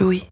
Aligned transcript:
Louis. 0.00 0.28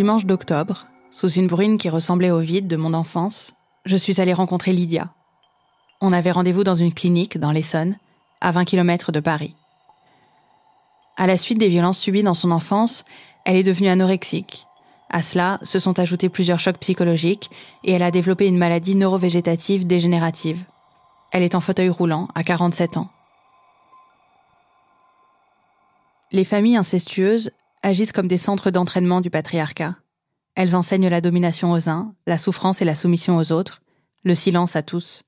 Dimanche 0.00 0.24
d'octobre, 0.24 0.86
sous 1.10 1.28
une 1.28 1.46
bruine 1.46 1.76
qui 1.76 1.90
ressemblait 1.90 2.30
au 2.30 2.40
vide 2.40 2.66
de 2.66 2.76
mon 2.76 2.94
enfance, 2.94 3.52
je 3.84 3.96
suis 3.96 4.18
allée 4.18 4.32
rencontrer 4.32 4.72
Lydia. 4.72 5.12
On 6.00 6.14
avait 6.14 6.30
rendez-vous 6.30 6.64
dans 6.64 6.74
une 6.74 6.94
clinique 6.94 7.36
dans 7.36 7.52
l'Essonne, 7.52 7.98
à 8.40 8.50
20 8.50 8.64
km 8.64 9.12
de 9.12 9.20
Paris. 9.20 9.54
À 11.18 11.26
la 11.26 11.36
suite 11.36 11.58
des 11.58 11.68
violences 11.68 11.98
subies 11.98 12.22
dans 12.22 12.32
son 12.32 12.50
enfance, 12.50 13.04
elle 13.44 13.56
est 13.56 13.62
devenue 13.62 13.90
anorexique. 13.90 14.66
À 15.10 15.20
cela 15.20 15.58
se 15.64 15.78
sont 15.78 15.98
ajoutés 15.98 16.30
plusieurs 16.30 16.60
chocs 16.60 16.78
psychologiques 16.78 17.50
et 17.84 17.92
elle 17.92 18.02
a 18.02 18.10
développé 18.10 18.46
une 18.46 18.56
maladie 18.56 18.96
neurovégétative 18.96 19.86
dégénérative. 19.86 20.64
Elle 21.30 21.42
est 21.42 21.54
en 21.54 21.60
fauteuil 21.60 21.90
roulant 21.90 22.26
à 22.34 22.42
47 22.42 22.96
ans. 22.96 23.10
Les 26.32 26.44
familles 26.44 26.78
incestueuses 26.78 27.50
agissent 27.82 28.12
comme 28.12 28.28
des 28.28 28.38
centres 28.38 28.70
d'entraînement 28.70 29.20
du 29.20 29.30
patriarcat. 29.30 29.96
Elles 30.54 30.76
enseignent 30.76 31.08
la 31.08 31.20
domination 31.20 31.72
aux 31.72 31.88
uns, 31.88 32.14
la 32.26 32.38
souffrance 32.38 32.82
et 32.82 32.84
la 32.84 32.94
soumission 32.94 33.36
aux 33.36 33.52
autres, 33.52 33.80
le 34.24 34.34
silence 34.34 34.76
à 34.76 34.82
tous. 34.82 35.22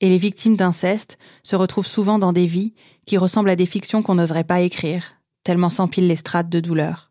Et 0.00 0.08
les 0.08 0.18
victimes 0.18 0.56
d'inceste 0.56 1.18
se 1.42 1.56
retrouvent 1.56 1.86
souvent 1.86 2.18
dans 2.18 2.32
des 2.32 2.46
vies 2.46 2.74
qui 3.04 3.18
ressemblent 3.18 3.50
à 3.50 3.56
des 3.56 3.66
fictions 3.66 4.02
qu'on 4.02 4.14
n'oserait 4.14 4.44
pas 4.44 4.60
écrire, 4.60 5.14
tellement 5.42 5.70
s'empilent 5.70 6.08
les 6.08 6.16
strates 6.16 6.48
de 6.48 6.60
douleur. 6.60 7.10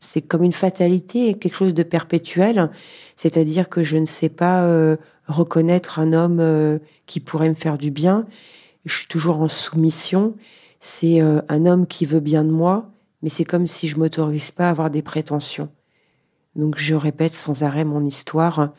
C'est 0.00 0.22
comme 0.22 0.42
une 0.42 0.52
fatalité, 0.52 1.34
quelque 1.34 1.54
chose 1.54 1.74
de 1.74 1.82
perpétuel, 1.84 2.70
c'est-à-dire 3.16 3.68
que 3.68 3.84
je 3.84 3.98
ne 3.98 4.06
sais 4.06 4.30
pas 4.30 4.64
euh, 4.64 4.96
reconnaître 5.28 6.00
un 6.00 6.12
homme 6.12 6.40
euh, 6.40 6.78
qui 7.06 7.20
pourrait 7.20 7.50
me 7.50 7.54
faire 7.54 7.78
du 7.78 7.92
bien. 7.92 8.26
Je 8.84 8.96
suis 8.96 9.06
toujours 9.06 9.40
en 9.40 9.48
soumission. 9.48 10.34
C'est 10.80 11.20
euh, 11.20 11.40
un 11.48 11.66
homme 11.66 11.86
qui 11.86 12.04
veut 12.04 12.20
bien 12.20 12.42
de 12.42 12.50
moi, 12.50 12.90
mais 13.22 13.28
c'est 13.28 13.44
comme 13.44 13.66
si 13.66 13.88
je 13.88 13.96
m'autorise 13.96 14.50
pas 14.50 14.66
à 14.66 14.70
avoir 14.70 14.90
des 14.90 15.02
prétentions. 15.02 15.70
Donc 16.56 16.76
je 16.78 16.94
répète 16.94 17.34
sans 17.34 17.62
arrêt 17.62 17.84
mon 17.84 18.04
histoire 18.04 18.72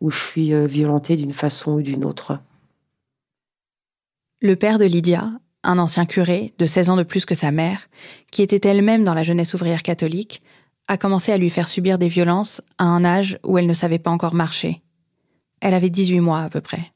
où 0.00 0.10
je 0.10 0.22
suis 0.22 0.52
euh, 0.52 0.66
violentée 0.66 1.16
d'une 1.16 1.32
façon 1.32 1.74
ou 1.74 1.82
d'une 1.82 2.04
autre. 2.04 2.38
Le 4.40 4.56
père 4.56 4.78
de 4.78 4.84
Lydia, 4.84 5.30
un 5.62 5.78
ancien 5.78 6.04
curé 6.04 6.52
de 6.58 6.66
16 6.66 6.90
ans 6.90 6.96
de 6.96 7.02
plus 7.02 7.24
que 7.24 7.34
sa 7.34 7.50
mère, 7.50 7.88
qui 8.30 8.42
était 8.42 8.68
elle-même 8.68 9.04
dans 9.04 9.14
la 9.14 9.22
jeunesse 9.22 9.54
ouvrière 9.54 9.82
catholique, 9.82 10.42
a 10.86 10.98
commencé 10.98 11.32
à 11.32 11.38
lui 11.38 11.48
faire 11.48 11.68
subir 11.68 11.96
des 11.96 12.08
violences 12.08 12.60
à 12.76 12.84
un 12.84 13.04
âge 13.04 13.38
où 13.42 13.56
elle 13.56 13.66
ne 13.66 13.72
savait 13.72 13.98
pas 13.98 14.10
encore 14.10 14.34
marcher. 14.34 14.82
Elle 15.60 15.72
avait 15.72 15.88
18 15.88 16.20
mois 16.20 16.40
à 16.40 16.50
peu 16.50 16.60
près. 16.60 16.92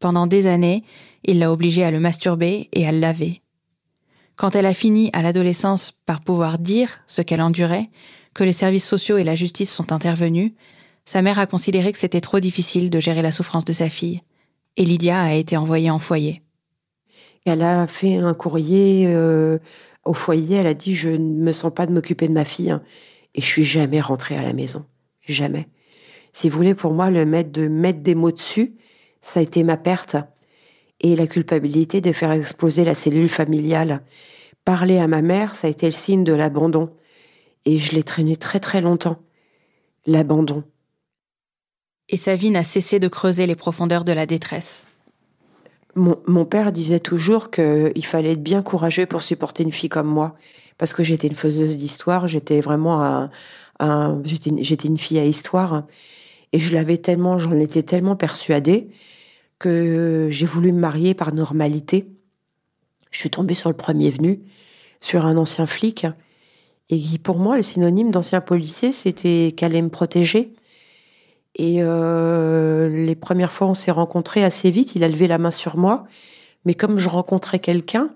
Pendant 0.00 0.26
des 0.26 0.46
années, 0.46 0.84
il 1.24 1.38
l'a 1.38 1.50
obligée 1.50 1.84
à 1.84 1.90
le 1.90 2.00
masturber 2.00 2.68
et 2.72 2.86
à 2.86 2.92
le 2.92 3.00
laver. 3.00 3.42
Quand 4.40 4.56
elle 4.56 4.64
a 4.64 4.72
fini 4.72 5.10
à 5.12 5.20
l'adolescence 5.20 5.92
par 6.06 6.22
pouvoir 6.22 6.58
dire 6.58 7.00
ce 7.06 7.20
qu'elle 7.20 7.42
endurait, 7.42 7.90
que 8.32 8.42
les 8.42 8.52
services 8.52 8.88
sociaux 8.88 9.18
et 9.18 9.22
la 9.22 9.34
justice 9.34 9.70
sont 9.70 9.92
intervenus, 9.92 10.52
sa 11.04 11.20
mère 11.20 11.38
a 11.38 11.46
considéré 11.46 11.92
que 11.92 11.98
c'était 11.98 12.22
trop 12.22 12.40
difficile 12.40 12.88
de 12.88 13.00
gérer 13.00 13.20
la 13.20 13.32
souffrance 13.32 13.66
de 13.66 13.74
sa 13.74 13.90
fille, 13.90 14.22
et 14.78 14.86
Lydia 14.86 15.20
a 15.20 15.34
été 15.34 15.58
envoyée 15.58 15.90
en 15.90 15.98
foyer. 15.98 16.40
Elle 17.44 17.60
a 17.60 17.86
fait 17.86 18.16
un 18.16 18.32
courrier 18.32 19.08
euh, 19.08 19.58
au 20.06 20.14
foyer, 20.14 20.56
elle 20.56 20.68
a 20.68 20.72
dit 20.72 20.94
je 20.94 21.10
ne 21.10 21.18
me 21.18 21.52
sens 21.52 21.74
pas 21.74 21.84
de 21.84 21.92
m'occuper 21.92 22.26
de 22.26 22.32
ma 22.32 22.46
fille, 22.46 22.70
hein. 22.70 22.82
et 23.34 23.42
je 23.42 23.46
suis 23.46 23.64
jamais 23.64 24.00
rentrée 24.00 24.38
à 24.38 24.42
la 24.42 24.54
maison, 24.54 24.86
jamais. 25.20 25.68
Si 26.32 26.48
vous 26.48 26.56
voulez, 26.56 26.74
pour 26.74 26.94
moi, 26.94 27.10
le 27.10 27.26
mettre 27.26 27.52
de 27.52 27.68
mettre 27.68 28.00
des 28.00 28.14
mots 28.14 28.32
dessus, 28.32 28.74
ça 29.20 29.40
a 29.40 29.42
été 29.42 29.62
ma 29.64 29.76
perte 29.76 30.16
et 31.00 31.16
la 31.16 31.26
culpabilité 31.26 32.00
de 32.00 32.12
faire 32.12 32.32
exploser 32.32 32.84
la 32.84 32.94
cellule 32.94 33.28
familiale. 33.28 34.02
Parler 34.64 34.98
à 34.98 35.06
ma 35.06 35.22
mère, 35.22 35.54
ça 35.54 35.66
a 35.66 35.70
été 35.70 35.86
le 35.86 35.92
signe 35.92 36.24
de 36.24 36.34
l'abandon. 36.34 36.90
Et 37.64 37.78
je 37.78 37.94
l'ai 37.94 38.02
traîné 38.02 38.36
très 38.36 38.60
très 38.60 38.80
longtemps. 38.80 39.18
L'abandon. 40.06 40.64
Et 42.08 42.16
sa 42.16 42.34
vie 42.34 42.50
n'a 42.50 42.64
cessé 42.64 42.98
de 42.98 43.08
creuser 43.08 43.46
les 43.46 43.54
profondeurs 43.54 44.04
de 44.04 44.12
la 44.12 44.26
détresse. 44.26 44.86
Mon, 45.96 46.44
père 46.44 46.72
disait 46.72 47.00
toujours 47.00 47.50
qu'il 47.50 48.04
fallait 48.04 48.32
être 48.32 48.42
bien 48.42 48.62
courageux 48.62 49.06
pour 49.06 49.22
supporter 49.22 49.64
une 49.64 49.72
fille 49.72 49.88
comme 49.88 50.06
moi. 50.06 50.36
Parce 50.78 50.92
que 50.92 51.02
j'étais 51.02 51.28
une 51.28 51.34
faiseuse 51.34 51.76
d'histoire, 51.76 52.28
j'étais 52.28 52.60
vraiment 52.60 53.28
un, 53.80 54.22
j'étais 54.24 54.88
une 54.88 54.98
fille 54.98 55.18
à 55.18 55.24
histoire. 55.24 55.84
Et 56.52 56.58
je 56.58 56.74
l'avais 56.74 56.98
tellement, 56.98 57.38
j'en 57.38 57.58
étais 57.58 57.82
tellement 57.82 58.16
persuadée 58.16 58.88
que 59.60 60.26
j'ai 60.30 60.46
voulu 60.46 60.72
me 60.72 60.80
marier 60.80 61.14
par 61.14 61.32
normalité. 61.32 62.08
Je 63.12 63.18
suis 63.20 63.30
tombée 63.30 63.54
sur 63.54 63.70
le 63.70 63.76
premier 63.76 64.10
venu, 64.10 64.40
sur 65.00 65.24
un 65.24 65.36
ancien 65.36 65.68
flic, 65.68 66.06
et 66.90 67.00
pour 67.22 67.38
moi, 67.38 67.56
le 67.56 67.62
synonyme 67.62 68.10
d'ancien 68.10 68.40
policier, 68.40 68.92
c'était 68.92 69.54
qu'elle 69.56 69.72
allait 69.72 69.82
me 69.82 69.90
protéger. 69.90 70.52
Et 71.54 71.76
euh, 71.78 72.88
les 72.88 73.14
premières 73.14 73.52
fois, 73.52 73.68
on 73.68 73.74
s'est 73.74 73.92
rencontrés 73.92 74.42
assez 74.42 74.72
vite. 74.72 74.96
Il 74.96 75.04
a 75.04 75.08
levé 75.08 75.28
la 75.28 75.38
main 75.38 75.52
sur 75.52 75.76
moi, 75.76 76.04
mais 76.64 76.74
comme 76.74 76.98
je 76.98 77.08
rencontrais 77.08 77.60
quelqu'un, 77.60 78.12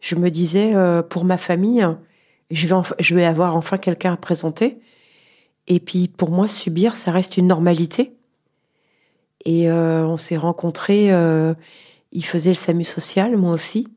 je 0.00 0.16
me 0.16 0.28
disais 0.28 0.74
euh, 0.74 1.02
pour 1.02 1.24
ma 1.24 1.38
famille, 1.38 1.86
je 2.50 3.14
vais 3.14 3.24
avoir 3.24 3.54
enfin 3.54 3.78
quelqu'un 3.78 4.12
à 4.12 4.16
présenter. 4.16 4.80
Et 5.68 5.78
puis 5.78 6.08
pour 6.08 6.30
moi, 6.30 6.48
subir, 6.48 6.96
ça 6.96 7.12
reste 7.12 7.36
une 7.36 7.46
normalité. 7.46 8.15
Et 9.46 9.70
euh, 9.70 10.04
on 10.04 10.18
s'est 10.18 10.36
rencontrés. 10.36 11.12
Euh, 11.12 11.54
il 12.10 12.24
faisait 12.24 12.50
le 12.50 12.56
SAMU 12.56 12.82
social, 12.82 13.36
moi 13.36 13.52
aussi. 13.52 13.88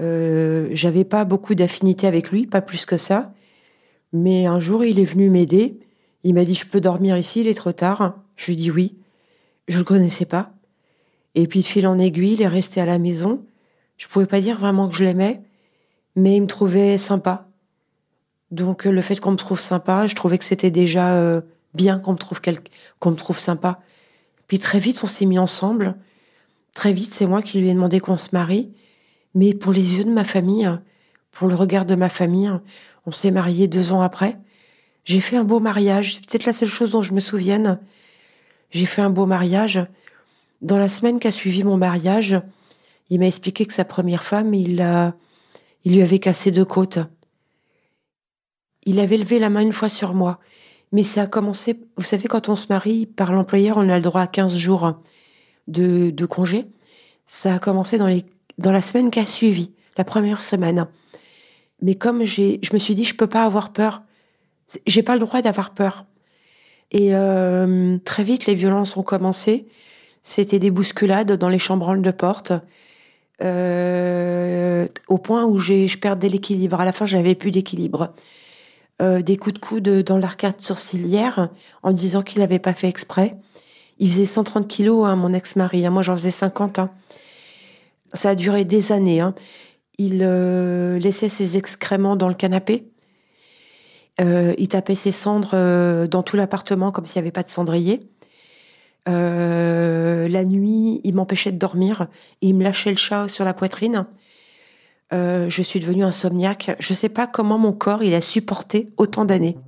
Euh, 0.00 0.68
J'avais 0.72 1.04
pas 1.04 1.24
beaucoup 1.24 1.54
d'affinité 1.54 2.06
avec 2.06 2.30
lui, 2.30 2.46
pas 2.46 2.60
plus 2.60 2.84
que 2.84 2.98
ça. 2.98 3.32
Mais 4.12 4.44
un 4.44 4.60
jour, 4.60 4.84
il 4.84 5.00
est 5.00 5.06
venu 5.06 5.30
m'aider. 5.30 5.80
Il 6.22 6.34
m'a 6.34 6.44
dit 6.44 6.54
Je 6.54 6.66
peux 6.66 6.82
dormir 6.82 7.16
ici, 7.16 7.40
il 7.40 7.48
est 7.48 7.54
trop 7.54 7.72
tard. 7.72 8.14
Je 8.36 8.46
lui 8.46 8.52
ai 8.52 8.56
dit 8.56 8.70
oui. 8.70 8.94
Je 9.68 9.78
le 9.78 9.84
connaissais 9.84 10.26
pas. 10.26 10.52
Et 11.34 11.46
puis, 11.46 11.60
de 11.60 11.66
fil 11.66 11.86
en 11.86 11.98
aiguille, 11.98 12.34
il 12.34 12.42
est 12.42 12.48
resté 12.48 12.78
à 12.82 12.86
la 12.86 12.98
maison. 12.98 13.42
Je 13.96 14.06
pouvais 14.06 14.26
pas 14.26 14.42
dire 14.42 14.58
vraiment 14.58 14.86
que 14.86 14.94
je 14.94 15.04
l'aimais, 15.04 15.40
mais 16.14 16.36
il 16.36 16.42
me 16.42 16.46
trouvait 16.46 16.98
sympa. 16.98 17.48
Donc, 18.50 18.84
le 18.84 19.00
fait 19.00 19.18
qu'on 19.18 19.30
me 19.30 19.36
trouve 19.36 19.60
sympa, 19.60 20.06
je 20.06 20.14
trouvais 20.14 20.36
que 20.36 20.44
c'était 20.44 20.70
déjà 20.70 21.42
bien 21.72 21.98
qu'on 21.98 22.12
me 22.12 22.18
trouve 22.18 22.40
qu'on 22.98 23.12
me 23.12 23.16
trouve 23.16 23.38
sympa. 23.38 23.80
Puis 24.52 24.58
très 24.58 24.80
vite, 24.80 25.00
on 25.02 25.06
s'est 25.06 25.24
mis 25.24 25.38
ensemble. 25.38 25.94
Très 26.74 26.92
vite, 26.92 27.10
c'est 27.10 27.24
moi 27.24 27.40
qui 27.40 27.58
lui 27.58 27.70
ai 27.70 27.72
demandé 27.72 28.00
qu'on 28.00 28.18
se 28.18 28.28
marie. 28.32 28.70
Mais 29.32 29.54
pour 29.54 29.72
les 29.72 29.96
yeux 29.96 30.04
de 30.04 30.10
ma 30.10 30.24
famille, 30.24 30.70
pour 31.30 31.48
le 31.48 31.54
regard 31.54 31.86
de 31.86 31.94
ma 31.94 32.10
famille, 32.10 32.52
on 33.06 33.12
s'est 33.12 33.30
mariés 33.30 33.66
deux 33.66 33.92
ans 33.92 34.02
après. 34.02 34.38
J'ai 35.04 35.20
fait 35.20 35.38
un 35.38 35.44
beau 35.44 35.58
mariage. 35.58 36.16
C'est 36.16 36.26
peut-être 36.26 36.44
la 36.44 36.52
seule 36.52 36.68
chose 36.68 36.90
dont 36.90 37.00
je 37.00 37.14
me 37.14 37.20
souvienne. 37.20 37.80
J'ai 38.68 38.84
fait 38.84 39.00
un 39.00 39.08
beau 39.08 39.24
mariage. 39.24 39.80
Dans 40.60 40.76
la 40.76 40.90
semaine 40.90 41.18
qui 41.18 41.28
a 41.28 41.32
suivi 41.32 41.64
mon 41.64 41.78
mariage, 41.78 42.38
il 43.08 43.20
m'a 43.20 43.28
expliqué 43.28 43.64
que 43.64 43.72
sa 43.72 43.86
première 43.86 44.22
femme, 44.22 44.52
il, 44.52 44.82
a, 44.82 45.14
il 45.86 45.94
lui 45.94 46.02
avait 46.02 46.18
cassé 46.18 46.50
deux 46.50 46.66
côtes. 46.66 46.98
Il 48.84 49.00
avait 49.00 49.16
levé 49.16 49.38
la 49.38 49.48
main 49.48 49.62
une 49.62 49.72
fois 49.72 49.88
sur 49.88 50.12
moi. 50.12 50.40
Mais 50.92 51.02
ça 51.02 51.22
a 51.22 51.26
commencé, 51.26 51.80
vous 51.96 52.02
savez, 52.02 52.28
quand 52.28 52.50
on 52.50 52.56
se 52.56 52.66
marie 52.68 53.06
par 53.06 53.32
l'employeur, 53.32 53.78
on 53.78 53.88
a 53.88 53.96
le 53.96 54.02
droit 54.02 54.20
à 54.20 54.26
15 54.26 54.56
jours 54.56 55.00
de, 55.66 56.26
congé. 56.26 56.66
Ça 57.26 57.54
a 57.54 57.58
commencé 57.58 57.96
dans, 57.96 58.06
les, 58.06 58.24
dans 58.58 58.72
la 58.72 58.82
semaine 58.82 59.10
qui 59.10 59.18
a 59.18 59.26
suivi, 59.26 59.72
la 59.96 60.04
première 60.04 60.42
semaine. 60.42 60.86
Mais 61.80 61.94
comme 61.94 62.24
j'ai, 62.24 62.60
je 62.62 62.74
me 62.74 62.78
suis 62.78 62.94
dit, 62.94 63.04
je 63.04 63.16
peux 63.16 63.26
pas 63.26 63.44
avoir 63.44 63.72
peur. 63.72 64.02
J'ai 64.86 65.02
pas 65.02 65.14
le 65.14 65.20
droit 65.20 65.40
d'avoir 65.40 65.70
peur. 65.70 66.04
Et 66.90 67.14
euh, 67.14 67.96
très 68.04 68.22
vite, 68.22 68.44
les 68.44 68.54
violences 68.54 68.96
ont 68.98 69.02
commencé. 69.02 69.66
C'était 70.22 70.58
des 70.58 70.70
bousculades 70.70 71.32
dans 71.32 71.48
les 71.48 71.58
chambranles 71.58 72.02
de 72.02 72.10
porte. 72.10 72.52
Euh, 73.42 74.86
au 75.08 75.18
point 75.18 75.44
où 75.46 75.58
je 75.58 75.96
perdais 75.98 76.28
l'équilibre. 76.28 76.80
À 76.80 76.84
la 76.84 76.92
fin, 76.92 77.06
j'avais 77.06 77.34
plus 77.34 77.50
d'équilibre. 77.50 78.14
Euh, 79.02 79.20
des 79.20 79.36
coups 79.36 79.54
de 79.54 79.58
coude 79.58 79.88
dans 80.02 80.16
l'arcade 80.16 80.60
sourcilière 80.60 81.48
en 81.82 81.92
disant 81.92 82.22
qu'il 82.22 82.38
n'avait 82.38 82.60
pas 82.60 82.72
fait 82.72 82.88
exprès. 82.88 83.36
Il 83.98 84.08
faisait 84.08 84.26
130 84.26 84.68
kilos, 84.68 85.04
hein, 85.04 85.16
mon 85.16 85.34
ex-mari. 85.34 85.84
Hein. 85.84 85.90
Moi, 85.90 86.02
j'en 86.02 86.16
faisais 86.16 86.30
50. 86.30 86.78
Hein. 86.78 86.90
Ça 88.12 88.30
a 88.30 88.34
duré 88.36 88.64
des 88.64 88.92
années. 88.92 89.20
Hein. 89.20 89.34
Il 89.98 90.20
euh, 90.22 91.00
laissait 91.00 91.28
ses 91.28 91.56
excréments 91.56 92.14
dans 92.14 92.28
le 92.28 92.34
canapé. 92.34 92.92
Euh, 94.20 94.54
il 94.58 94.68
tapait 94.68 94.94
ses 94.94 95.10
cendres 95.10 96.06
dans 96.06 96.22
tout 96.22 96.36
l'appartement 96.36 96.92
comme 96.92 97.06
s'il 97.06 97.20
n'y 97.20 97.24
avait 97.24 97.32
pas 97.32 97.42
de 97.42 97.48
cendrier. 97.48 98.08
la 99.06 100.44
nuit, 100.44 101.00
il 101.02 101.14
m'empêchait 101.14 101.50
de 101.50 101.58
dormir. 101.58 102.06
Il 102.40 102.54
me 102.54 102.62
lâchait 102.62 102.90
le 102.90 102.98
chat 102.98 103.26
sur 103.26 103.44
la 103.44 103.54
poitrine. 103.54 104.06
Euh, 105.12 105.50
je 105.50 105.62
suis 105.62 105.80
devenue 105.80 106.04
insomniaque. 106.04 106.74
Je 106.78 106.92
ne 106.92 106.96
sais 106.96 107.08
pas 107.08 107.26
comment 107.26 107.58
mon 107.58 107.72
corps 107.72 108.02
il 108.02 108.14
a 108.14 108.20
supporté 108.20 108.90
autant 108.96 109.24
d'années. 109.24 109.58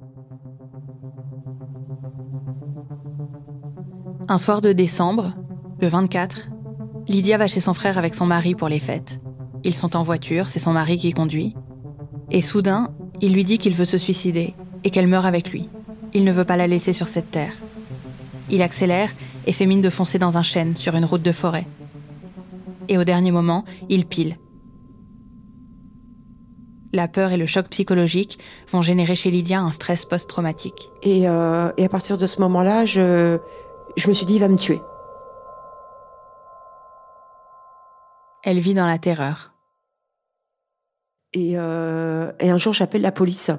Un 4.27 4.39
soir 4.39 4.63
de 4.63 4.73
décembre, 4.73 5.35
le 5.81 5.89
24, 5.89 6.49
Lydia 7.09 7.37
va 7.37 7.47
chez 7.47 7.61
son 7.61 7.75
frère 7.75 7.99
avec 7.99 8.15
son 8.15 8.25
mari 8.25 8.55
pour 8.55 8.71
les 8.71 8.79
fêtes. 8.81 9.21
Ils 9.65 9.75
sont 9.75 9.97
en 9.97 10.03
voiture, 10.03 10.49
c'est 10.49 10.59
son 10.59 10.73
mari 10.73 10.97
qui 10.97 11.13
conduit. 11.13 11.55
Et 12.31 12.41
soudain, 12.41 12.89
il 13.21 13.35
lui 13.35 13.45
dit 13.45 13.59
qu'il 13.59 13.75
veut 13.75 13.85
se 13.85 13.99
suicider 13.99 14.55
et 14.83 14.91
qu'elle 14.91 15.09
meurt 15.09 15.27
avec 15.27 15.51
lui. 15.51 15.69
Il 16.15 16.25
ne 16.25 16.33
veut 16.33 16.45
pas 16.45 16.57
la 16.57 16.67
laisser 16.67 16.95
sur 16.95 17.07
cette 17.07 17.31
terre. 17.31 17.53
Il 18.49 18.63
accélère 18.63 19.11
et 19.47 19.53
fait 19.53 19.67
mine 19.67 19.83
de 19.83 19.91
foncer 19.91 20.19
dans 20.19 20.39
un 20.39 20.43
chêne 20.43 20.77
sur 20.77 20.97
une 20.97 21.05
route 21.05 21.23
de 21.23 21.33
forêt. 21.33 21.67
Et 22.89 22.97
au 22.97 23.05
dernier 23.05 23.31
moment, 23.31 23.65
il 23.91 24.07
pile 24.07 24.37
la 26.95 27.09
peur 27.09 27.33
et 27.33 27.37
le 27.37 27.47
choc 27.47 27.69
psychologique 27.69 28.39
vont 28.71 28.81
générer 28.81 29.17
chez 29.17 29.31
Lydia 29.31 29.61
un 29.61 29.71
stress 29.71 30.05
post-traumatique. 30.05 30.91
Et, 31.03 31.29
euh, 31.29 31.71
à 31.71 31.89
partir 31.89 32.17
de 32.17 32.27
ce 32.27 32.41
moment-là, 32.41 32.87
je, 32.87 33.39
je 33.97 34.09
me 34.09 34.15
suis 34.15 34.25
dit, 34.25 34.37
il 34.37 34.41
va 34.41 34.49
me 34.49 34.57
tuer. 34.57 34.81
Elle 38.45 38.59
vit 38.59 38.75
dans 38.75 38.87
la 38.87 38.99
terreur. 38.99 39.53
Et, 41.33 41.55
euh, 41.57 42.31
et 42.39 42.51
un 42.51 42.59
jour, 42.59 42.73
j'appelle 42.73 43.03
la 43.03 43.13
police. 43.13 43.51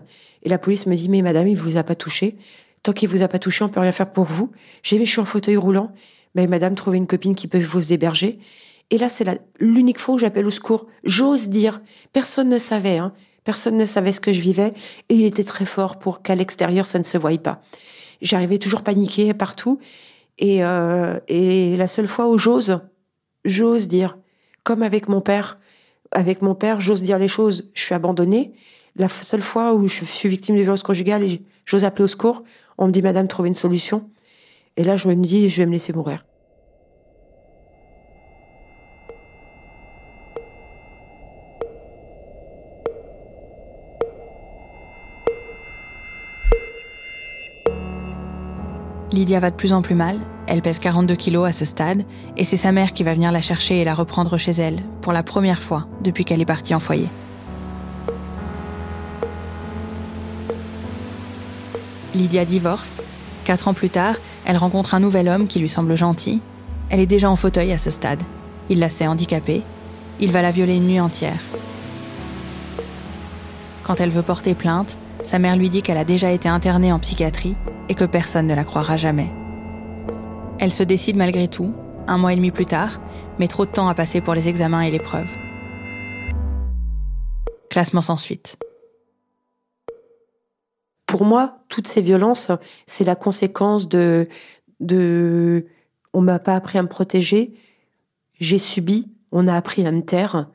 Et 0.43 0.49
la 0.49 0.57
police 0.57 0.85
me 0.85 0.95
dit, 0.95 1.09
mais 1.09 1.21
madame, 1.21 1.47
il 1.47 1.57
vous 1.57 1.77
a 1.77 1.83
pas 1.83 1.95
touché. 1.95 2.37
Tant 2.83 2.93
qu'il 2.93 3.09
vous 3.09 3.21
a 3.21 3.27
pas 3.27 3.39
touché, 3.39 3.63
on 3.63 3.69
peut 3.69 3.81
rien 3.81 3.91
faire 3.91 4.11
pour 4.11 4.25
vous. 4.25 4.51
J'ai 4.81 5.03
je 5.03 5.11
suis 5.11 5.19
en 5.19 5.25
fauteuil 5.25 5.57
roulant. 5.57 5.91
Mais 6.35 6.47
madame, 6.47 6.75
trouvez 6.75 6.97
une 6.97 7.07
copine 7.07 7.35
qui 7.35 7.47
peut 7.47 7.59
vous 7.59 7.91
héberger. 7.91 8.39
Et 8.91 8.97
là, 8.97 9.09
c'est 9.09 9.25
l'unique 9.59 9.99
fois 9.99 10.15
où 10.15 10.19
j'appelle 10.19 10.45
au 10.45 10.51
secours. 10.51 10.87
J'ose 11.03 11.49
dire, 11.49 11.81
personne 12.13 12.49
ne 12.49 12.57
savait, 12.57 12.97
hein. 12.97 13.13
personne 13.43 13.77
ne 13.77 13.85
savait 13.85 14.11
ce 14.11 14.19
que 14.19 14.31
je 14.31 14.41
vivais, 14.41 14.73
et 15.09 15.15
il 15.15 15.25
était 15.25 15.43
très 15.43 15.65
fort 15.65 15.97
pour 15.97 16.21
qu'à 16.21 16.35
l'extérieur, 16.35 16.85
ça 16.85 16.99
ne 16.99 17.03
se 17.03 17.17
voie 17.17 17.37
pas. 17.37 17.61
J'arrivais 18.21 18.59
toujours 18.59 18.83
paniquée 18.83 19.33
partout, 19.33 19.79
et, 20.37 20.63
euh, 20.63 21.19
et 21.27 21.75
la 21.77 21.87
seule 21.87 22.07
fois 22.07 22.27
où 22.29 22.37
j'ose, 22.37 22.79
j'ose 23.43 23.87
dire, 23.87 24.17
comme 24.63 24.83
avec 24.83 25.07
mon 25.07 25.21
père, 25.21 25.57
avec 26.11 26.41
mon 26.41 26.55
père, 26.55 26.81
j'ose 26.81 27.03
dire 27.03 27.19
les 27.19 27.27
choses, 27.27 27.69
je 27.73 27.83
suis 27.83 27.95
abandonnée. 27.95 28.53
La 28.95 29.09
seule 29.09 29.41
fois 29.41 29.73
où 29.73 29.87
je 29.87 30.05
suis 30.05 30.29
victime 30.29 30.55
de 30.55 30.61
violence 30.61 30.83
conjugale 30.83 31.23
et 31.23 31.41
j'ose 31.65 31.83
appeler 31.83 32.05
au 32.05 32.07
secours, 32.07 32.43
on 32.77 32.87
me 32.87 32.91
dit, 32.91 33.01
Madame, 33.01 33.27
trouvez 33.27 33.49
une 33.49 33.55
solution. 33.55 34.09
Et 34.77 34.83
là, 34.83 34.97
je 34.97 35.07
me 35.07 35.15
dis, 35.15 35.49
je 35.49 35.57
vais 35.57 35.65
me 35.65 35.73
laisser 35.73 35.93
mourir. 35.93 36.25
Lydia 49.15 49.39
va 49.39 49.49
de 49.49 49.55
plus 49.55 49.71
en 49.71 49.81
plus 49.81 49.95
mal, 49.95 50.19
elle 50.45 50.61
pèse 50.61 50.79
42 50.79 51.15
kilos 51.15 51.47
à 51.47 51.53
ce 51.53 51.63
stade, 51.63 52.03
et 52.35 52.43
c'est 52.43 52.57
sa 52.57 52.73
mère 52.73 52.91
qui 52.91 53.03
va 53.03 53.13
venir 53.13 53.31
la 53.31 53.39
chercher 53.39 53.79
et 53.79 53.85
la 53.85 53.95
reprendre 53.95 54.37
chez 54.37 54.51
elle, 54.51 54.83
pour 55.01 55.13
la 55.13 55.23
première 55.23 55.63
fois 55.63 55.87
depuis 56.01 56.25
qu'elle 56.25 56.41
est 56.41 56.45
partie 56.45 56.75
en 56.75 56.81
foyer. 56.81 57.07
Lydia 62.13 62.43
divorce. 62.43 63.01
Quatre 63.45 63.69
ans 63.69 63.73
plus 63.73 63.89
tard, 63.89 64.15
elle 64.43 64.57
rencontre 64.57 64.95
un 64.95 64.99
nouvel 64.99 65.29
homme 65.29 65.47
qui 65.47 65.59
lui 65.59 65.69
semble 65.69 65.95
gentil. 65.95 66.41
Elle 66.89 66.99
est 66.99 67.05
déjà 67.05 67.29
en 67.29 67.37
fauteuil 67.37 67.71
à 67.71 67.77
ce 67.77 67.91
stade. 67.91 68.21
Il 68.69 68.79
la 68.79 68.89
sait 68.89 69.07
handicapée. 69.07 69.61
Il 70.19 70.31
va 70.31 70.41
la 70.41 70.51
violer 70.51 70.75
une 70.75 70.87
nuit 70.87 70.99
entière. 70.99 71.39
Quand 73.83 74.01
elle 74.01 74.09
veut 74.09 74.23
porter 74.23 74.55
plainte, 74.55 74.97
sa 75.23 75.39
mère 75.39 75.55
lui 75.55 75.69
dit 75.69 75.81
qu'elle 75.81 75.97
a 75.97 76.05
déjà 76.05 76.31
été 76.31 76.49
internée 76.49 76.91
en 76.91 76.99
psychiatrie 76.99 77.55
et 77.89 77.95
que 77.95 78.05
personne 78.05 78.47
ne 78.47 78.55
la 78.55 78.63
croira 78.63 78.97
jamais. 78.97 79.31
Elle 80.59 80.71
se 80.71 80.83
décide 80.83 81.17
malgré 81.17 81.47
tout, 81.47 81.73
un 82.07 82.17
mois 82.17 82.33
et 82.33 82.35
demi 82.35 82.51
plus 82.51 82.65
tard, 82.65 83.01
mais 83.39 83.47
trop 83.47 83.65
de 83.65 83.71
temps 83.71 83.87
à 83.87 83.95
passer 83.95 84.21
pour 84.21 84.33
les 84.33 84.47
examens 84.47 84.81
et 84.81 84.91
l'épreuve. 84.91 85.27
Classement 87.69 88.01
sans 88.01 88.17
suite. 88.17 88.57
Pour 91.05 91.25
moi, 91.25 91.59
toutes 91.69 91.87
ces 91.87 92.01
violences, 92.01 92.51
c'est 92.87 93.03
la 93.03 93.15
conséquence 93.15 93.87
de, 93.87 94.27
de, 94.79 95.65
on 96.13 96.21
m'a 96.21 96.39
pas 96.39 96.55
appris 96.55 96.77
à 96.77 96.83
me 96.83 96.87
protéger, 96.87 97.53
j'ai 98.39 98.59
subi, 98.59 99.11
on 99.31 99.47
a 99.47 99.55
appris 99.55 99.85
à 99.85 99.91
me 99.91 100.01
taire, 100.01 100.49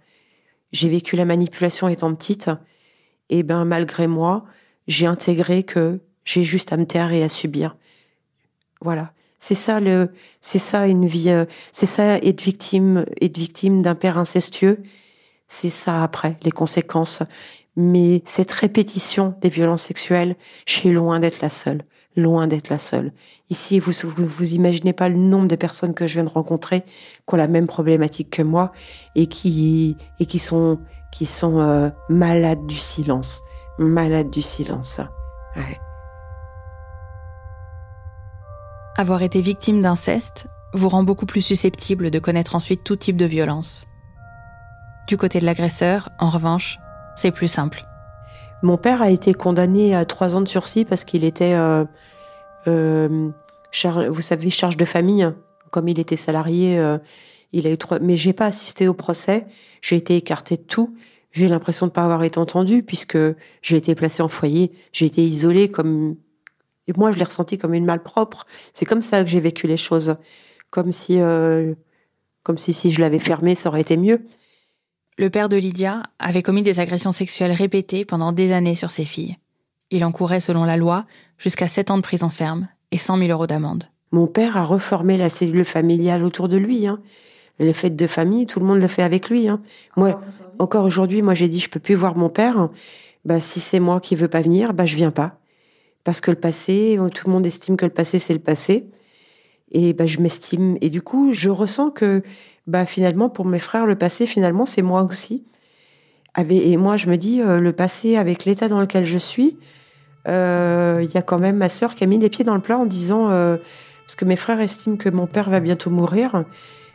j'ai 0.73 0.89
vécu 0.89 1.17
la 1.17 1.25
manipulation 1.25 1.89
étant 1.89 2.15
petite, 2.15 2.51
et 3.29 3.43
ben 3.43 3.65
malgré 3.65 4.07
moi, 4.07 4.45
j'ai 4.87 5.07
intégré 5.07 5.63
que 5.63 6.01
j'ai 6.25 6.45
juste 6.45 6.73
à 6.73 6.77
me 6.77 6.87
taire 6.87 7.13
et 7.13 7.23
à 7.23 7.29
subir. 7.29 7.77
Voilà. 8.81 9.13
C'est 9.39 9.55
ça 9.55 9.81
le, 9.81 10.11
c'est 10.43 10.59
ça 10.59 10.87
une 10.87 11.07
vie, 11.07 11.31
euh, 11.31 11.47
c'est 11.73 11.87
ça 11.87 12.19
être 12.19 12.43
victime, 12.43 13.07
être 13.23 13.39
victime 13.39 13.81
d'un 13.81 13.95
père 13.95 14.19
incestueux. 14.19 14.83
C'est 15.49 15.71
ça 15.71 16.03
après, 16.03 16.37
les 16.43 16.51
conséquences. 16.51 17.23
Mais 17.75 18.23
cette 18.27 18.53
répétition 18.53 19.35
des 19.41 19.49
violences 19.49 19.85
sexuelles, 19.85 20.37
je 20.67 20.75
suis 20.75 20.91
loin 20.91 21.21
d'être 21.21 21.41
la 21.41 21.49
seule. 21.49 21.85
Loin 22.17 22.49
d'être 22.49 22.69
la 22.69 22.79
seule. 22.79 23.13
Ici, 23.49 23.79
vous, 23.79 23.93
vous, 24.05 24.27
vous 24.27 24.55
imaginez 24.55 24.93
pas 24.93 25.09
le 25.09 25.17
nombre 25.17 25.49
de 25.49 25.57
personnes 25.57 25.95
que 25.95 26.07
je 26.07 26.15
viens 26.15 26.25
de 26.25 26.29
rencontrer 26.29 26.83
qui 26.83 27.35
ont 27.35 27.37
la 27.37 27.47
même 27.47 27.67
problématique 27.67 28.31
que 28.31 28.43
moi 28.43 28.73
et 29.15 29.27
qui, 29.27 29.97
et 30.19 30.27
qui 30.27 30.39
sont, 30.39 30.81
qui 31.13 31.25
sont 31.25 31.61
euh, 31.61 31.89
malades 32.09 32.67
du 32.67 32.77
silence 32.77 33.43
malade 33.81 34.31
du 34.31 34.43
silence. 34.43 35.01
Avoir 39.01 39.23
été 39.23 39.41
victime 39.41 39.81
d'inceste 39.81 40.49
vous 40.75 40.91
rend 40.91 41.05
beaucoup 41.05 41.25
plus 41.25 41.41
susceptible 41.41 42.11
de 42.11 42.19
connaître 42.19 42.55
ensuite 42.55 42.85
tout 42.85 42.97
type 42.97 43.17
de 43.17 43.25
violence. 43.25 43.87
Du 45.09 45.17
côté 45.17 45.39
de 45.39 45.47
l'agresseur, 45.47 46.11
en 46.19 46.29
revanche, 46.29 46.79
c'est 47.17 47.31
plus 47.31 47.49
simple. 47.49 47.87
Mon 48.63 48.77
père 48.77 49.01
a 49.01 49.09
été 49.09 49.33
condamné 49.33 49.95
à 49.95 50.05
trois 50.05 50.37
ans 50.37 50.43
de 50.43 50.49
sursis 50.49 50.85
parce 50.85 51.05
qu'il 51.05 51.25
était, 51.25 51.55
euh, 51.55 51.87
euh, 52.69 53.31
vous 54.11 54.21
savez, 54.21 54.51
charge 54.51 54.77
de 54.77 54.85
famille. 54.85 55.33
Comme 55.71 55.89
il 55.89 55.99
était 55.99 56.17
salarié, 56.17 56.79
euh, 56.79 56.99
il 57.53 57.67
a 57.67 57.71
eu 57.71 57.79
trois. 57.79 58.01
Mais 58.01 58.19
j'ai 58.19 58.35
pas 58.35 58.45
assisté 58.45 58.87
au 58.87 58.93
procès. 58.93 59.47
J'ai 59.81 59.97
été 59.97 60.15
écarté 60.15 60.59
de 60.59 60.63
tout 60.63 60.95
j'ai 61.33 61.49
l'impression 61.49 61.87
de 61.87 61.93
pas 61.93 62.03
avoir 62.03 62.25
été 62.25 62.39
entendue 62.39 62.83
puisque 62.83 63.17
j'ai 63.63 63.77
été 63.77 63.95
placée 63.95 64.23
en 64.23 64.29
foyer, 64.29 64.73
j'ai 64.93 65.07
été 65.07 65.23
isolée 65.23 65.71
comme 65.71 66.17
et 66.91 66.93
moi 66.99 67.13
je 67.13 67.17
l'ai 67.17 67.25
ressenti 67.25 67.57
comme 67.57 67.75
une 67.75 67.85
malpropre. 67.85 68.47
C'est 68.75 68.85
comme 68.85 69.03
ça 69.03 69.23
que 69.25 69.31
j'ai 69.31 69.41
vécu 69.41 69.67
les 69.67 69.77
choses, 69.77 70.17
comme 70.71 70.93
si 70.93 71.21
euh, 71.21 71.75
comme 72.43 72.59
si 72.59 72.73
si 72.73 72.91
je 72.91 73.01
l'avais 73.01 73.19
fermé, 73.19 73.55
ça 73.55 73.69
aurait 73.69 73.81
été 73.81 73.97
mieux. 73.97 74.23
Le 75.19 75.31
père 75.31 75.49
de 75.49 75.57
Lydia 75.57 76.03
avait 76.19 76.43
commis 76.43 76.63
des 76.63 76.81
agressions 76.81 77.13
sexuelles 77.13 77.53
répétées 77.53 78.05
pendant 78.05 78.33
des 78.33 78.53
années 78.53 78.75
sur 78.75 78.91
ses 78.91 79.05
filles. 79.05 79.37
Il 79.91 80.05
encourait, 80.05 80.41
selon 80.41 80.65
la 80.65 80.77
loi, 80.77 81.05
jusqu'à 81.37 81.69
7 81.69 81.91
ans 81.91 81.97
de 81.97 82.03
prison 82.03 82.31
ferme 82.31 82.69
et 82.91 82.99
100 82.99 83.19
000 83.19 83.31
euros 83.31 83.47
d'amende. 83.47 83.85
Mon 84.13 84.27
père 84.27 84.57
a 84.57 84.65
reformé 84.65 85.19
la 85.19 85.29
cellule 85.29 85.65
familiale 85.65 86.25
autour 86.25 86.49
de 86.49 86.57
lui. 86.57 86.87
Hein. 86.87 87.01
Les 87.59 87.73
fêtes 87.73 87.97
de 87.97 88.07
famille, 88.07 88.47
tout 88.47 88.61
le 88.61 88.67
monde 88.67 88.81
le 88.81 88.89
fait 88.89 89.03
avec 89.03 89.29
lui. 89.29 89.49
Hein. 89.49 89.61
Moi, 89.97 90.21
encore 90.59 90.85
aujourd'hui, 90.85 91.23
moi 91.23 91.35
j'ai 91.35 91.49
dit 91.49 91.61
je 91.61 91.71
peux 91.71 91.81
plus 91.81 91.95
voir 91.95 92.17
mon 92.17 92.31
père. 92.31 92.71
Bah 93.25 93.41
si 93.41 93.61
c'est 93.61 93.81
moi 93.81 94.01
qui 94.01 94.17
veux 94.17 94.29
pas 94.29 94.41
venir, 94.41 94.73
bah 94.73 94.87
je 94.87 94.97
viens 94.97 95.11
pas 95.11 95.40
parce 96.05 96.21
que 96.21 96.31
le 96.31 96.37
passé, 96.37 96.99
euh, 96.99 97.09
tout 97.09 97.27
le 97.27 97.33
monde 97.33 97.47
estime 97.47 97.77
que 97.77 97.85
le 97.85 97.93
passé 97.93 98.19
c'est 98.19 98.33
le 98.33 98.41
passé 98.41 98.87
et 99.73 99.93
bah 99.93 100.07
je 100.07 100.19
m'estime 100.19 100.77
et 100.81 100.91
du 100.91 101.03
coup 101.03 101.33
je 101.33 101.49
ressens 101.49 101.91
que 101.91 102.23
bah 102.67 102.87
finalement 102.87 103.29
pour 103.29 103.47
mes 103.47 103.59
frères 103.59 103.87
le 103.87 103.97
passé 103.97 104.27
finalement 104.27 104.67
c'est 104.67 104.83
moi 104.83 105.03
aussi. 105.03 105.45
Et 106.49 106.77
moi 106.77 106.97
je 106.97 107.09
me 107.09 107.17
dis 107.17 107.43
euh, 107.43 107.61
le 107.61 107.73
passé 107.73 108.17
avec 108.17 108.45
l'état 108.45 108.69
dans 108.69 108.81
lequel 108.81 109.05
je 109.05 109.19
suis, 109.19 109.59
euh, 110.29 111.01
il 111.03 111.13
y 111.13 111.19
a 111.19 111.23
quand 111.23 111.39
même 111.39 111.57
ma 111.57 111.69
sœur 111.69 111.95
qui 111.95 112.05
a 112.05 112.07
mis 112.07 112.19
les 112.19 112.29
pieds 112.29 112.45
dans 112.45 112.55
le 112.55 112.61
plat 112.61 112.79
en 112.79 112.87
disant 112.87 113.29
parce 113.29 114.17
que 114.17 114.25
mes 114.25 114.37
frères 114.37 114.61
estiment 114.61 114.97
que 114.97 115.09
mon 115.09 115.27
père 115.27 115.51
va 115.51 115.61
bientôt 115.61 115.91
mourir. 115.91 116.45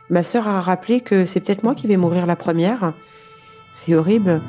Ma 0.08 0.22
sœur 0.22 0.46
a 0.46 0.60
rappelé 0.60 1.00
que 1.00 1.26
c'est 1.26 1.40
peut-être 1.40 1.64
moi 1.64 1.74
qui 1.74 1.86
vais 1.86 1.96
mourir 1.96 2.26
la 2.26 2.36
première 2.36 2.92
C'est 3.72 3.94
horrible. 3.94 4.40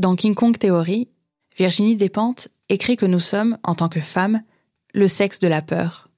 Dans 0.00 0.16
King 0.16 0.34
Kong 0.34 0.56
Theory, 0.56 1.08
Virginie 1.58 1.94
Despentes 1.94 2.48
écrit 2.70 2.96
que 2.96 3.04
nous 3.04 3.20
sommes, 3.20 3.58
en 3.62 3.74
tant 3.74 3.90
que 3.90 4.00
femmes, 4.00 4.40
le 4.94 5.08
sexe 5.08 5.40
de 5.40 5.46
la 5.46 5.60
peur. 5.60 6.08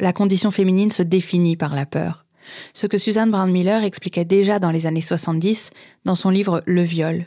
La 0.00 0.12
condition 0.12 0.50
féminine 0.50 0.90
se 0.90 1.02
définit 1.02 1.56
par 1.56 1.74
la 1.74 1.86
peur. 1.86 2.26
Ce 2.74 2.86
que 2.86 2.98
Suzanne 2.98 3.30
Brown 3.30 3.50
Miller 3.50 3.84
expliquait 3.84 4.26
déjà 4.26 4.58
dans 4.58 4.70
les 4.70 4.84
années 4.84 5.00
70 5.00 5.70
dans 6.04 6.14
son 6.14 6.28
livre 6.28 6.62
Le 6.66 6.82
viol. 6.82 7.24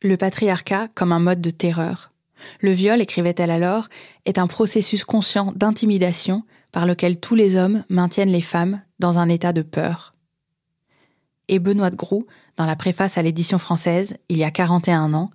Le 0.00 0.16
patriarcat 0.16 0.88
comme 0.94 1.12
un 1.12 1.20
mode 1.20 1.42
de 1.42 1.50
terreur. 1.50 2.12
Le 2.60 2.72
viol, 2.72 3.02
écrivait-elle 3.02 3.50
alors, 3.50 3.88
est 4.24 4.38
un 4.38 4.46
processus 4.46 5.04
conscient 5.04 5.52
d'intimidation 5.54 6.44
par 6.72 6.86
lequel 6.86 7.20
tous 7.20 7.34
les 7.34 7.56
hommes 7.56 7.84
maintiennent 7.90 8.32
les 8.32 8.40
femmes 8.40 8.80
dans 9.00 9.18
un 9.18 9.28
état 9.28 9.52
de 9.52 9.60
peur. 9.60 10.14
Et 11.48 11.58
Benoît 11.58 11.90
de 11.90 11.96
Groux 11.96 12.26
dans 12.56 12.66
la 12.66 12.76
préface 12.76 13.18
à 13.18 13.22
l'édition 13.22 13.58
française, 13.58 14.16
il 14.28 14.38
y 14.38 14.44
a 14.44 14.50
41 14.50 15.14
ans, 15.14 15.30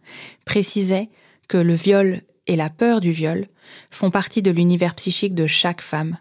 précisait 0.46 1.10
que 1.48 1.58
le 1.58 1.76
viol 1.76 2.22
et 2.48 2.56
la 2.56 2.70
peur 2.70 3.00
du 3.00 3.12
viol 3.12 3.48
font 3.90 4.10
partie 4.10 4.42
de 4.42 4.52
l'univers 4.52 4.96
psychique 4.96 5.36
de 5.36 5.48
chaque 5.48 5.82
femme. 5.82 6.18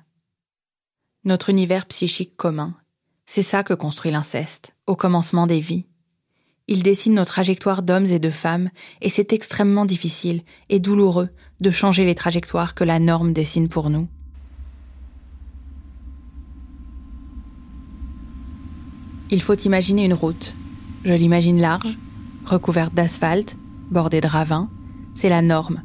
Notre 1.24 1.48
univers 1.50 1.86
psychique 1.86 2.36
commun. 2.36 2.74
C'est 3.26 3.42
ça 3.42 3.62
que 3.62 3.74
construit 3.74 4.10
l'inceste, 4.10 4.74
au 4.86 4.96
commencement 4.96 5.46
des 5.46 5.60
vies. 5.60 5.86
Il 6.68 6.82
dessine 6.82 7.14
nos 7.14 7.24
trajectoires 7.24 7.82
d'hommes 7.82 8.06
et 8.06 8.18
de 8.18 8.30
femmes, 8.30 8.70
et 9.00 9.08
c'est 9.08 9.32
extrêmement 9.32 9.84
difficile 9.84 10.42
et 10.68 10.78
douloureux 10.78 11.30
de 11.60 11.70
changer 11.70 12.04
les 12.04 12.14
trajectoires 12.14 12.74
que 12.74 12.84
la 12.84 12.98
norme 12.98 13.32
dessine 13.32 13.68
pour 13.68 13.90
nous. 13.90 14.08
Il 19.30 19.40
faut 19.40 19.54
imaginer 19.54 20.04
une 20.04 20.14
route, 20.14 20.54
je 21.04 21.12
l'imagine 21.12 21.60
large, 21.60 21.96
recouverte 22.44 22.94
d'asphalte, 22.94 23.56
bordée 23.90 24.20
de 24.20 24.26
ravins. 24.26 24.68
C'est 25.14 25.28
la 25.28 25.42
norme. 25.42 25.82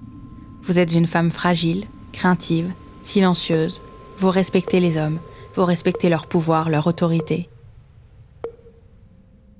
Vous 0.63 0.79
êtes 0.79 0.93
une 0.93 1.07
femme 1.07 1.31
fragile, 1.31 1.85
craintive, 2.11 2.71
silencieuse. 3.01 3.81
Vous 4.17 4.29
respectez 4.29 4.79
les 4.79 4.97
hommes, 4.97 5.19
vous 5.55 5.65
respectez 5.65 6.09
leur 6.09 6.27
pouvoir, 6.27 6.69
leur 6.69 6.87
autorité. 6.87 7.49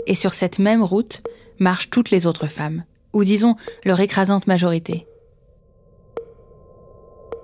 Et 0.07 0.15
sur 0.15 0.33
cette 0.33 0.59
même 0.59 0.83
route 0.83 1.21
marchent 1.59 1.89
toutes 1.89 2.11
les 2.11 2.27
autres 2.27 2.47
femmes, 2.47 2.83
ou 3.13 3.23
disons 3.23 3.55
leur 3.85 3.99
écrasante 3.99 4.47
majorité. 4.47 5.07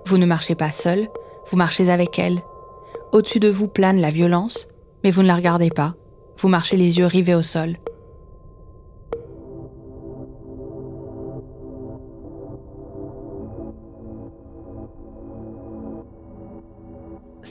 Vous 0.06 0.18
ne 0.18 0.26
marchez 0.26 0.54
pas 0.54 0.70
seule, 0.70 1.08
vous 1.50 1.56
marchez 1.56 1.88
avec 1.88 2.18
elles. 2.18 2.40
Au-dessus 3.12 3.40
de 3.40 3.48
vous 3.48 3.68
plane 3.68 4.00
la 4.00 4.10
violence, 4.10 4.68
mais 5.04 5.10
vous 5.10 5.22
ne 5.22 5.28
la 5.28 5.36
regardez 5.36 5.70
pas. 5.70 5.94
Vous 6.38 6.48
marchez 6.48 6.76
les 6.76 6.98
yeux 6.98 7.06
rivés 7.06 7.34
au 7.34 7.42
sol. 7.42 7.76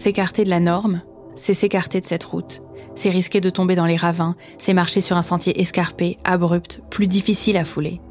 S'écarter 0.01 0.45
de 0.45 0.49
la 0.49 0.59
norme, 0.59 1.03
c'est 1.35 1.53
s'écarter 1.53 2.01
de 2.01 2.05
cette 2.07 2.23
route. 2.23 2.63
C'est 2.95 3.11
risquer 3.11 3.39
de 3.39 3.51
tomber 3.51 3.75
dans 3.75 3.85
les 3.85 3.97
ravins, 3.97 4.35
c'est 4.57 4.73
marcher 4.73 4.99
sur 4.99 5.15
un 5.15 5.21
sentier 5.21 5.61
escarpé, 5.61 6.17
abrupt, 6.23 6.81
plus 6.89 7.05
difficile 7.05 7.55
à 7.55 7.65
fouler. 7.65 8.01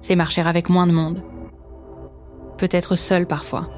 C'est 0.00 0.16
marcher 0.16 0.40
avec 0.40 0.68
moins 0.68 0.88
de 0.88 0.92
monde. 0.92 1.22
Peut-être 2.58 2.96
seul 2.96 3.28
parfois. 3.28 3.70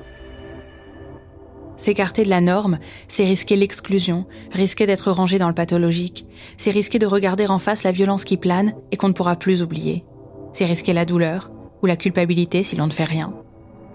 S'écarter 1.77 2.25
de 2.25 2.31
la 2.31 2.41
norme, 2.41 2.79
c'est 3.07 3.27
risquer 3.27 3.55
l'exclusion, 3.55 4.25
risquer 4.51 4.87
d'être 4.87 5.11
rangé 5.11 5.37
dans 5.37 5.49
le 5.49 5.55
pathologique, 5.55 6.25
c'est 6.57 6.71
risquer 6.71 6.99
de 6.99 7.05
regarder 7.05 7.49
en 7.49 7.59
face 7.59 7.83
la 7.83 7.93
violence 7.93 8.25
qui 8.25 8.39
plane 8.39 8.73
et 8.93 8.97
qu'on 8.97 9.09
ne 9.09 9.13
pourra 9.13 9.37
plus 9.37 9.61
oublier. 9.61 10.07
C'est 10.55 10.65
risquer 10.65 10.95
la 10.95 11.05
douleur 11.05 11.51
ou 11.83 11.87
la 11.87 11.97
culpabilité 11.97 12.63
si 12.63 12.77
l'on 12.77 12.87
ne 12.87 12.93
fait 12.93 13.05
rien. 13.05 13.35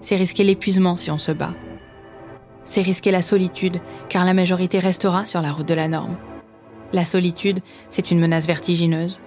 C'est 0.00 0.14
risquer 0.14 0.44
l'épuisement 0.44 0.96
si 0.96 1.10
on 1.10 1.18
se 1.18 1.32
bat 1.32 1.54
c'est 2.64 2.82
risquer 2.82 3.10
la 3.10 3.22
solitude, 3.22 3.80
car 4.08 4.24
la 4.24 4.34
majorité 4.34 4.78
restera 4.78 5.24
sur 5.24 5.42
la 5.42 5.52
route 5.52 5.68
de 5.68 5.74
la 5.74 5.88
norme. 5.88 6.16
La 6.92 7.04
solitude, 7.04 7.60
c'est 7.90 8.10
une 8.10 8.20
menace 8.20 8.46
vertigineuse. 8.46 9.20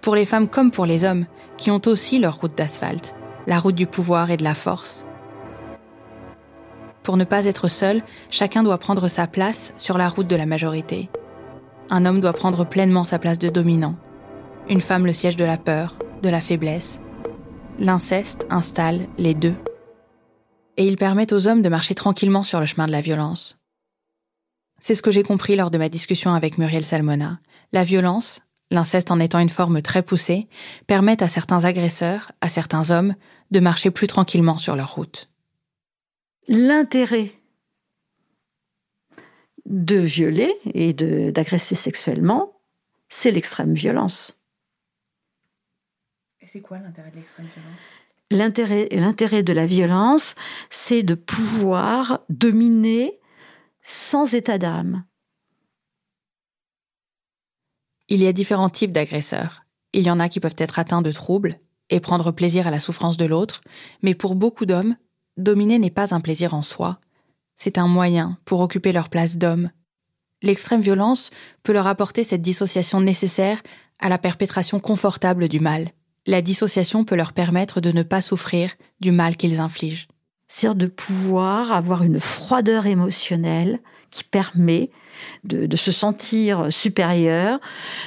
Pour 0.00 0.14
les 0.14 0.24
femmes 0.24 0.48
comme 0.48 0.70
pour 0.70 0.86
les 0.86 1.04
hommes, 1.04 1.26
qui 1.56 1.70
ont 1.70 1.80
aussi 1.86 2.18
leur 2.18 2.40
route 2.40 2.56
d'asphalte, 2.56 3.14
la 3.46 3.58
route 3.58 3.74
du 3.74 3.86
pouvoir 3.86 4.30
et 4.30 4.36
de 4.36 4.44
la 4.44 4.54
force. 4.54 5.04
Pour 7.02 7.16
ne 7.16 7.24
pas 7.24 7.44
être 7.44 7.68
seul, 7.68 8.02
chacun 8.30 8.64
doit 8.64 8.78
prendre 8.78 9.06
sa 9.08 9.26
place 9.26 9.72
sur 9.78 9.96
la 9.96 10.08
route 10.08 10.26
de 10.26 10.36
la 10.36 10.46
majorité. 10.46 11.08
Un 11.88 12.04
homme 12.04 12.20
doit 12.20 12.32
prendre 12.32 12.64
pleinement 12.64 13.04
sa 13.04 13.20
place 13.20 13.38
de 13.38 13.48
dominant. 13.48 13.94
Une 14.68 14.80
femme 14.80 15.06
le 15.06 15.12
siège 15.12 15.36
de 15.36 15.44
la 15.44 15.56
peur, 15.56 15.94
de 16.22 16.28
la 16.28 16.40
faiblesse. 16.40 16.98
L'inceste 17.78 18.46
installe 18.50 19.06
les 19.18 19.34
deux 19.34 19.54
et 20.76 20.86
ils 20.86 20.96
permettent 20.96 21.32
aux 21.32 21.48
hommes 21.48 21.62
de 21.62 21.68
marcher 21.68 21.94
tranquillement 21.94 22.42
sur 22.42 22.60
le 22.60 22.66
chemin 22.66 22.86
de 22.86 22.92
la 22.92 23.00
violence. 23.00 23.60
C'est 24.80 24.94
ce 24.94 25.02
que 25.02 25.10
j'ai 25.10 25.22
compris 25.22 25.56
lors 25.56 25.70
de 25.70 25.78
ma 25.78 25.88
discussion 25.88 26.34
avec 26.34 26.58
Muriel 26.58 26.84
Salmona. 26.84 27.40
La 27.72 27.82
violence, 27.82 28.42
l'inceste 28.70 29.10
en 29.10 29.20
étant 29.20 29.38
une 29.38 29.48
forme 29.48 29.80
très 29.82 30.02
poussée, 30.02 30.48
permettent 30.86 31.22
à 31.22 31.28
certains 31.28 31.64
agresseurs, 31.64 32.32
à 32.40 32.48
certains 32.48 32.90
hommes, 32.90 33.14
de 33.50 33.60
marcher 33.60 33.90
plus 33.90 34.06
tranquillement 34.06 34.58
sur 34.58 34.76
leur 34.76 34.94
route. 34.94 35.30
L'intérêt 36.48 37.32
de 39.64 39.96
violer 39.96 40.52
et 40.74 40.92
d'agresser 40.92 41.74
sexuellement, 41.74 42.60
c'est 43.08 43.30
l'extrême 43.30 43.74
violence. 43.74 44.40
Et 46.40 46.46
c'est 46.46 46.60
quoi 46.60 46.78
l'intérêt 46.78 47.10
de 47.10 47.16
l'extrême 47.16 47.46
violence? 47.46 47.80
L'intérêt, 48.30 49.42
de 49.42 49.52
la 49.52 49.66
violence, 49.66 50.34
c'est 50.68 51.02
de 51.02 51.14
pouvoir 51.14 52.24
dominer 52.28 53.20
sans 53.82 54.34
état 54.34 54.58
d'âme. 54.58 55.04
Il 58.08 58.20
y 58.22 58.26
a 58.26 58.32
différents 58.32 58.70
types 58.70 58.92
d'agresseurs. 58.92 59.64
Il 59.92 60.04
y 60.04 60.10
en 60.10 60.18
a 60.18 60.28
qui 60.28 60.40
peuvent 60.40 60.56
être 60.58 60.78
atteints 60.78 61.02
de 61.02 61.12
troubles 61.12 61.60
et 61.88 62.00
prendre 62.00 62.32
plaisir 62.32 62.66
à 62.66 62.70
la 62.70 62.80
souffrance 62.80 63.16
de 63.16 63.24
l'autre, 63.24 63.60
mais 64.02 64.14
pour 64.14 64.34
beaucoup 64.34 64.66
d'hommes, 64.66 64.96
dominer 65.36 65.78
n'est 65.78 65.90
pas 65.90 66.14
un 66.14 66.20
plaisir 66.20 66.54
en 66.54 66.62
soi, 66.62 66.98
c'est 67.54 67.78
un 67.78 67.86
moyen 67.86 68.38
pour 68.44 68.60
occuper 68.60 68.90
leur 68.90 69.08
place 69.08 69.36
d'homme. 69.36 69.70
L'extrême 70.42 70.80
violence 70.80 71.30
peut 71.62 71.72
leur 71.72 71.86
apporter 71.86 72.24
cette 72.24 72.42
dissociation 72.42 73.00
nécessaire 73.00 73.62
à 74.00 74.08
la 74.08 74.18
perpétration 74.18 74.80
confortable 74.80 75.48
du 75.48 75.60
mal 75.60 75.92
la 76.26 76.42
dissociation 76.42 77.04
peut 77.04 77.16
leur 77.16 77.32
permettre 77.32 77.80
de 77.80 77.92
ne 77.92 78.02
pas 78.02 78.20
souffrir 78.20 78.72
du 79.00 79.12
mal 79.12 79.36
qu'ils 79.36 79.60
infligent. 79.60 80.08
C'est 80.48 80.76
de 80.76 80.86
pouvoir 80.86 81.72
avoir 81.72 82.02
une 82.02 82.20
froideur 82.20 82.86
émotionnelle 82.86 83.80
qui 84.10 84.22
permet 84.22 84.90
de, 85.44 85.74
se 85.76 85.90
sentir 85.90 86.72
supérieur, 86.72 87.60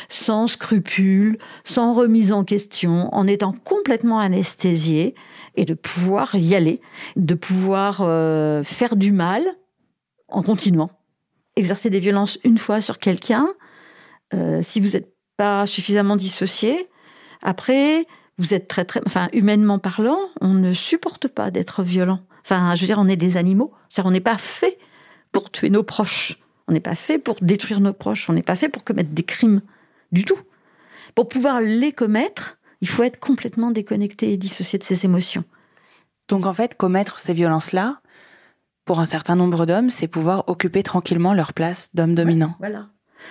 sans 0.08 0.48
scrupules, 0.48 1.38
sans 1.64 1.94
remise 1.94 2.32
en 2.32 2.44
question, 2.44 3.14
en 3.14 3.28
étant 3.28 3.52
complètement 3.52 4.20
anesthésié, 4.20 5.16
et 5.56 5.66
de 5.66 5.74
pouvoir 5.74 6.36
y 6.36 6.56
aller, 6.56 6.82
de 7.16 7.36
pouvoir 7.36 8.02
euh, 8.02 8.64
faire 8.64 8.96
du 8.96 9.12
mal 9.12 9.44
en 10.30 10.42
continuant. 10.42 10.92
Exercer 11.56 11.90
des 11.90 12.00
violences 12.00 12.40
une 12.44 12.58
fois 12.58 12.80
sur 12.80 13.00
quelqu'un, 13.00 13.50
euh, 14.34 14.62
si 14.62 14.80
vous 14.80 14.90
n'êtes 14.90 15.14
pas 15.36 15.66
suffisamment 15.68 16.16
dissocié, 16.16 16.89
après, 17.42 18.06
vous 18.38 18.54
êtes 18.54 18.68
très, 18.68 18.86
très, 18.86 19.02
enfin, 19.06 19.30
humainement 19.34 19.80
parlant, 19.80 20.20
on 20.42 20.54
ne 20.54 20.74
supporte 20.74 21.28
pas 21.28 21.52
d'être 21.52 21.84
violent. 21.84 22.22
Enfin, 22.42 22.74
je 22.76 22.82
veux 22.82 22.88
dire, 22.88 23.00
on 23.00 23.08
est 23.08 23.16
des 23.16 23.38
animaux. 23.38 23.74
cest 23.90 24.06
on 24.06 24.12
n'est 24.12 24.20
pas 24.20 24.38
fait 24.38 24.78
pour 25.32 25.52
tuer 25.52 25.70
nos 25.70 25.84
proches. 25.84 26.40
On 26.68 26.72
n'est 26.72 26.80
pas 26.80 26.96
fait 26.96 27.18
pour 27.18 27.36
détruire 27.42 27.80
nos 27.80 27.94
proches. 27.94 28.30
On 28.30 28.34
n'est 28.34 28.44
pas 28.44 28.56
fait 28.56 28.70
pour 28.70 28.84
commettre 28.84 29.12
des 29.12 29.24
crimes 29.24 29.62
du 30.12 30.24
tout. 30.24 30.40
Pour 31.16 31.28
pouvoir 31.28 31.62
les 31.62 31.92
commettre, 31.92 32.58
il 32.82 32.88
faut 32.88 33.04
être 33.04 33.20
complètement 33.20 33.72
déconnecté 33.72 34.32
et 34.32 34.38
dissocié 34.38 34.80
de 34.80 34.84
ses 34.84 35.06
émotions. 35.06 35.44
Donc 36.28 36.46
en 36.46 36.54
fait, 36.54 36.76
commettre 36.76 37.20
ces 37.20 37.34
violences-là, 37.34 38.02
pour 38.86 39.00
un 39.00 39.06
certain 39.06 39.36
nombre 39.36 39.66
d'hommes, 39.66 39.90
c'est 39.90 40.08
pouvoir 40.08 40.48
occuper 40.48 40.82
tranquillement 40.82 41.34
leur 41.34 41.54
place 41.54 41.90
d'homme 41.94 42.16
dominant. 42.16 42.56
voilà. 42.60 42.88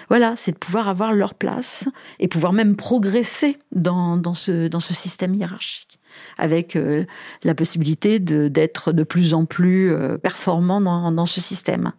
Voilà, 0.09 0.35
c'est 0.37 0.53
de 0.53 0.59
pouvoir 0.59 0.89
avoir 0.89 1.13
leur 1.13 1.35
place 1.35 1.89
et 2.19 2.29
pouvoir 2.29 2.53
même 2.53 2.77
progresser 2.77 3.59
dans, 3.73 4.23
ce, 4.35 4.69
système 4.81 5.35
hiérarchique. 5.35 5.99
avec 6.37 6.77
euh, 6.77 7.05
la 7.45 7.55
possibilité 7.55 8.19
d'être 8.19 8.93
de, 8.93 9.03
plus 9.03 9.35
en 9.35 9.45
plus 9.45 9.93
euh, 9.93 10.19
performant 10.19 10.81
dans, 10.81 11.27
ce 11.27 11.41
système. 11.41 11.93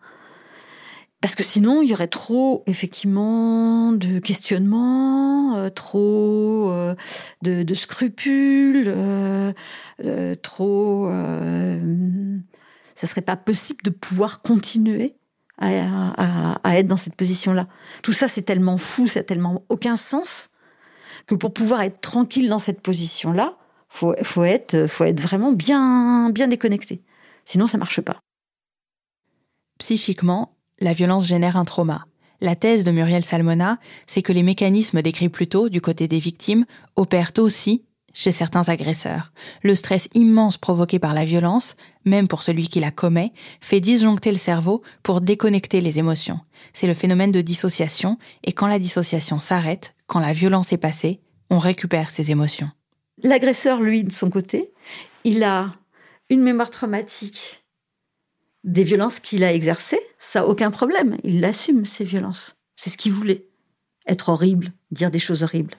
Parce 1.21 1.35
que 1.35 1.43
sinon, 1.43 1.81
il 1.81 1.89
y 1.89 1.93
aurait 1.93 2.07
trop, 2.07 2.63
effectivement, 2.65 3.91
de 3.91 4.19
questionnements, 4.19 5.57
euh, 5.57 5.69
trop 5.69 6.73
de, 7.41 7.63
de, 7.63 7.73
scrupules, 7.73 8.93
trop... 10.41 11.11
ça 12.95 13.07
serait 13.07 13.21
pas 13.21 13.35
possible 13.35 13.83
de 13.83 13.89
pouvoir 13.89 14.41
continuer 14.41 15.18
à, 15.59 16.77
être 16.77 16.87
dans 16.87 16.97
cette 16.97 17.15
position-là. 17.15 17.67
Tout 18.03 18.13
ça, 18.13 18.27
c'est 18.27 18.41
tellement 18.41 18.77
fou, 18.77 19.07
ça 19.07 19.19
n'a 19.19 19.23
tellement 19.23 19.63
aucun 19.69 19.95
sens 19.95 20.49
que 21.27 21.35
pour 21.35 21.53
pouvoir 21.53 21.81
être 21.81 22.01
tranquille 22.01 22.49
dans 22.49 22.59
cette 22.59 22.81
position-là, 22.81 23.57
faut, 23.87 24.15
faut 24.23 24.43
être, 24.43 24.87
faut 24.87 25.03
être 25.03 25.19
vraiment 25.19 25.51
bien, 25.51 26.29
bien 26.29 26.47
déconnecté. 26.47 27.01
Sinon, 27.45 27.67
ça 27.67 27.77
marche 27.77 28.01
pas. 28.01 28.19
Psychiquement, 29.79 30.55
la 30.79 30.93
violence 30.93 31.27
génère 31.27 31.57
un 31.57 31.65
trauma. 31.65 32.05
La 32.41 32.55
thèse 32.55 32.83
de 32.83 32.91
Muriel 32.91 33.25
Salmona, 33.25 33.79
c'est 34.07 34.21
que 34.21 34.31
les 34.31 34.43
mécanismes 34.43 35.01
décrits 35.01 35.29
plus 35.29 35.47
tôt 35.47 35.67
du 35.67 35.81
côté 35.81 36.07
des 36.07 36.19
victimes 36.19 36.65
opèrent 36.95 37.33
aussi 37.37 37.83
chez 38.19 38.33
certains 38.33 38.67
agresseurs. 38.67 39.31
Le 39.63 39.75
stress 39.75 40.09
immense 40.13 40.57
provoqué 40.57 40.99
par 40.99 41.13
la 41.13 41.23
violence, 41.23 41.77
même 42.03 42.27
pour 42.27 42.43
celui 42.43 42.67
qui 42.67 42.81
la 42.81 42.91
commet, 42.91 43.31
fait 43.61 43.79
disjoncter 43.79 44.33
le 44.33 44.37
cerveau 44.37 44.83
pour 45.03 45.21
déconnecter 45.21 45.79
les 45.79 45.99
émotions. 45.99 46.41
C'est 46.73 46.85
le 46.85 46.93
phénomène 46.93 47.31
de 47.31 47.39
dissociation, 47.39 48.17
et 48.43 48.51
quand 48.51 48.67
la 48.67 48.77
dissociation 48.77 49.39
s'arrête, 49.39 49.95
quand 50.05 50.19
la 50.19 50.33
violence 50.33 50.73
est 50.73 50.77
passée, 50.77 51.21
on 51.49 51.59
récupère 51.59 52.11
ses 52.11 52.29
émotions. 52.29 52.69
L'agresseur, 53.23 53.79
lui, 53.79 54.03
de 54.03 54.11
son 54.11 54.29
côté, 54.29 54.73
il 55.23 55.41
a 55.45 55.73
une 56.29 56.41
mémoire 56.41 56.71
traumatique 56.71 57.63
des 58.65 58.83
violences 58.83 59.21
qu'il 59.21 59.45
a 59.45 59.53
exercées, 59.53 60.01
ça 60.17 60.45
aucun 60.45 60.71
problème, 60.71 61.15
il 61.23 61.45
assume 61.45 61.85
ces 61.85 62.03
violences. 62.03 62.57
C'est 62.75 62.89
ce 62.89 62.97
qu'il 62.97 63.13
voulait. 63.13 63.47
Être 64.09 64.27
horrible, 64.27 64.73
dire 64.91 65.09
des 65.09 65.19
choses 65.19 65.41
horribles. 65.43 65.77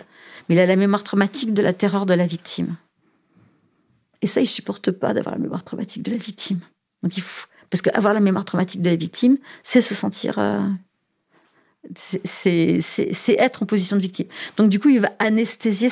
Mais 0.50 0.56
il 0.56 0.58
a 0.58 0.66
la 0.66 0.74
mémoire 0.74 1.04
traumatique 1.04 1.54
de 1.54 1.62
la 1.62 1.72
terreur 1.72 2.06
de 2.06 2.12
la 2.12 2.26
victime. 2.26 2.74
Et 4.20 4.26
ça, 4.26 4.40
il 4.40 4.48
supporte 4.48 4.90
pas 4.90 5.14
d'avoir 5.14 5.36
la 5.36 5.40
mémoire 5.40 5.62
traumatique 5.62 6.02
de 6.02 6.10
la 6.10 6.16
victime. 6.16 6.58
Donc 7.04 7.12
parce 7.70 7.82
qu'avoir 7.82 8.12
la 8.14 8.20
mémoire 8.20 8.44
traumatique 8.44 8.82
de 8.82 8.90
la 8.90 8.96
victime, 8.96 9.38
c'est 9.62 9.80
se 9.80 9.94
sentir 9.94 10.40
euh, 10.40 10.60
c'est 11.94 13.36
être 13.38 13.62
en 13.62 13.66
position 13.66 13.96
de 13.96 14.02
victime. 14.02 14.26
Donc 14.56 14.70
du 14.70 14.80
coup, 14.80 14.88
il 14.88 14.98
va 14.98 15.12
anesthésier. 15.20 15.88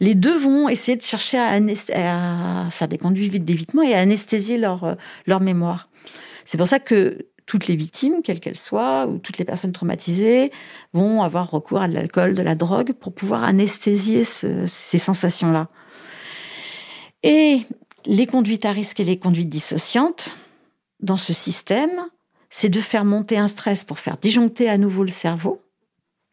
Les 0.00 0.14
deux 0.14 0.38
vont 0.38 0.70
essayer 0.70 0.96
de 0.96 1.02
chercher 1.02 1.38
à, 1.38 2.68
faire 2.70 2.88
des 2.88 2.98
conduits 2.98 3.28
d'évitement 3.28 3.82
et 3.82 3.92
à 3.92 4.00
anesthésier 4.00 4.56
leur, 4.56 4.96
leur 5.26 5.40
mémoire. 5.40 5.90
C'est 6.46 6.56
pour 6.56 6.66
ça 6.66 6.78
que 6.78 7.26
toutes 7.48 7.66
les 7.66 7.76
victimes, 7.76 8.20
quelles 8.22 8.40
qu'elles 8.40 8.58
soient, 8.58 9.06
ou 9.06 9.16
toutes 9.16 9.38
les 9.38 9.44
personnes 9.46 9.72
traumatisées, 9.72 10.52
vont 10.92 11.22
avoir 11.22 11.50
recours 11.50 11.80
à 11.80 11.88
de 11.88 11.94
l'alcool, 11.94 12.34
de 12.34 12.42
la 12.42 12.54
drogue, 12.54 12.92
pour 12.92 13.14
pouvoir 13.14 13.42
anesthésier 13.42 14.22
ces 14.22 14.98
sensations-là. 14.98 15.68
Et 17.22 17.62
les 18.04 18.26
conduites 18.26 18.66
à 18.66 18.72
risque 18.72 19.00
et 19.00 19.04
les 19.04 19.18
conduites 19.18 19.48
dissociantes, 19.48 20.36
dans 21.00 21.16
ce 21.16 21.32
système, 21.32 22.04
c'est 22.50 22.68
de 22.68 22.80
faire 22.80 23.06
monter 23.06 23.38
un 23.38 23.48
stress 23.48 23.82
pour 23.82 23.98
faire 23.98 24.18
disjoncter 24.18 24.68
à 24.68 24.76
nouveau 24.76 25.02
le 25.02 25.08
cerveau, 25.08 25.62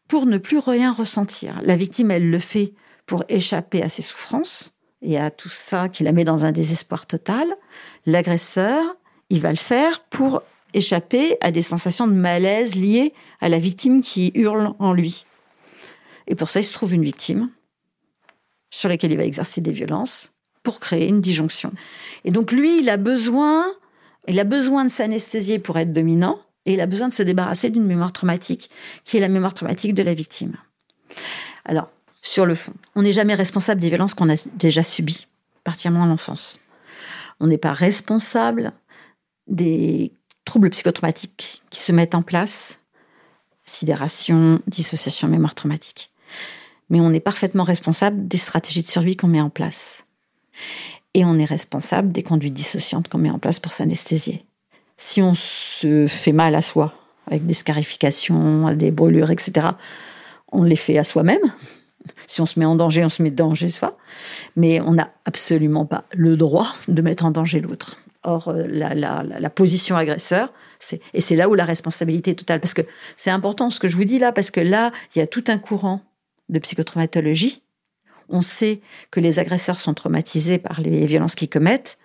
pour 0.08 0.26
ne 0.26 0.36
plus 0.36 0.58
rien 0.58 0.92
ressentir. 0.92 1.60
La 1.62 1.76
victime, 1.76 2.10
elle 2.10 2.28
le 2.28 2.38
fait 2.38 2.74
pour 3.06 3.24
échapper 3.30 3.82
à 3.82 3.88
ses 3.88 4.02
souffrances 4.02 4.74
et 5.00 5.18
à 5.18 5.30
tout 5.30 5.48
ça 5.48 5.88
qui 5.88 6.02
la 6.02 6.12
met 6.12 6.24
dans 6.24 6.44
un 6.44 6.52
désespoir 6.52 7.06
total. 7.06 7.46
L'agresseur, 8.04 8.82
il 9.30 9.40
va 9.40 9.48
le 9.50 9.56
faire 9.56 10.04
pour 10.10 10.42
échapper 10.74 11.36
à 11.40 11.50
des 11.50 11.62
sensations 11.62 12.06
de 12.06 12.12
malaise 12.12 12.74
liées 12.74 13.12
à 13.40 13.48
la 13.48 13.58
victime 13.58 14.02
qui 14.02 14.32
hurle 14.34 14.72
en 14.78 14.92
lui. 14.92 15.24
Et 16.26 16.34
pour 16.34 16.50
ça, 16.50 16.60
il 16.60 16.64
se 16.64 16.72
trouve 16.72 16.94
une 16.94 17.04
victime 17.04 17.50
sur 18.70 18.88
laquelle 18.88 19.12
il 19.12 19.16
va 19.16 19.24
exercer 19.24 19.60
des 19.60 19.72
violences 19.72 20.32
pour 20.62 20.80
créer 20.80 21.08
une 21.08 21.20
disjonction. 21.20 21.70
Et 22.24 22.30
donc 22.30 22.52
lui, 22.52 22.80
il 22.80 22.90
a 22.90 22.96
besoin 22.96 23.66
il 24.28 24.40
a 24.40 24.44
besoin 24.44 24.84
de 24.84 24.90
s'anesthésier 24.90 25.58
pour 25.58 25.78
être 25.78 25.92
dominant 25.92 26.40
et 26.64 26.74
il 26.74 26.80
a 26.80 26.86
besoin 26.86 27.08
de 27.08 27.12
se 27.12 27.22
débarrasser 27.22 27.70
d'une 27.70 27.86
mémoire 27.86 28.12
traumatique 28.12 28.70
qui 29.04 29.16
est 29.16 29.20
la 29.20 29.28
mémoire 29.28 29.54
traumatique 29.54 29.94
de 29.94 30.02
la 30.02 30.14
victime. 30.14 30.56
Alors, 31.64 31.90
sur 32.22 32.44
le 32.44 32.54
fond, 32.54 32.72
on 32.96 33.02
n'est 33.02 33.12
jamais 33.12 33.34
responsable 33.34 33.80
des 33.80 33.88
violences 33.88 34.14
qu'on 34.14 34.28
a 34.28 34.36
déjà 34.54 34.82
subies, 34.82 35.28
particulièrement 35.62 36.04
à 36.04 36.08
l'enfance. 36.08 36.60
On 37.38 37.46
n'est 37.46 37.58
pas 37.58 37.72
responsable 37.72 38.72
des 39.46 40.12
troubles 40.46 40.70
psychotraumatiques 40.70 41.62
qui 41.68 41.80
se 41.80 41.92
mettent 41.92 42.14
en 42.14 42.22
place, 42.22 42.78
sidération, 43.66 44.60
dissociation, 44.66 45.28
mémoire 45.28 45.54
traumatique. 45.54 46.10
Mais 46.88 47.00
on 47.00 47.12
est 47.12 47.20
parfaitement 47.20 47.64
responsable 47.64 48.26
des 48.26 48.38
stratégies 48.38 48.82
de 48.82 48.86
survie 48.86 49.16
qu'on 49.16 49.26
met 49.26 49.40
en 49.40 49.50
place 49.50 50.06
et 51.12 51.24
on 51.24 51.38
est 51.38 51.44
responsable 51.44 52.12
des 52.12 52.22
conduites 52.22 52.54
dissociantes 52.54 53.08
qu'on 53.08 53.18
met 53.18 53.30
en 53.30 53.38
place 53.38 53.58
pour 53.58 53.72
s'anesthésier. 53.72 54.44
Si 54.96 55.20
on 55.20 55.34
se 55.34 56.06
fait 56.06 56.32
mal 56.32 56.54
à 56.54 56.62
soi, 56.62 56.94
avec 57.26 57.44
des 57.44 57.54
scarifications, 57.54 58.72
des 58.74 58.90
brûlures, 58.90 59.30
etc., 59.30 59.68
on 60.52 60.62
les 60.62 60.76
fait 60.76 60.98
à 60.98 61.04
soi-même. 61.04 61.40
Si 62.28 62.40
on 62.40 62.46
se 62.46 62.56
met 62.56 62.64
en 62.64 62.76
danger, 62.76 63.04
on 63.04 63.08
se 63.08 63.20
met 63.20 63.32
en 63.32 63.48
danger 63.48 63.68
soi. 63.68 63.98
Mais 64.54 64.80
on 64.80 64.92
n'a 64.92 65.10
absolument 65.24 65.86
pas 65.86 66.04
le 66.12 66.36
droit 66.36 66.76
de 66.86 67.02
mettre 67.02 67.24
en 67.24 67.32
danger 67.32 67.60
l'autre. 67.60 67.98
Or, 68.28 68.48
euh, 68.48 68.66
la, 68.68 68.94
la, 68.94 69.50
position 69.50 69.96
agresseur, 69.96 70.52
c'est, 70.80 71.00
et 71.14 71.20
c'est 71.20 71.36
là 71.36 71.48
où 71.48 71.54
la 71.54 71.64
responsabilité 71.64 72.32
est 72.32 72.34
totale. 72.34 72.60
Parce 72.60 72.74
que 72.74 72.82
c'est 73.14 73.30
important 73.30 73.70
ce 73.70 73.80
que 73.80 73.88
je 73.88 73.96
vous 73.96 74.04
dis 74.04 74.18
là, 74.18 74.32
parce 74.32 74.50
que 74.50 74.60
là, 74.60 74.90
il 75.14 75.20
y 75.20 75.22
a 75.22 75.26
tout 75.26 75.44
un 75.48 75.58
courant 75.58 76.02
de 76.48 76.58
psychotraumatologie 76.58 77.62
on 78.28 78.42
sait 78.42 78.80
que 79.10 79.20
les 79.20 79.38
agresseurs 79.38 79.80
sont 79.80 79.94
traumatisés 79.94 80.58
par 80.58 80.80
les 80.80 81.06
violences 81.06 81.34
qu'ils 81.34 81.48
commettent, 81.48 81.98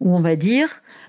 ou 0.00 0.14
on 0.14 0.20
va 0.20 0.36
dire, 0.36 0.68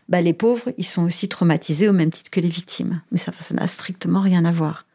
bah, 0.10 0.22
les 0.22 0.34
pauvres, 0.34 0.72
ils 0.78 0.86
sont 0.86 1.04
aussi 1.04 1.28
traumatisés 1.28 1.90
au 1.90 1.94
même 1.94 2.12
titre 2.12 2.30
que 2.30 2.40
les 2.40 2.50
victimes. 2.50 3.02
Mais 3.12 3.18
ça, 3.18 3.32
ça 3.38 3.54
n'a 3.54 3.68
strictement 3.68 4.22
rien 4.22 4.46
à 4.46 4.52
voir. 4.52 4.86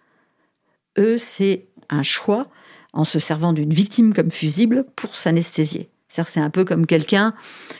Eux, 0.98 1.18
c'est 1.18 1.66
un 1.88 2.02
choix 2.02 2.48
en 2.92 3.04
se 3.04 3.18
servant 3.18 3.52
d'une 3.52 3.72
victime 3.72 4.14
comme 4.14 4.30
fusible 4.30 4.84
pour 4.96 5.16
s'anesthésier. 5.16 5.89
C'est 6.10 6.40
un 6.40 6.50
peu 6.50 6.64
comme 6.64 6.86
quelqu'un 6.86 7.34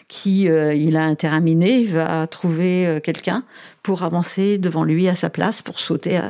qui, 0.07 0.49
euh, 0.49 0.73
il 0.73 0.97
a 0.97 1.05
un 1.05 1.16
terrain 1.16 1.40
miné, 1.40 1.81
il 1.81 1.88
va 1.88 2.29
trouver 2.29 2.87
euh, 2.87 3.01
quelqu'un 3.01 3.45
pour 3.83 4.05
avancer 4.05 4.57
devant 4.57 4.85
lui 4.85 5.09
à 5.09 5.16
sa 5.16 5.31
place, 5.31 5.62
pour 5.62 5.81
sauter. 5.81 6.21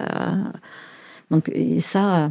Donc, 1.30 1.50
et 1.50 1.78
ça, 1.80 2.24
euh, 2.24 2.28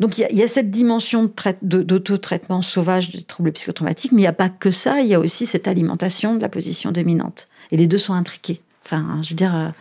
donc 0.00 0.18
il 0.18 0.36
y, 0.36 0.42
a 0.42 0.48
cette 0.48 0.70
dimension 0.70 1.32
d'auto-traitement 1.62 2.60
sauvage 2.60 3.10
des 3.10 3.22
troubles 3.22 3.52
psychotraumatiques, 3.52 4.12
mais 4.12 4.20
il 4.20 4.24
n'y 4.24 4.28
a 4.28 4.34
pas 4.34 4.50
que 4.50 4.70
ça, 4.70 5.00
il 5.00 5.06
y 5.06 5.14
a 5.14 5.20
aussi 5.20 5.46
cette 5.46 5.66
alimentation 5.66 6.34
de 6.34 6.42
la 6.42 6.50
position 6.50 6.92
dominante. 6.92 7.48
Et 7.70 7.78
les 7.78 7.86
deux 7.86 7.98
sont 7.98 8.12
intriqués. 8.12 8.60
Enfin, 8.84 9.20
je 9.22 9.30
veux 9.30 9.36
dire, 9.36 9.72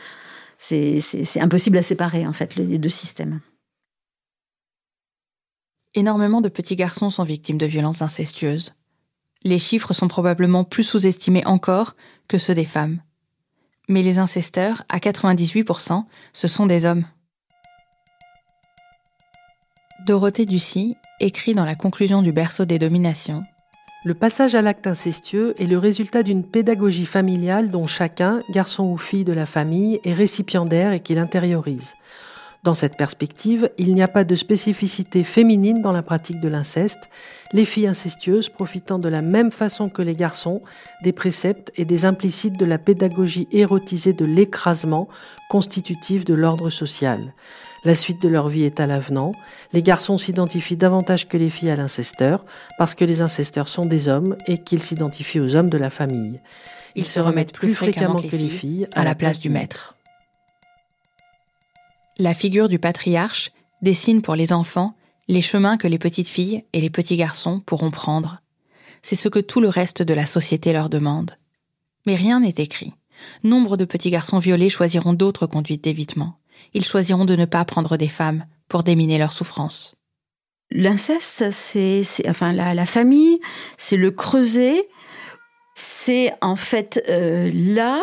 c'est 0.57 1.41
impossible 1.41 1.77
à 1.77 1.83
séparer, 1.83 2.25
en 2.25 2.33
fait, 2.33 2.55
les 2.55 2.77
deux 2.77 2.89
systèmes. 2.89 3.41
Énormément 5.93 6.39
de 6.39 6.49
petits 6.49 6.77
garçons 6.77 7.09
sont 7.09 7.23
victimes 7.23 7.57
de 7.57 7.65
violences 7.65 8.01
incestueuses. 8.01 8.73
Les 9.43 9.59
chiffres 9.59 9.93
sont 9.93 10.07
probablement 10.07 10.63
plus 10.63 10.83
sous-estimés 10.83 11.45
encore 11.45 11.95
que 12.27 12.37
ceux 12.37 12.53
des 12.53 12.65
femmes. 12.65 12.99
Mais 13.89 14.01
les 14.01 14.19
incesteurs, 14.19 14.83
à 14.89 14.99
98%, 14.99 16.05
ce 16.31 16.47
sont 16.47 16.65
des 16.65 16.85
hommes. 16.85 17.05
Dorothée 20.05 20.45
Ducy 20.45 20.95
écrit 21.19 21.53
dans 21.53 21.65
la 21.65 21.75
conclusion 21.75 22.21
du 22.21 22.31
berceau 22.31 22.65
des 22.65 22.79
dominations 22.79 23.43
Le 24.05 24.13
passage 24.13 24.55
à 24.55 24.61
l'acte 24.61 24.87
incestueux 24.87 25.53
est 25.61 25.67
le 25.67 25.77
résultat 25.77 26.23
d'une 26.23 26.43
pédagogie 26.43 27.05
familiale 27.05 27.69
dont 27.69 27.87
chacun, 27.87 28.41
garçon 28.49 28.85
ou 28.85 28.97
fille 28.97 29.23
de 29.23 29.33
la 29.33 29.45
famille, 29.45 29.99
est 30.03 30.13
récipiendaire 30.13 30.93
et 30.93 31.01
qu'il 31.01 31.19
intériorise. 31.19 31.93
Dans 32.63 32.73
cette 32.73 32.95
perspective, 32.95 33.69
il 33.77 33.93
n'y 33.93 34.01
a 34.01 34.07
pas 34.07 34.23
de 34.23 34.35
spécificité 34.35 35.25
féminine 35.25 35.81
dans 35.81 35.91
la 35.91 36.01
pratique 36.01 36.39
de 36.39 36.47
l'inceste, 36.47 37.09
les 37.51 37.65
filles 37.65 37.87
incestueuses 37.87 38.47
profitant 38.47 38.99
de 38.99 39.09
la 39.09 39.21
même 39.21 39.51
façon 39.51 39.89
que 39.89 40.01
les 40.01 40.15
garçons 40.15 40.61
des 41.03 41.11
préceptes 41.11 41.73
et 41.75 41.83
des 41.83 42.05
implicites 42.05 42.57
de 42.57 42.63
la 42.65 42.77
pédagogie 42.77 43.49
érotisée 43.51 44.13
de 44.13 44.23
l'écrasement 44.23 45.09
constitutive 45.49 46.23
de 46.23 46.33
l'ordre 46.33 46.69
social. 46.69 47.33
La 47.83 47.95
suite 47.95 48.21
de 48.21 48.29
leur 48.29 48.47
vie 48.47 48.63
est 48.63 48.79
à 48.79 48.87
l'avenant. 48.87 49.33
Les 49.73 49.83
garçons 49.83 50.17
s'identifient 50.17 50.77
davantage 50.77 51.27
que 51.27 51.35
les 51.35 51.49
filles 51.49 51.71
à 51.71 51.75
l'incesteur, 51.75 52.45
parce 52.77 52.95
que 52.95 53.03
les 53.03 53.21
incesteurs 53.21 53.67
sont 53.67 53.85
des 53.85 54.07
hommes 54.07 54.37
et 54.47 54.57
qu'ils 54.57 54.81
s'identifient 54.81 55.41
aux 55.41 55.57
hommes 55.57 55.69
de 55.69 55.77
la 55.77 55.89
famille. 55.89 56.39
Ils 56.95 57.07
se 57.07 57.19
remettent 57.19 57.51
plus 57.51 57.75
fréquemment 57.75 58.21
que 58.21 58.37
les 58.37 58.47
filles 58.47 58.87
à 58.93 59.03
la 59.03 59.15
place 59.15 59.41
du 59.41 59.49
maître. 59.49 59.97
La 62.17 62.33
figure 62.33 62.69
du 62.69 62.79
patriarche 62.79 63.51
dessine 63.81 64.21
pour 64.21 64.35
les 64.35 64.53
enfants 64.53 64.95
les 65.27 65.41
chemins 65.41 65.77
que 65.77 65.87
les 65.87 65.99
petites 65.99 66.27
filles 66.27 66.65
et 66.73 66.81
les 66.81 66.89
petits 66.89 67.17
garçons 67.17 67.61
pourront 67.65 67.91
prendre. 67.91 68.41
C'est 69.01 69.15
ce 69.15 69.29
que 69.29 69.39
tout 69.39 69.61
le 69.61 69.69
reste 69.69 70.01
de 70.01 70.13
la 70.13 70.25
société 70.25 70.73
leur 70.73 70.89
demande. 70.89 71.37
Mais 72.05 72.15
rien 72.15 72.41
n'est 72.41 72.55
écrit. 72.57 72.93
Nombre 73.43 73.77
de 73.77 73.85
petits 73.85 74.09
garçons 74.09 74.39
violés 74.39 74.69
choisiront 74.69 75.13
d'autres 75.13 75.47
conduites 75.47 75.83
d'évitement. 75.83 76.39
Ils 76.73 76.85
choisiront 76.85 77.25
de 77.25 77.35
ne 77.35 77.45
pas 77.45 77.63
prendre 77.65 77.97
des 77.97 78.09
femmes 78.09 78.45
pour 78.67 78.83
déminer 78.83 79.17
leurs 79.17 79.33
souffrances. 79.33 79.95
L'inceste, 80.71 81.51
c'est, 81.51 82.03
enfin 82.27 82.51
la, 82.51 82.85
famille, 82.85 83.39
c'est 83.77 83.97
le 83.97 84.11
creuset, 84.11 84.89
c'est 85.75 86.33
en 86.41 86.55
fait 86.55 87.03
euh, 87.09 87.51
là 87.53 88.01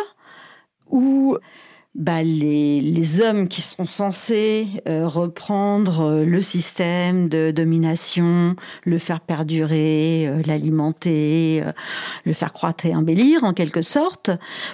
où 0.89 1.37
bah, 1.97 2.23
les, 2.23 3.21
hommes 3.21 3.49
qui 3.49 3.63
sont 3.63 3.85
censés 3.85 4.69
euh, 4.87 5.09
reprendre 5.09 6.03
euh, 6.03 6.25
le 6.25 6.41
système 6.41 7.29
de 7.29 7.51
domination, 7.51 8.55
le 8.85 8.99
faire 8.99 9.21
perdurer, 9.21 10.29
euh, 10.29 10.41
l'alimenter, 10.47 11.65
le 12.25 12.33
faire 12.33 12.53
croître 12.53 12.87
et 12.87 12.95
embellir 12.95 13.43
en 13.43 13.53
quelque 13.53 13.83
sorte, 13.83 14.31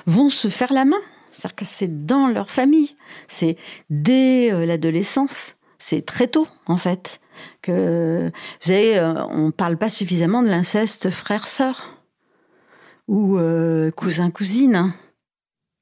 vont 0.07 0.29
se 0.29 0.49
faire 0.49 0.75
la 0.75 0.85
main. 0.85 1.01
C'est-à-dire 1.33 1.57
que 1.57 1.65
c'est 1.65 2.05
dans 2.07 2.29
leur 2.29 2.51
famille, 2.51 2.97
c'est 3.29 3.57
dès 3.91 4.51
l'adolescence, 4.67 5.57
c'est 5.79 6.05
très 6.05 6.29
tôt 6.29 6.49
en 6.67 6.79
fait 6.79 7.21
que 7.61 8.31
vous 8.33 8.67
savez, 8.67 8.99
on 9.31 9.51
parle 9.51 9.77
pas 9.77 9.91
suffisamment 9.91 10.43
de 10.43 10.49
l'inceste 10.49 11.11
frère-sœur 11.11 11.91
ou 13.07 13.39
cousin-cousine. 13.95 14.95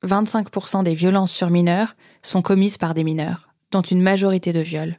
25% 0.05 0.83
des 0.83 0.95
violences 0.95 1.33
sur 1.33 1.51
mineurs 1.51 1.97
sont 2.23 2.43
commises 2.43 2.79
par 2.79 2.95
des 2.95 3.05
mineurs, 3.05 3.49
dont 3.71 3.83
une 3.83 4.03
majorité 4.03 4.53
de 4.53 4.61
viols. 4.61 4.99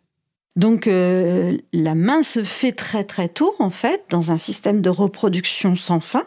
Donc 0.55 0.87
euh, 0.87 1.57
la 1.73 1.95
main 1.95 2.23
se 2.23 2.43
fait 2.43 2.71
très 2.71 3.03
très 3.03 3.27
tôt 3.27 3.55
en 3.59 3.69
fait 3.69 4.05
dans 4.09 4.31
un 4.31 4.37
système 4.37 4.81
de 4.81 4.89
reproduction 4.89 5.75
sans 5.75 5.99
fin 5.99 6.23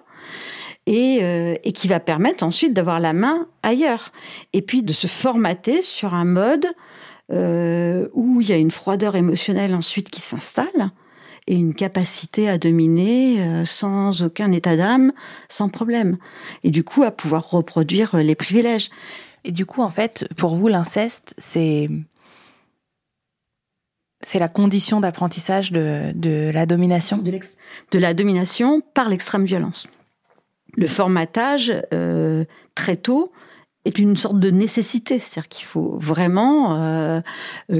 et, 0.86 1.20
euh, 1.22 1.54
qui 1.74 1.88
va 1.88 1.98
permettre 1.98 2.44
ensuite 2.44 2.74
d'avoir 2.74 3.00
la 3.00 3.14
main 3.14 3.46
ailleurs 3.62 4.12
et 4.52 4.60
puis 4.60 4.82
de 4.82 4.92
se 4.92 5.06
formater 5.06 5.80
sur 5.80 6.12
un 6.12 6.26
mode 6.26 6.66
euh, 7.32 8.08
où 8.12 8.40
il 8.42 8.48
y 8.48 8.52
a 8.52 8.56
une 8.56 8.70
froideur 8.70 9.16
émotionnelle 9.16 9.74
ensuite 9.74 10.10
qui 10.10 10.20
s'installe 10.20 10.90
et 11.48 11.56
une 11.56 11.74
capacité 11.74 12.48
à 12.48 12.58
dominer 12.58 13.40
euh, 13.40 13.64
sans 13.64 14.22
aucun 14.22 14.52
état 14.52 14.76
d'âme, 14.76 15.12
sans 15.48 15.70
problème. 15.70 16.18
Et 16.62 16.70
du 16.70 16.84
coup, 16.84 17.02
à 17.02 17.10
pouvoir 17.10 17.50
reproduire 17.50 18.14
euh, 18.14 18.22
les 18.22 18.34
privilèges. 18.34 18.90
Et 19.44 19.50
du 19.50 19.64
coup, 19.64 19.80
en 19.80 19.88
fait, 19.88 20.28
pour 20.36 20.54
vous, 20.54 20.68
l'inceste, 20.68 21.34
c'est 21.38 21.90
c'est 24.20 24.38
la 24.38 24.48
condition 24.48 25.00
d'apprentissage 25.00 25.72
de, 25.72 26.12
de, 26.14 26.50
la 26.52 26.66
domination? 26.66 27.18
De, 27.18 27.98
la 27.98 28.14
domination 28.14 28.82
par 28.92 29.08
l'extrême 29.08 29.44
violence. 29.44 29.86
Le 30.76 30.88
formatage, 30.88 31.72
euh, 31.94 32.44
très 32.74 32.96
tôt, 32.96 33.32
est 33.84 33.98
une 33.98 34.16
sorte 34.16 34.38
de 34.38 34.50
nécessité. 34.50 35.20
C'est-à-dire 35.20 35.48
qu'il 35.48 35.64
faut 35.64 35.96
vraiment 35.98 37.22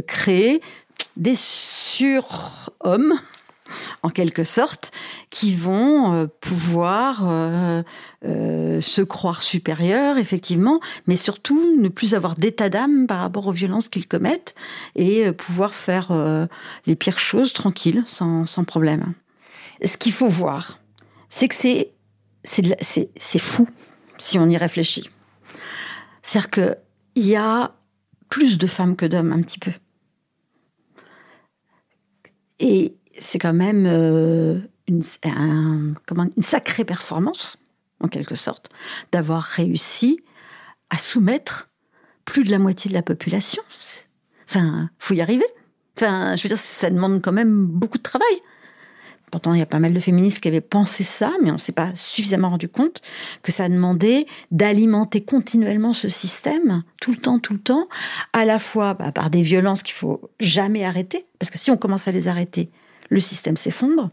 créer 0.06 0.62
des 1.16 1.34
surhommes 1.34 3.18
en 4.02 4.10
quelque 4.10 4.42
sorte, 4.42 4.92
qui 5.30 5.54
vont 5.54 6.12
euh, 6.12 6.26
pouvoir 6.40 7.28
euh, 7.28 7.82
euh, 8.24 8.80
se 8.80 9.02
croire 9.02 9.42
supérieurs, 9.42 10.18
effectivement, 10.18 10.80
mais 11.06 11.16
surtout 11.16 11.76
ne 11.78 11.88
plus 11.88 12.14
avoir 12.14 12.34
d'état 12.34 12.68
d'âme 12.68 13.06
par 13.06 13.20
rapport 13.20 13.46
aux 13.46 13.52
violences 13.52 13.88
qu'ils 13.88 14.08
commettent 14.08 14.54
et 14.96 15.32
pouvoir 15.32 15.74
faire 15.74 16.12
les 16.86 16.96
pires 16.96 17.18
choses 17.18 17.52
tranquilles, 17.52 18.02
sans, 18.06 18.46
sans 18.46 18.64
problème. 18.64 19.12
Ce 19.84 19.96
qu'il 19.96 20.12
faut 20.12 20.28
voir, 20.28 20.78
c'est 21.28 21.48
que 21.48 21.54
c'est 21.54 21.92
c'est 22.44 23.38
fou 23.38 23.68
si 24.16 24.38
on 24.38 24.48
y 24.48 24.56
réfléchit. 24.56 25.10
C'est-à-dire 26.22 26.50
qu'il 26.50 27.26
y 27.26 27.36
a 27.36 27.74
plus 28.28 28.58
de 28.58 28.66
femmes 28.66 28.96
que 28.96 29.06
d'hommes, 29.06 29.32
un 29.32 29.42
petit 29.42 29.58
peu. 29.58 29.72
Et 32.60 32.97
c'est 33.18 33.38
quand 33.38 33.52
même 33.52 33.84
euh, 33.86 34.60
une, 34.86 35.02
sacrée 36.40 36.84
performance, 36.84 37.58
en 38.00 38.08
quelque 38.08 38.34
sorte, 38.34 38.70
d'avoir 39.12 39.42
réussi 39.42 40.20
à 40.90 40.98
soumettre 40.98 41.68
plus 42.24 42.44
de 42.44 42.50
la 42.50 42.58
moitié 42.58 42.88
de 42.88 42.94
la 42.94 43.02
population. 43.02 43.62
Enfin, 44.48 44.90
faut 44.98 45.14
y 45.14 45.20
arriver. 45.20 45.46
Enfin, 45.96 46.36
je 46.36 46.42
veux 46.42 46.48
dire, 46.48 46.58
ça 46.58 46.90
demande 46.90 47.20
quand 47.22 47.32
même 47.32 47.66
beaucoup 47.66 47.98
de 47.98 48.02
travail. 48.02 48.42
Pourtant, 49.30 49.52
il 49.52 49.58
y 49.58 49.62
a 49.62 49.66
pas 49.66 49.78
mal 49.78 49.92
de 49.92 49.98
féministes 49.98 50.40
qui 50.40 50.48
avaient 50.48 50.62
pensé 50.62 51.04
ça, 51.04 51.32
mais 51.42 51.50
on 51.50 51.54
ne 51.54 51.58
s'est 51.58 51.72
pas 51.72 51.94
suffisamment 51.94 52.48
rendu 52.48 52.68
compte 52.68 53.02
que 53.42 53.52
ça 53.52 53.68
demandait 53.68 54.26
d'alimenter 54.50 55.22
continuellement 55.22 55.92
ce 55.92 56.08
système, 56.08 56.82
tout 57.00 57.10
le 57.10 57.18
temps, 57.18 57.38
tout 57.38 57.52
le 57.52 57.58
temps, 57.58 57.88
à 58.32 58.46
la 58.46 58.58
fois 58.58 58.94
bah, 58.94 59.12
par 59.12 59.28
des 59.28 59.42
violences 59.42 59.82
qu'il 59.82 59.94
faut 59.94 60.30
jamais 60.40 60.84
arrêter, 60.84 61.26
parce 61.38 61.50
que 61.50 61.58
si 61.58 61.70
on 61.70 61.76
commence 61.76 62.08
à 62.08 62.12
les 62.12 62.26
arrêter, 62.26 62.70
le 63.08 63.20
système 63.20 63.56
s'effondre. 63.56 64.10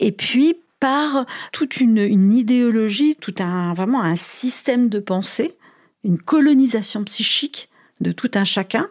Et 0.00 0.12
puis 0.12 0.56
par 0.80 1.26
toute 1.52 1.80
une, 1.80 2.32
idéologie, 2.32 3.16
tout 3.16 3.34
un 3.40 3.74
vraiment 3.74 4.02
un 4.02 4.16
système 4.16 4.88
de 4.88 5.00
pensée, 5.00 5.56
une 6.04 6.20
colonisation 6.20 7.02
psychique 7.04 7.68
de 8.00 8.12
tout 8.12 8.30
un 8.34 8.44
chacun 8.44 8.88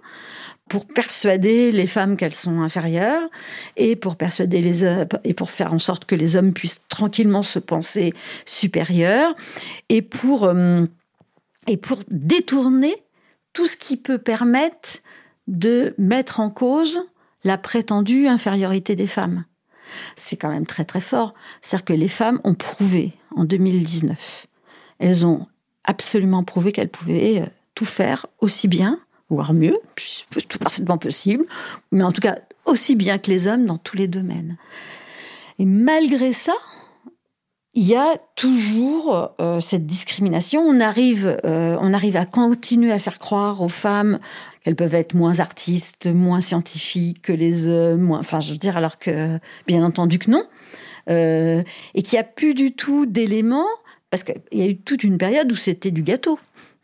pour 0.67 0.85
persuader 0.85 1.71
les 1.71 1.87
femmes 1.87 2.17
qu'elles 2.17 2.33
sont 2.33 2.59
inférieures 2.61 3.29
et 3.77 3.95
pour 3.95 4.17
persuader 4.17 4.59
les 4.59 4.83
et 5.23 5.33
pour 5.33 5.49
faire 5.49 5.73
en 5.73 5.79
sorte 5.79 6.03
que 6.03 6.15
les 6.15 6.35
hommes 6.35 6.51
puissent 6.51 6.81
tranquillement 6.89 7.43
se 7.43 7.59
penser 7.59 8.13
supérieurs 8.45 9.33
et 9.87 10.01
pour 10.01 10.43
euh, 10.43 10.83
et 11.67 11.77
pour 11.77 11.99
détourner 12.09 12.93
tout 13.53 13.65
ce 13.65 13.77
qui 13.77 13.95
peut 13.95 14.17
permettre 14.17 14.99
de 15.47 15.95
mettre 15.97 16.41
en 16.41 16.49
cause 16.49 16.99
la 17.47 17.57
prétendue 17.57 18.27
infériorité 18.27 18.93
des 18.93 19.07
femmes. 19.07 19.45
C'est 20.17 20.35
quand 20.35 20.49
même 20.49 20.65
très 20.65 20.83
très 20.83 20.99
fort. 20.99 21.33
C'est-à-dire 21.61 21.85
que 21.85 21.93
les 21.93 22.09
femmes 22.09 22.41
ont 22.43 22.53
prouvé 22.53 23.13
en 23.35 23.45
2019, 23.45 24.47
elles 24.99 25.25
ont 25.25 25.47
absolument 25.85 26.43
prouvé 26.43 26.73
qu'elles 26.73 26.89
pouvaient 26.89 27.41
euh, 27.41 27.45
tout 27.73 27.85
faire 27.85 28.25
aussi 28.39 28.67
bien, 28.67 28.99
voire 29.29 29.53
mieux, 29.53 29.79
tout 30.49 30.57
parfaitement 30.59 30.97
possible, 30.97 31.45
mais 31.91 32.03
en 32.03 32.11
tout 32.11 32.21
cas 32.21 32.39
aussi 32.65 32.95
bien 32.95 33.17
que 33.17 33.31
les 33.31 33.47
hommes 33.47 33.65
dans 33.65 33.77
tous 33.77 33.95
les 33.95 34.07
domaines. 34.07 34.57
Et 35.59 35.65
malgré 35.65 36.33
ça, 36.33 36.53
il 37.73 37.83
y 37.83 37.95
a 37.95 38.17
toujours 38.35 39.35
euh, 39.39 39.59
cette 39.59 39.85
discrimination. 39.85 40.61
On 40.61 40.79
arrive, 40.79 41.39
euh, 41.45 41.77
on 41.79 41.93
arrive 41.93 42.17
à 42.17 42.25
continuer 42.25 42.91
à 42.91 42.99
faire 42.99 43.19
croire 43.19 43.61
aux 43.61 43.69
femmes 43.69 44.19
qu'elles 44.67 44.75
peuvent 44.75 44.95
être 44.95 45.13
moins 45.13 45.39
artistes, 45.39 46.07
moins 46.07 46.41
scientifiques 46.41 47.21
que 47.21 47.31
les 47.31 47.69
hommes, 47.69 48.01
moins, 48.01 48.19
enfin, 48.19 48.41
je 48.41 48.51
veux 48.51 48.57
dire, 48.57 48.75
alors 48.75 48.99
que 48.99 49.39
bien 49.65 49.81
entendu 49.81 50.19
que 50.19 50.29
non, 50.29 50.43
euh, 51.09 51.63
et 51.95 52.01
qu'il 52.01 52.17
n'y 52.17 52.19
a 52.19 52.25
plus 52.25 52.53
du 52.53 52.73
tout 52.73 53.05
d'éléments, 53.05 53.69
parce 54.09 54.25
qu'il 54.25 54.35
y 54.51 54.63
a 54.63 54.67
eu 54.67 54.75
toute 54.75 55.05
une 55.05 55.17
période 55.17 55.49
où 55.49 55.55
c'était 55.55 55.89
du 55.89 56.03
gâteau. 56.03 56.37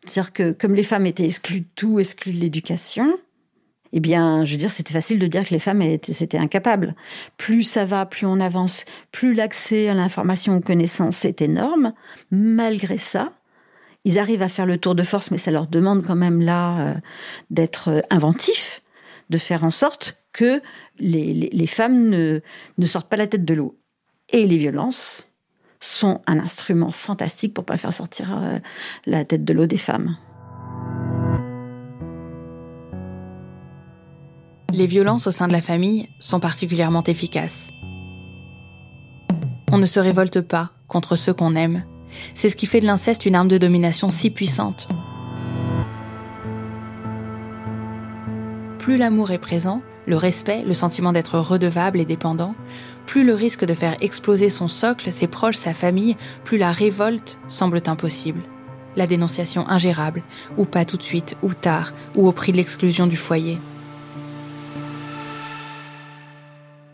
C'est-à-dire 0.05 0.31
que 0.31 0.53
comme 0.53 0.75
les 0.75 0.83
femmes 0.83 1.05
étaient 1.05 1.25
exclues 1.25 1.59
de 1.59 1.67
tout, 1.75 1.99
exclues 1.99 2.31
de 2.31 2.39
l'éducation, 2.39 3.17
eh 3.91 3.99
bien, 3.99 4.45
je 4.45 4.53
veux 4.53 4.57
dire, 4.57 4.71
c'était 4.71 4.93
facile 4.93 5.19
de 5.19 5.27
dire 5.27 5.43
que 5.43 5.53
les 5.53 5.59
femmes 5.59 5.81
étaient, 5.81 6.37
incapables. 6.37 6.95
Plus 7.35 7.63
ça 7.63 7.83
va, 7.83 8.05
plus 8.05 8.25
on 8.25 8.39
avance, 8.39 8.85
plus 9.11 9.33
l'accès 9.33 9.89
à 9.89 9.93
l'information, 9.93 10.55
aux 10.55 10.61
connaissances 10.61 11.25
est 11.25 11.41
énorme. 11.41 11.91
Malgré 12.31 12.97
ça, 12.97 13.33
ils 14.05 14.19
arrivent 14.19 14.41
à 14.41 14.49
faire 14.49 14.65
le 14.65 14.77
tour 14.77 14.95
de 14.95 15.03
force, 15.03 15.31
mais 15.31 15.37
ça 15.37 15.51
leur 15.51 15.67
demande 15.67 16.05
quand 16.05 16.15
même 16.15 16.41
là 16.41 16.79
euh, 16.79 16.93
d'être 17.49 17.89
euh, 17.89 18.01
inventifs, 18.09 18.81
de 19.29 19.37
faire 19.37 19.63
en 19.63 19.71
sorte 19.71 20.17
que 20.33 20.61
les, 20.99 21.67
femmes 21.67 22.09
ne, 22.09 22.41
ne 22.77 22.85
sortent 22.85 23.09
pas 23.09 23.17
la 23.17 23.27
tête 23.27 23.45
de 23.45 23.53
l'eau. 23.53 23.77
Et 24.29 24.45
les 24.45 24.57
violences 24.57 25.29
sont 25.79 26.21
un 26.27 26.39
instrument 26.39 26.91
fantastique 26.91 27.53
pour 27.53 27.65
pas 27.65 27.77
faire 27.77 27.93
sortir 27.93 28.37
euh, 28.37 28.59
la 29.05 29.25
tête 29.25 29.45
de 29.45 29.53
l'eau 29.53 29.65
des 29.65 29.77
femmes. 29.77 30.17
Les 34.71 34.87
violences 34.87 35.27
au 35.27 35.31
sein 35.31 35.47
de 35.47 35.51
la 35.51 35.61
famille 35.61 36.09
sont 36.19 36.39
particulièrement 36.39 37.03
efficaces. 37.03 37.67
On 39.71 39.77
ne 39.77 39.85
se 39.85 39.99
révolte 39.99 40.41
pas 40.41 40.71
contre 40.87 41.15
ceux 41.15 41.33
qu'on 41.33 41.55
aime. 41.55 41.83
C'est 42.35 42.49
ce 42.49 42.55
qui 42.55 42.65
fait 42.65 42.79
de 42.79 42.85
l'inceste 42.85 43.25
une 43.25 43.35
arme 43.35 43.47
de 43.47 43.57
domination 43.57 44.11
si 44.11 44.29
puissante. 44.29 44.87
Plus 48.79 48.97
l'amour 48.97 49.31
est 49.31 49.39
présent, 49.39 49.81
le 50.07 50.17
respect, 50.17 50.63
le 50.65 50.73
sentiment 50.73 51.13
d'être 51.13 51.39
redevable 51.39 52.01
et 52.01 52.05
dépendant, 52.05 52.55
plus 53.05 53.23
le 53.23 53.33
risque 53.33 53.65
de 53.65 53.73
faire 53.73 53.95
exploser 54.01 54.49
son 54.49 54.67
socle, 54.67 55.11
ses 55.11 55.27
proches, 55.27 55.55
sa 55.55 55.73
famille, 55.73 56.17
plus 56.43 56.57
la 56.57 56.71
révolte 56.71 57.39
semble 57.47 57.81
impossible. 57.85 58.41
La 58.95 59.07
dénonciation 59.07 59.67
ingérable, 59.69 60.21
ou 60.57 60.65
pas 60.65 60.85
tout 60.85 60.97
de 60.97 61.03
suite, 61.03 61.37
ou 61.41 61.53
tard, 61.53 61.93
ou 62.15 62.27
au 62.27 62.31
prix 62.31 62.51
de 62.51 62.57
l'exclusion 62.57 63.07
du 63.07 63.15
foyer. 63.15 63.57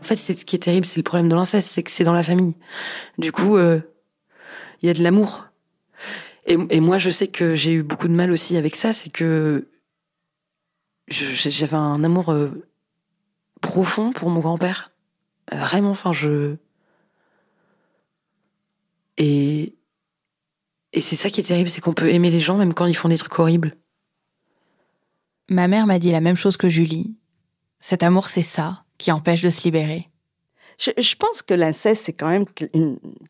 fait, 0.09 0.15
c'est 0.15 0.39
ce 0.39 0.45
qui 0.45 0.55
est 0.55 0.59
terrible, 0.59 0.85
c'est 0.85 0.99
le 0.99 1.03
problème 1.03 1.29
de 1.29 1.35
l'inceste, 1.35 1.69
c'est 1.69 1.83
que 1.83 1.91
c'est 1.91 2.03
dans 2.03 2.13
la 2.13 2.23
famille. 2.23 2.55
Du 3.17 3.31
coup, 3.31 3.57
euh, 3.57 3.79
il 4.81 4.87
y 4.87 4.89
a 4.89 4.93
de 4.93 5.03
l'amour. 5.03 5.45
Et, 6.45 6.79
moi, 6.79 6.97
je 6.97 7.11
sais 7.11 7.27
que 7.27 7.53
j'ai 7.53 7.73
eu 7.73 7.83
beaucoup 7.83 8.07
de 8.07 8.13
mal 8.13 8.31
aussi 8.31 8.57
avec 8.57 8.75
ça, 8.75 8.91
c'est 8.91 9.11
que 9.11 9.67
j'avais 11.07 11.75
un 11.75 12.03
amour 12.03 12.31
euh, 12.31 12.49
profond 13.61 14.11
pour 14.11 14.31
mon 14.31 14.39
grand-père. 14.39 14.91
Vraiment, 15.51 15.91
enfin, 15.91 16.11
je. 16.11 16.55
Et, 19.17 19.75
et 20.93 21.01
c'est 21.01 21.15
ça 21.15 21.29
qui 21.29 21.39
est 21.39 21.43
terrible, 21.43 21.69
c'est 21.69 21.81
qu'on 21.81 21.93
peut 21.93 22.09
aimer 22.09 22.31
les 22.31 22.39
gens 22.39 22.57
même 22.57 22.73
quand 22.73 22.87
ils 22.87 22.95
font 22.95 23.09
des 23.09 23.17
trucs 23.17 23.37
horribles. 23.37 23.75
Ma 25.49 25.67
mère 25.67 25.85
m'a 25.85 25.99
dit 25.99 26.11
la 26.11 26.21
même 26.21 26.37
chose 26.37 26.57
que 26.57 26.69
Julie. 26.69 27.15
Cet 27.79 28.01
amour, 28.01 28.29
c'est 28.29 28.41
ça 28.41 28.85
qui 28.97 29.11
empêche 29.11 29.41
de 29.41 29.49
se 29.49 29.63
libérer. 29.63 30.09
Je, 30.79 31.15
pense 31.15 31.41
que 31.41 31.53
l'inceste, 31.53 32.05
c'est 32.05 32.13
quand 32.13 32.29
même 32.29 32.45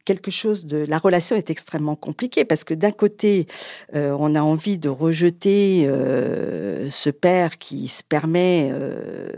quelque 0.05 0.29
chose 0.29 0.67
de... 0.67 0.77
La 0.77 0.99
relation 0.99 1.35
est 1.35 1.49
extrêmement 1.49 1.95
compliquée 1.95 2.45
parce 2.45 2.63
que 2.63 2.75
d'un 2.75 2.91
côté, 2.91 3.47
euh, 3.95 4.15
on 4.19 4.35
a 4.35 4.41
envie 4.41 4.77
de 4.77 4.87
rejeter 4.87 5.87
euh, 5.87 6.87
ce 6.91 7.09
père 7.09 7.57
qui 7.57 7.87
se 7.87 8.03
permet, 8.03 8.69
euh, 8.71 9.31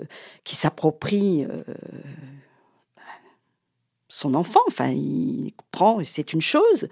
qui 0.43 0.57
s'approprie 0.57 1.47
son 4.09 4.33
enfant, 4.33 4.59
enfin, 4.67 4.89
il 4.89 5.53
prend, 5.71 6.03
c'est 6.03 6.33
une 6.33 6.41
chose. 6.41 6.89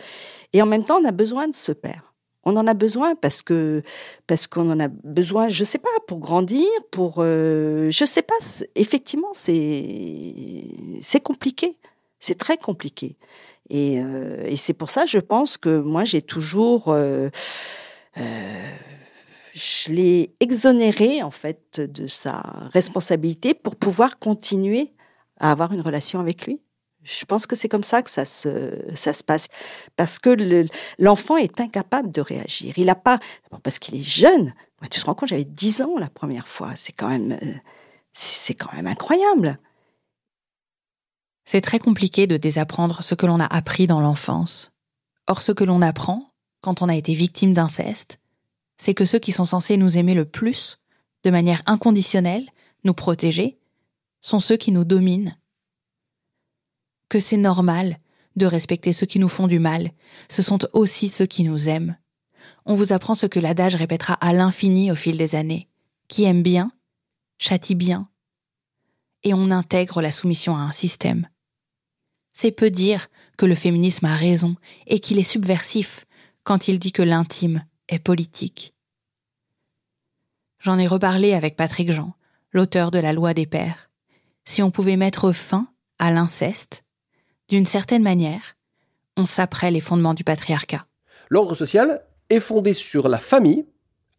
Et 0.54 0.62
en 0.62 0.66
même 0.66 0.86
temps, 0.86 1.02
on 1.02 1.06
a 1.06 1.12
besoin 1.12 1.50
de 1.50 1.56
ce 1.56 1.74
père. 1.74 2.09
On 2.50 2.58
en 2.58 2.68
a 2.68 2.74
besoin 2.74 3.16
parce 3.16 3.42
que 3.42 3.84
parce 4.28 4.48
qu'on 4.48 4.72
en 4.72 4.80
a 4.80 4.88
besoin, 4.88 5.48
je 5.50 5.64
sais 5.64 5.78
pas, 5.78 5.90
pour 6.08 6.20
grandir, 6.20 6.68
pour 6.92 7.16
euh, 7.20 7.90
je 7.92 8.06
sais 8.06 8.24
pas. 8.24 8.34
Effectivement, 8.76 9.30
c'est 9.34 10.66
c'est 11.02 11.22
compliqué, 11.22 11.78
c'est 12.20 12.38
très 12.38 12.58
compliqué. 12.58 13.18
Et, 13.70 14.02
euh, 14.02 14.44
et 14.46 14.56
c'est 14.56 14.74
pour 14.74 14.90
ça, 14.90 15.06
je 15.06 15.20
pense 15.20 15.58
que 15.58 15.80
moi, 15.80 16.04
j'ai 16.04 16.24
toujours 16.24 16.86
euh, 16.88 17.30
je 19.54 19.92
l'ai 19.92 20.34
exonéré 20.40 21.22
en 21.22 21.32
fait 21.32 21.80
de 21.80 22.08
sa 22.08 22.42
responsabilité 22.74 23.54
pour 23.54 23.76
pouvoir 23.76 24.20
continuer 24.20 24.94
à 25.40 25.52
avoir 25.52 25.72
une 25.74 25.82
relation 25.82 26.20
avec 26.20 26.46
lui. 26.46 26.62
Je 27.10 27.26
pense 27.26 27.48
que 27.48 27.56
c'est 27.56 27.69
comme 27.69 27.84
ça 27.84 28.04
que 28.04 28.10
ça 28.10 28.26
se, 28.26 28.78
ça 28.93 29.13
se 29.13 29.24
passe. 29.24 29.48
Parce 29.95 30.19
que 30.19 30.65
l'enfant 31.00 31.38
est 31.38 31.60
incapable 31.60 32.12
de 32.12 32.22
réagir. 32.22 32.76
Il 32.78 32.86
n'a 32.86 32.95
pas, 32.95 33.19
parce 33.63 33.80
qu'il 33.80 33.95
est 33.95 34.04
jeune. 34.04 34.54
Tu 34.91 35.00
te 35.00 35.06
rends 35.06 35.15
compte, 35.15 35.30
j'avais 35.30 35.43
10 35.43 35.82
ans 35.82 35.98
la 35.98 36.10
première 36.10 36.48
fois. 36.48 36.76
C'est 36.76 36.93
quand 36.93 37.10
même, 37.10 37.32
euh, 37.32 37.54
c'est 38.13 38.54
quand 38.54 38.72
même 38.74 38.88
incroyable. 38.88 39.60
C'est 41.45 41.62
très 41.62 41.80
compliqué 41.80 42.28
de 42.28 42.38
désapprendre 42.38 43.02
ce 43.02 43.15
que 43.15 43.26
l'on 43.26 43.39
a 43.39 43.45
appris 43.45 43.88
dans 43.88 44.02
l'enfance. 44.02 44.72
Or, 45.26 45.41
ce 45.41 45.52
que 45.52 45.63
l'on 45.63 45.82
apprend, 45.82 46.24
quand 46.62 46.84
on 46.84 46.89
a 46.89 46.95
été 46.95 47.15
victime 47.15 47.54
d'inceste, 47.54 48.19
c'est 48.78 48.93
que 48.93 49.06
ceux 49.06 49.19
qui 49.19 49.32
sont 49.32 49.45
censés 49.45 49.78
nous 49.78 49.98
aimer 49.98 50.13
le 50.13 50.26
plus, 50.26 50.78
de 51.24 51.32
manière 51.32 51.63
inconditionnelle, 51.65 52.48
nous 52.84 52.93
protéger, 52.93 53.58
sont 54.22 54.39
ceux 54.39 54.58
qui 54.58 54.72
nous 54.72 54.84
dominent 54.84 55.38
que 57.10 57.19
c'est 57.19 57.38
normal 57.38 57.98
de 58.36 58.45
respecter 58.45 58.93
ceux 58.93 59.06
qui 59.06 59.19
nous 59.19 59.30
font 59.30 59.48
du 59.48 59.60
mal, 59.60 59.91
ce 60.30 60.41
sont 60.41 60.60
aussi 60.74 61.10
ceux 61.10 61.26
qui 61.26 61.43
nous 61.43 61.67
aiment. 61.67 61.98
On 62.65 62.74
vous 62.74 62.93
apprend 62.93 63.15
ce 63.15 63.26
que 63.26 63.39
l'adage 63.39 63.76
répétera 63.76 64.13
à 64.13 64.32
l'infini 64.32 64.91
au 64.91 64.95
fil 64.95 65.17
des 65.17 65.36
années. 65.36 65.67
Qui 66.08 66.24
aime 66.24 66.41
bien, 66.41 66.72
châtie 67.38 67.76
bien. 67.76 68.10
Et 69.24 69.34
on 69.34 69.52
intègre 69.52 70.02
la 70.02 70.12
soumission 70.12 70.56
à 70.56 70.62
un 70.62 70.72
système. 70.72 71.28
C'est 72.32 72.52
peu 72.52 72.72
dire 72.72 73.08
que 73.38 73.45
le 73.45 73.56
féminisme 73.56 74.06
a 74.06 74.15
raison 74.15 74.56
et 74.88 75.00
qu'il 75.00 75.19
est 75.19 75.24
subversif 75.24 76.06
quand 76.43 76.67
il 76.67 76.80
dit 76.80 76.91
que 76.91 77.02
l'intime 77.02 77.65
est 77.89 78.00
politique. 78.00 78.74
J'en 80.60 80.78
ai 80.78 80.88
reparlé 80.88 81.34
avec 81.34 81.56
Patrick 81.56 81.91
Jean, 81.91 82.13
l'auteur 82.52 82.91
de 82.91 83.00
la 83.00 83.13
loi 83.13 83.34
des 83.34 83.45
pères. 83.45 83.89
Si 84.45 84.62
on 84.62 84.72
pouvait 84.72 84.98
mettre 84.98 85.32
fin 85.32 85.67
à 86.00 86.12
l'inceste, 86.12 86.84
d'une 87.50 87.66
certaine 87.66 88.04
manière, 88.04 88.56
on 89.18 89.26
s'apprête 89.26 89.74
les 89.74 89.82
fondements 89.82 90.14
du 90.14 90.24
patriarcat. 90.24 90.86
L'ordre 91.30 91.56
social 91.56 92.02
est 92.30 92.40
fondé 92.40 92.74
sur 92.74 93.10
la 93.10 93.18
famille, 93.18 93.66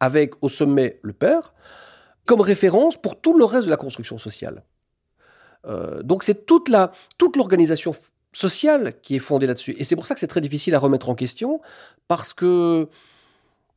avec 0.01 0.35
au 0.43 0.49
sommet 0.49 0.99
le 1.03 1.13
père, 1.13 1.55
comme 2.27 2.41
référence 2.41 2.97
pour 2.97 3.21
tout 3.21 3.37
le 3.37 3.45
reste 3.45 3.67
de 3.67 3.71
la 3.71 3.77
construction 3.77 4.19
sociale. 4.19 4.65
Euh, 5.67 6.03
donc 6.03 6.23
c'est 6.25 6.47
toute 6.47 6.69
la 6.69 6.93
toute 7.19 7.37
l'organisation 7.37 7.95
sociale 8.33 8.95
qui 9.03 9.17
est 9.17 9.21
fondée 9.21 9.47
là-dessus. 9.47 9.75
Et 9.79 9.85
c'est 9.85 9.97
pour 9.97 10.07
ça 10.07 10.15
que 10.15 10.21
c'est 10.21 10.27
très 10.27 10.41
difficile 10.41 10.75
à 10.75 10.79
remettre 10.79 11.11
en 11.11 11.15
question, 11.15 11.61
parce 12.09 12.33
que 12.33 12.89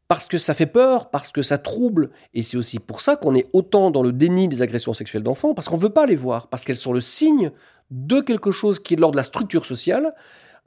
parce 0.08 0.28
que 0.28 0.38
ça 0.38 0.54
fait 0.54 0.68
peur, 0.68 1.10
parce 1.10 1.32
que 1.32 1.42
ça 1.42 1.58
trouble, 1.58 2.12
et 2.34 2.44
c'est 2.44 2.58
aussi 2.58 2.80
pour 2.80 3.02
ça 3.02 3.16
qu'on 3.16 3.34
est 3.34 3.50
autant 3.54 3.90
dans 3.90 4.04
le 4.04 4.12
déni 4.12 4.48
des 4.48 4.62
agressions 4.62 4.94
sexuelles 4.94 5.24
d'enfants, 5.24 5.54
parce 5.54 5.70
qu'on 5.70 5.78
ne 5.78 5.82
veut 5.82 5.90
pas 5.90 6.06
les 6.06 6.16
voir, 6.16 6.48
parce 6.48 6.64
qu'elles 6.64 6.76
sont 6.76 6.94
le 6.94 7.02
signe 7.02 7.52
de 7.94 8.22
quelque 8.22 8.52
chose 8.52 8.80
qui 8.80 8.94
est 8.94 8.98
de 8.98 9.02
l'ordre 9.02 9.14
de 9.14 9.18
la 9.18 9.24
structure 9.24 9.66
sociale, 9.66 10.16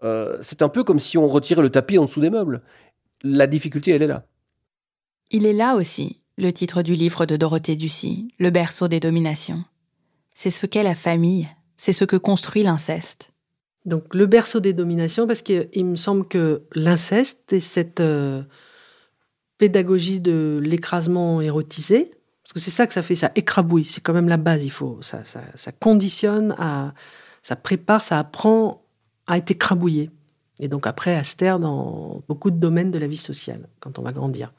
euh, 0.04 0.38
c'est 0.40 0.62
un 0.62 0.68
peu 0.68 0.84
comme 0.84 1.00
si 1.00 1.18
on 1.18 1.28
retirait 1.28 1.62
le 1.62 1.70
tapis 1.70 1.98
en 1.98 2.04
dessous 2.04 2.20
des 2.20 2.30
meubles. 2.30 2.62
La 3.22 3.48
difficulté, 3.48 3.90
elle 3.90 4.02
est 4.02 4.06
là. 4.06 4.26
Il 5.32 5.44
est 5.44 5.52
là 5.52 5.74
aussi, 5.74 6.20
le 6.38 6.52
titre 6.52 6.82
du 6.82 6.94
livre 6.94 7.26
de 7.26 7.36
Dorothée 7.36 7.74
Ducy, 7.74 8.28
Le 8.38 8.50
berceau 8.50 8.86
des 8.86 9.00
dominations. 9.00 9.64
C'est 10.34 10.50
ce 10.50 10.66
qu'est 10.66 10.84
la 10.84 10.94
famille, 10.94 11.48
c'est 11.76 11.92
ce 11.92 12.04
que 12.04 12.16
construit 12.16 12.62
l'inceste. 12.62 13.32
Donc 13.86 14.14
le 14.14 14.26
berceau 14.26 14.60
des 14.60 14.72
dominations, 14.72 15.26
parce 15.26 15.42
qu'il 15.42 15.84
me 15.84 15.96
semble 15.96 16.28
que 16.28 16.62
l'inceste 16.74 17.52
et 17.52 17.60
cette 17.60 18.00
euh, 18.00 18.42
pédagogie 19.58 20.20
de 20.20 20.60
l'écrasement 20.62 21.40
érotisé, 21.40 22.12
parce 22.46 22.52
que 22.52 22.61
c'est 22.61 22.70
ça 22.70 22.87
que 22.87 22.92
ça 22.92 23.02
fait, 23.02 23.16
ça 23.16 23.32
écrabouille. 23.35 23.85
C'est 23.85 24.00
quand 24.00 24.12
même 24.12 24.28
la 24.28 24.37
base. 24.37 24.64
Il 24.64 24.70
faut, 24.70 24.98
ça, 25.02 25.24
ça, 25.24 25.72
conditionne 25.72 26.54
ça 27.42 27.56
prépare, 27.56 28.02
ça 28.02 28.20
apprend 28.20 28.85
à 29.26 29.37
être 29.37 29.50
écrabouillé. 29.50 30.11
Et 30.61 30.68
donc 30.68 30.87
après, 30.87 31.16
à 31.16 31.24
se 31.24 31.35
taire 31.35 31.59
dans 31.59 32.22
beaucoup 32.28 32.52
de 32.52 32.56
domaines 32.56 32.92
de 32.92 32.98
la 32.98 33.09
vie 33.09 33.16
sociale, 33.16 33.68
quand 33.80 33.98
on 33.98 34.02
va 34.02 34.12
grandir. 34.12 34.52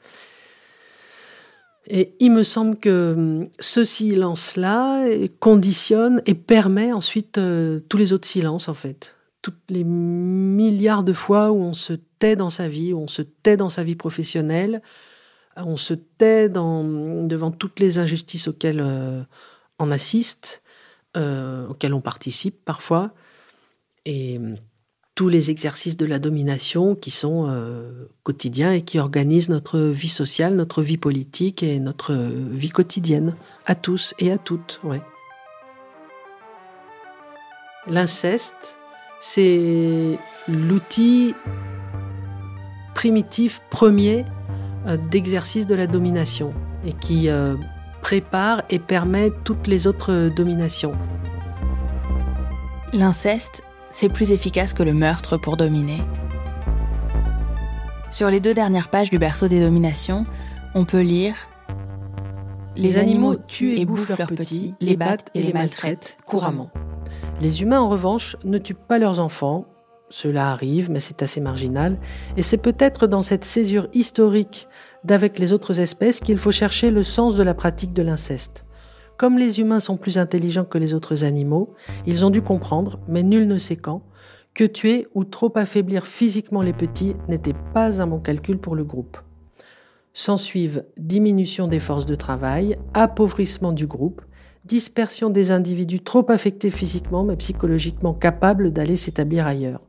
Et 1.86 2.14
il 2.20 2.30
me 2.30 2.42
semble 2.42 2.76
que 2.76 3.14
hum, 3.16 3.48
ce 3.58 3.84
silence-là 3.84 5.06
conditionne 5.40 6.20
et 6.26 6.34
permet 6.34 6.92
ensuite 6.92 7.38
euh, 7.38 7.80
tous 7.88 7.96
les 7.96 8.12
autres 8.12 8.28
silences, 8.28 8.68
en 8.68 8.74
fait. 8.74 9.16
Toutes 9.40 9.62
les 9.70 9.84
milliards 9.84 11.04
de 11.04 11.14
fois 11.14 11.52
où 11.52 11.56
on 11.56 11.74
se 11.74 11.94
tait 12.18 12.36
dans 12.36 12.50
sa 12.50 12.68
vie, 12.68 12.92
où 12.92 12.98
on 12.98 13.08
se 13.08 13.22
tait 13.22 13.56
dans 13.56 13.70
sa 13.70 13.82
vie 13.82 13.96
professionnelle, 13.96 14.82
on 15.64 15.76
se 15.76 15.94
tait 15.94 16.48
devant 16.48 17.50
toutes 17.50 17.80
les 17.80 17.98
injustices 17.98 18.48
auxquelles 18.48 18.80
euh, 18.80 19.22
on 19.78 19.90
assiste, 19.90 20.62
euh, 21.16 21.66
auxquelles 21.68 21.94
on 21.94 22.00
participe 22.00 22.64
parfois, 22.64 23.12
et 24.04 24.38
euh, 24.38 24.54
tous 25.14 25.28
les 25.28 25.50
exercices 25.50 25.96
de 25.96 26.06
la 26.06 26.20
domination 26.20 26.94
qui 26.94 27.10
sont 27.10 27.52
quotidiens 28.22 28.70
et 28.70 28.82
qui 28.82 29.00
organisent 29.00 29.48
notre 29.48 29.80
vie 29.80 30.06
sociale, 30.06 30.54
notre 30.54 30.80
vie 30.80 30.96
politique 30.96 31.64
et 31.64 31.80
notre 31.80 32.14
vie 32.14 32.68
quotidienne, 32.68 33.34
à 33.66 33.74
tous 33.74 34.14
et 34.20 34.30
à 34.30 34.38
toutes. 34.38 34.80
L'inceste, 37.88 38.78
c'est 39.18 40.20
l'outil 40.46 41.34
primitif 42.94 43.60
premier 43.70 44.24
d'exercice 45.10 45.66
de 45.66 45.74
la 45.74 45.86
domination 45.86 46.52
et 46.84 46.92
qui 46.92 47.28
euh, 47.28 47.56
prépare 48.02 48.62
et 48.70 48.78
permet 48.78 49.30
toutes 49.44 49.66
les 49.66 49.86
autres 49.86 50.30
dominations. 50.34 50.94
L'inceste, 52.92 53.62
c'est 53.90 54.08
plus 54.08 54.32
efficace 54.32 54.72
que 54.72 54.82
le 54.82 54.94
meurtre 54.94 55.36
pour 55.36 55.56
dominer. 55.56 55.98
Sur 58.10 58.30
les 58.30 58.40
deux 58.40 58.54
dernières 58.54 58.88
pages 58.88 59.10
du 59.10 59.18
berceau 59.18 59.48
des 59.48 59.60
dominations, 59.60 60.24
on 60.74 60.84
peut 60.84 61.02
lire 61.02 61.34
Les 62.76 62.96
animaux 62.96 63.36
tuent 63.36 63.78
et 63.78 63.84
bouffent 63.84 64.08
leurs 64.08 64.28
petits, 64.28 64.74
les 64.80 64.96
battent 64.96 65.30
et 65.34 65.42
les 65.42 65.52
maltraitent 65.52 66.16
couramment. 66.24 66.70
Les 67.40 67.62
humains, 67.62 67.80
en 67.80 67.88
revanche, 67.88 68.36
ne 68.44 68.58
tuent 68.58 68.74
pas 68.74 68.98
leurs 68.98 69.20
enfants, 69.20 69.66
cela 70.10 70.50
arrive, 70.50 70.90
mais 70.90 71.00
c'est 71.00 71.22
assez 71.22 71.40
marginal, 71.40 71.98
et 72.36 72.42
c'est 72.42 72.58
peut-être 72.58 73.06
dans 73.06 73.22
cette 73.22 73.44
césure 73.44 73.88
historique 73.92 74.68
d'avec 75.04 75.38
les 75.38 75.52
autres 75.52 75.80
espèces 75.80 76.20
qu'il 76.20 76.38
faut 76.38 76.52
chercher 76.52 76.90
le 76.90 77.02
sens 77.02 77.36
de 77.36 77.42
la 77.42 77.54
pratique 77.54 77.92
de 77.92 78.02
l'inceste. 78.02 78.64
Comme 79.16 79.36
les 79.36 79.60
humains 79.60 79.80
sont 79.80 79.96
plus 79.96 80.16
intelligents 80.16 80.64
que 80.64 80.78
les 80.78 80.94
autres 80.94 81.24
animaux, 81.24 81.74
ils 82.06 82.24
ont 82.24 82.30
dû 82.30 82.40
comprendre, 82.40 83.00
mais 83.08 83.22
nul 83.22 83.48
ne 83.48 83.58
sait 83.58 83.76
quand, 83.76 84.02
que 84.54 84.64
tuer 84.64 85.08
ou 85.14 85.24
trop 85.24 85.52
affaiblir 85.56 86.06
physiquement 86.06 86.62
les 86.62 86.72
petits 86.72 87.14
n'était 87.28 87.54
pas 87.74 88.00
un 88.00 88.06
bon 88.06 88.20
calcul 88.20 88.58
pour 88.58 88.76
le 88.76 88.84
groupe. 88.84 89.18
S'ensuivent 90.12 90.84
diminution 90.96 91.68
des 91.68 91.80
forces 91.80 92.06
de 92.06 92.14
travail, 92.14 92.76
appauvrissement 92.94 93.72
du 93.72 93.86
groupe, 93.86 94.22
dispersion 94.64 95.30
des 95.30 95.50
individus 95.50 96.00
trop 96.00 96.30
affectés 96.30 96.70
physiquement 96.70 97.24
mais 97.24 97.36
psychologiquement 97.36 98.14
capables 98.14 98.72
d'aller 98.72 98.96
s'établir 98.96 99.46
ailleurs. 99.46 99.87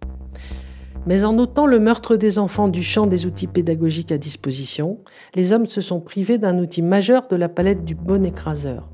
Mais 1.06 1.24
en 1.24 1.34
notant 1.34 1.66
le 1.66 1.80
meurtre 1.80 2.16
des 2.16 2.40
enfants 2.40 2.68
du 2.68 2.84
champ 2.84 3.08
des 3.08 3.26
outils 3.26 3.48
pédagogiques 3.48 4.12
à 4.12 4.18
disposition, 4.18 5.00
les 5.36 5.54
hommes 5.54 5.66
se 5.66 5.82
sont 5.82 6.00
privés 6.00 6.38
d'un 6.38 6.60
outil 6.60 6.82
majeur 6.82 7.28
de 7.28 7.36
la 7.36 7.50
palette 7.50 7.86
du 7.86 7.96
bon 7.96 8.26
écraseur, 8.26 8.90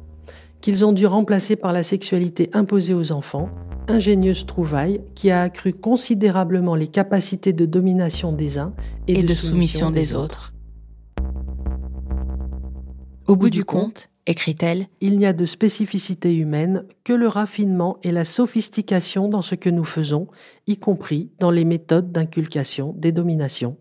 qu'ils 0.61 0.85
ont 0.85 0.93
dû 0.93 1.05
remplacer 1.07 1.55
par 1.55 1.73
la 1.73 1.83
sexualité 1.83 2.49
imposée 2.53 2.93
aux 2.93 3.11
enfants, 3.11 3.49
ingénieuse 3.87 4.45
trouvaille 4.45 5.01
qui 5.13 5.31
a 5.31 5.41
accru 5.41 5.73
considérablement 5.73 6.75
les 6.75 6.87
capacités 6.87 7.53
de 7.53 7.65
domination 7.65 8.31
des 8.31 8.57
uns 8.57 8.73
et, 9.07 9.23
de, 9.23 9.33
soumission, 9.33 9.91
des, 9.91 10.15
autres. 10.15 10.53
Au 13.27 13.35
bout 13.35 13.49
du 13.49 13.65
compte, 13.65 14.09
écrit-elle, 14.27 14.87
il 15.01 15.17
n'y 15.17 15.25
a 15.25 15.33
de 15.33 15.45
spécificité 15.45 16.35
humaine 16.35 16.85
que 17.03 17.13
le 17.13 17.27
raffinement 17.27 17.97
et 18.03 18.11
la 18.11 18.25
sophistication 18.25 19.27
dans 19.27 19.41
ce 19.41 19.55
que 19.55 19.69
nous 19.69 19.83
faisons, 19.83 20.27
y 20.67 20.77
compris 20.77 21.29
dans 21.39 21.51
les 21.51 21.65
méthodes 21.65 22.11
d'inculcation 22.11 22.93
des 22.97 23.11
dominations. 23.11 23.77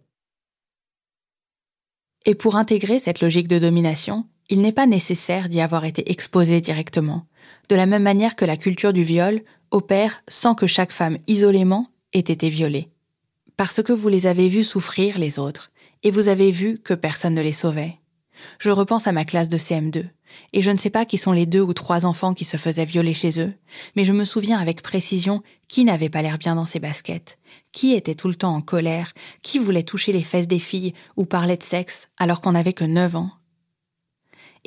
Et 2.26 2.34
pour 2.34 2.56
intégrer 2.56 2.98
cette 2.98 3.20
logique 3.20 3.48
de 3.48 3.58
domination, 3.58 4.26
il 4.48 4.60
n'est 4.60 4.72
pas 4.72 4.86
nécessaire 4.86 5.48
d'y 5.48 5.60
avoir 5.60 5.84
été 5.84 6.10
exposé 6.10 6.60
directement, 6.60 7.26
de 7.68 7.76
la 7.76 7.86
même 7.86 8.02
manière 8.02 8.36
que 8.36 8.44
la 8.44 8.56
culture 8.56 8.92
du 8.92 9.02
viol 9.02 9.42
opère 9.70 10.22
sans 10.28 10.54
que 10.54 10.66
chaque 10.66 10.92
femme 10.92 11.18
isolément 11.26 11.88
ait 12.12 12.20
été 12.20 12.48
violée. 12.48 12.90
Parce 13.56 13.82
que 13.82 13.92
vous 13.92 14.08
les 14.08 14.26
avez 14.26 14.48
vus 14.48 14.64
souffrir 14.64 15.18
les 15.18 15.38
autres, 15.38 15.70
et 16.02 16.10
vous 16.10 16.28
avez 16.28 16.50
vu 16.50 16.78
que 16.78 16.94
personne 16.94 17.34
ne 17.34 17.42
les 17.42 17.52
sauvait. 17.52 17.98
Je 18.58 18.70
repense 18.70 19.06
à 19.06 19.12
ma 19.12 19.24
classe 19.24 19.48
de 19.48 19.56
CM2, 19.56 20.06
et 20.52 20.62
je 20.62 20.70
ne 20.70 20.76
sais 20.76 20.90
pas 20.90 21.04
qui 21.04 21.18
sont 21.18 21.32
les 21.32 21.46
deux 21.46 21.60
ou 21.60 21.72
trois 21.72 22.06
enfants 22.06 22.34
qui 22.34 22.44
se 22.44 22.56
faisaient 22.56 22.84
violer 22.84 23.14
chez 23.14 23.40
eux, 23.40 23.54
mais 23.96 24.04
je 24.04 24.12
me 24.12 24.24
souviens 24.24 24.58
avec 24.58 24.82
précision 24.82 25.42
qui 25.68 25.84
n'avait 25.84 26.08
pas 26.08 26.22
l'air 26.22 26.38
bien 26.38 26.54
dans 26.54 26.66
ses 26.66 26.80
baskets, 26.80 27.38
qui 27.72 27.94
était 27.94 28.14
tout 28.14 28.28
le 28.28 28.34
temps 28.34 28.54
en 28.54 28.60
colère, 28.60 29.12
qui 29.42 29.58
voulait 29.58 29.82
toucher 29.82 30.12
les 30.12 30.22
fesses 30.22 30.48
des 30.48 30.58
filles 30.58 30.94
ou 31.16 31.24
parlait 31.24 31.56
de 31.56 31.62
sexe 31.62 32.08
alors 32.18 32.40
qu'on 32.40 32.52
n'avait 32.52 32.72
que 32.72 32.84
neuf 32.84 33.16
ans? 33.16 33.30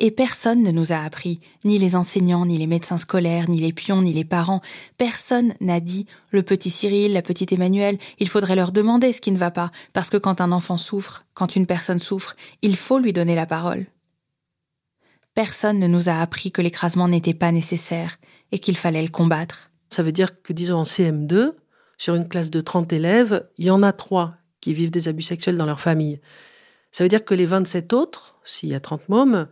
Et 0.00 0.12
personne 0.12 0.62
ne 0.62 0.70
nous 0.70 0.92
a 0.92 0.98
appris, 0.98 1.40
ni 1.64 1.76
les 1.78 1.96
enseignants, 1.96 2.46
ni 2.46 2.56
les 2.56 2.68
médecins 2.68 2.98
scolaires, 2.98 3.50
ni 3.50 3.58
les 3.58 3.72
pions, 3.72 4.00
ni 4.00 4.12
les 4.12 4.24
parents, 4.24 4.60
personne 4.96 5.54
n'a 5.60 5.80
dit 5.80 6.06
le 6.30 6.44
petit 6.44 6.70
Cyril, 6.70 7.12
la 7.12 7.22
petite 7.22 7.52
Emmanuel, 7.52 7.98
il 8.20 8.28
faudrait 8.28 8.54
leur 8.54 8.70
demander 8.70 9.12
ce 9.12 9.20
qui 9.20 9.32
ne 9.32 9.38
va 9.38 9.50
pas, 9.50 9.72
parce 9.92 10.08
que 10.08 10.16
quand 10.16 10.40
un 10.40 10.52
enfant 10.52 10.78
souffre, 10.78 11.24
quand 11.34 11.56
une 11.56 11.66
personne 11.66 11.98
souffre, 11.98 12.36
il 12.62 12.76
faut 12.76 13.00
lui 13.00 13.12
donner 13.12 13.34
la 13.34 13.46
parole. 13.46 13.86
Personne 15.38 15.78
ne 15.78 15.86
nous 15.86 16.08
a 16.08 16.14
appris 16.14 16.50
que 16.50 16.60
l'écrasement 16.60 17.06
n'était 17.06 17.32
pas 17.32 17.52
nécessaire 17.52 18.18
et 18.50 18.58
qu'il 18.58 18.76
fallait 18.76 19.04
le 19.04 19.08
combattre. 19.08 19.70
Ça 19.88 20.02
veut 20.02 20.10
dire 20.10 20.42
que, 20.42 20.52
disons, 20.52 20.78
en 20.78 20.82
CM2, 20.82 21.52
sur 21.96 22.16
une 22.16 22.28
classe 22.28 22.50
de 22.50 22.60
30 22.60 22.92
élèves, 22.92 23.48
il 23.56 23.66
y 23.66 23.70
en 23.70 23.84
a 23.84 23.92
trois 23.92 24.34
qui 24.60 24.74
vivent 24.74 24.90
des 24.90 25.06
abus 25.06 25.22
sexuels 25.22 25.56
dans 25.56 25.64
leur 25.64 25.78
famille. 25.78 26.20
Ça 26.90 27.04
veut 27.04 27.08
dire 27.08 27.24
que 27.24 27.34
les 27.34 27.46
27 27.46 27.92
autres, 27.92 28.40
s'il 28.42 28.70
y 28.70 28.74
a 28.74 28.80
30 28.80 29.08
mômes, 29.08 29.46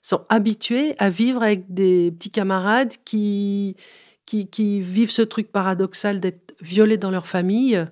sont 0.00 0.24
habitués 0.28 0.94
à 1.00 1.10
vivre 1.10 1.42
avec 1.42 1.74
des 1.74 2.12
petits 2.12 2.30
camarades 2.30 2.92
qui, 3.04 3.74
qui, 4.26 4.80
vivent 4.80 5.10
ce 5.10 5.22
truc 5.22 5.50
paradoxal 5.50 6.20
d'être 6.20 6.54
violés 6.60 6.98
dans 6.98 7.10
leur 7.10 7.26
famille. 7.26 7.84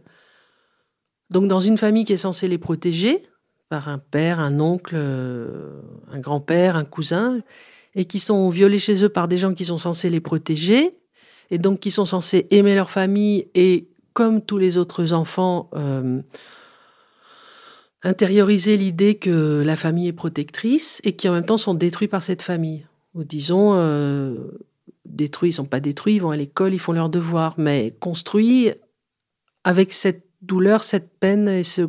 Donc 1.30 1.48
dans 1.48 1.58
une 1.58 1.78
famille 1.78 2.04
qui 2.04 2.12
est 2.12 2.16
censée 2.16 2.46
les 2.46 2.58
protéger, 2.58 3.24
par 3.70 3.88
un 3.88 3.98
père, 3.98 4.40
un 4.40 4.58
oncle, 4.60 4.96
euh, 4.98 5.80
un 6.12 6.18
grand-père, 6.18 6.76
un 6.76 6.84
cousin, 6.84 7.40
et 7.94 8.04
qui 8.04 8.18
sont 8.18 8.50
violés 8.50 8.80
chez 8.80 9.02
eux 9.04 9.08
par 9.08 9.28
des 9.28 9.38
gens 9.38 9.54
qui 9.54 9.64
sont 9.64 9.78
censés 9.78 10.10
les 10.10 10.20
protéger, 10.20 10.98
et 11.50 11.58
donc 11.58 11.78
qui 11.78 11.92
sont 11.92 12.04
censés 12.04 12.46
aimer 12.50 12.74
leur 12.74 12.90
famille 12.90 13.46
et, 13.54 13.88
comme 14.12 14.42
tous 14.42 14.58
les 14.58 14.76
autres 14.76 15.12
enfants, 15.12 15.70
euh, 15.74 16.20
intérioriser 18.02 18.76
l'idée 18.76 19.14
que 19.14 19.62
la 19.64 19.76
famille 19.76 20.08
est 20.08 20.12
protectrice 20.12 21.00
et 21.04 21.14
qui 21.14 21.28
en 21.28 21.32
même 21.32 21.46
temps 21.46 21.56
sont 21.56 21.74
détruits 21.74 22.08
par 22.08 22.24
cette 22.24 22.42
famille. 22.42 22.86
Ou 23.14 23.22
disons, 23.22 23.74
euh, 23.74 24.34
détruits, 25.04 25.50
ils 25.50 25.54
sont 25.54 25.64
pas 25.64 25.80
détruits, 25.80 26.14
ils 26.14 26.22
vont 26.22 26.30
à 26.30 26.36
l'école, 26.36 26.74
ils 26.74 26.78
font 26.80 26.92
leurs 26.92 27.08
devoirs, 27.08 27.54
mais 27.56 27.94
construits 28.00 28.72
avec 29.62 29.92
cette 29.92 30.24
douleur, 30.42 30.82
cette 30.82 31.18
peine 31.20 31.48
et 31.48 31.62
ce 31.62 31.86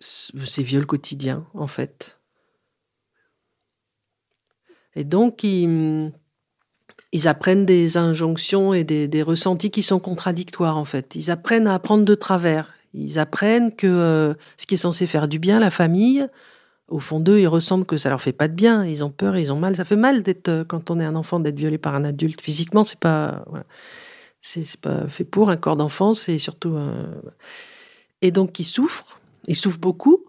ces 0.00 0.62
viols 0.62 0.86
quotidiens, 0.86 1.46
en 1.54 1.66
fait. 1.66 2.18
Et 4.94 5.04
donc, 5.04 5.44
ils, 5.44 6.12
apprennent 7.24 7.66
des 7.66 7.96
injonctions 7.96 8.74
et 8.74 8.84
des, 8.84 9.22
ressentis 9.22 9.70
qui 9.70 9.82
sont 9.82 10.00
contradictoires 10.00 10.76
en 10.76 10.84
fait. 10.84 11.14
Ils 11.14 11.30
apprennent 11.30 11.66
à 11.66 11.74
apprendre 11.74 12.04
de 12.04 12.14
travers. 12.14 12.74
Ils 12.94 13.18
apprennent 13.18 13.74
que 13.74 13.86
euh, 13.86 14.34
ce 14.56 14.66
qui 14.66 14.74
est 14.74 14.78
censé 14.78 15.06
faire 15.06 15.28
du 15.28 15.38
bien, 15.38 15.60
la 15.60 15.70
famille, 15.70 16.26
au 16.88 16.98
fond 16.98 17.20
d'eux, 17.20 17.38
ils 17.38 17.46
ressentent 17.46 17.86
que 17.86 17.96
ça 17.96 18.08
leur 18.08 18.20
fait 18.20 18.32
pas 18.32 18.48
de 18.48 18.54
bien. 18.54 18.84
Ils 18.84 19.04
ont 19.04 19.10
peur, 19.10 19.36
ils 19.36 19.52
ont 19.52 19.58
mal. 19.58 19.76
Ça 19.76 19.84
fait 19.84 19.96
mal 19.96 20.22
d'être 20.22 20.48
euh, 20.48 20.64
quand 20.64 20.90
on 20.90 20.98
est 20.98 21.04
un 21.04 21.14
enfant 21.14 21.38
d'être 21.38 21.58
violé 21.58 21.78
par 21.78 21.94
un 21.94 22.04
adulte. 22.04 22.40
Physiquement, 22.40 22.82
c'est 22.82 22.98
pas 22.98 23.44
c'est 24.40 24.76
pas 24.80 25.06
fait 25.08 25.24
pour 25.24 25.50
un 25.50 25.56
corps 25.56 25.76
d'enfant. 25.76 26.14
C'est 26.14 26.38
surtout 26.38 26.76
et 28.22 28.30
donc 28.30 28.58
ils 28.58 28.64
souffrent. 28.64 29.20
Ils 29.46 29.56
souffrent 29.56 29.78
beaucoup. 29.78 30.24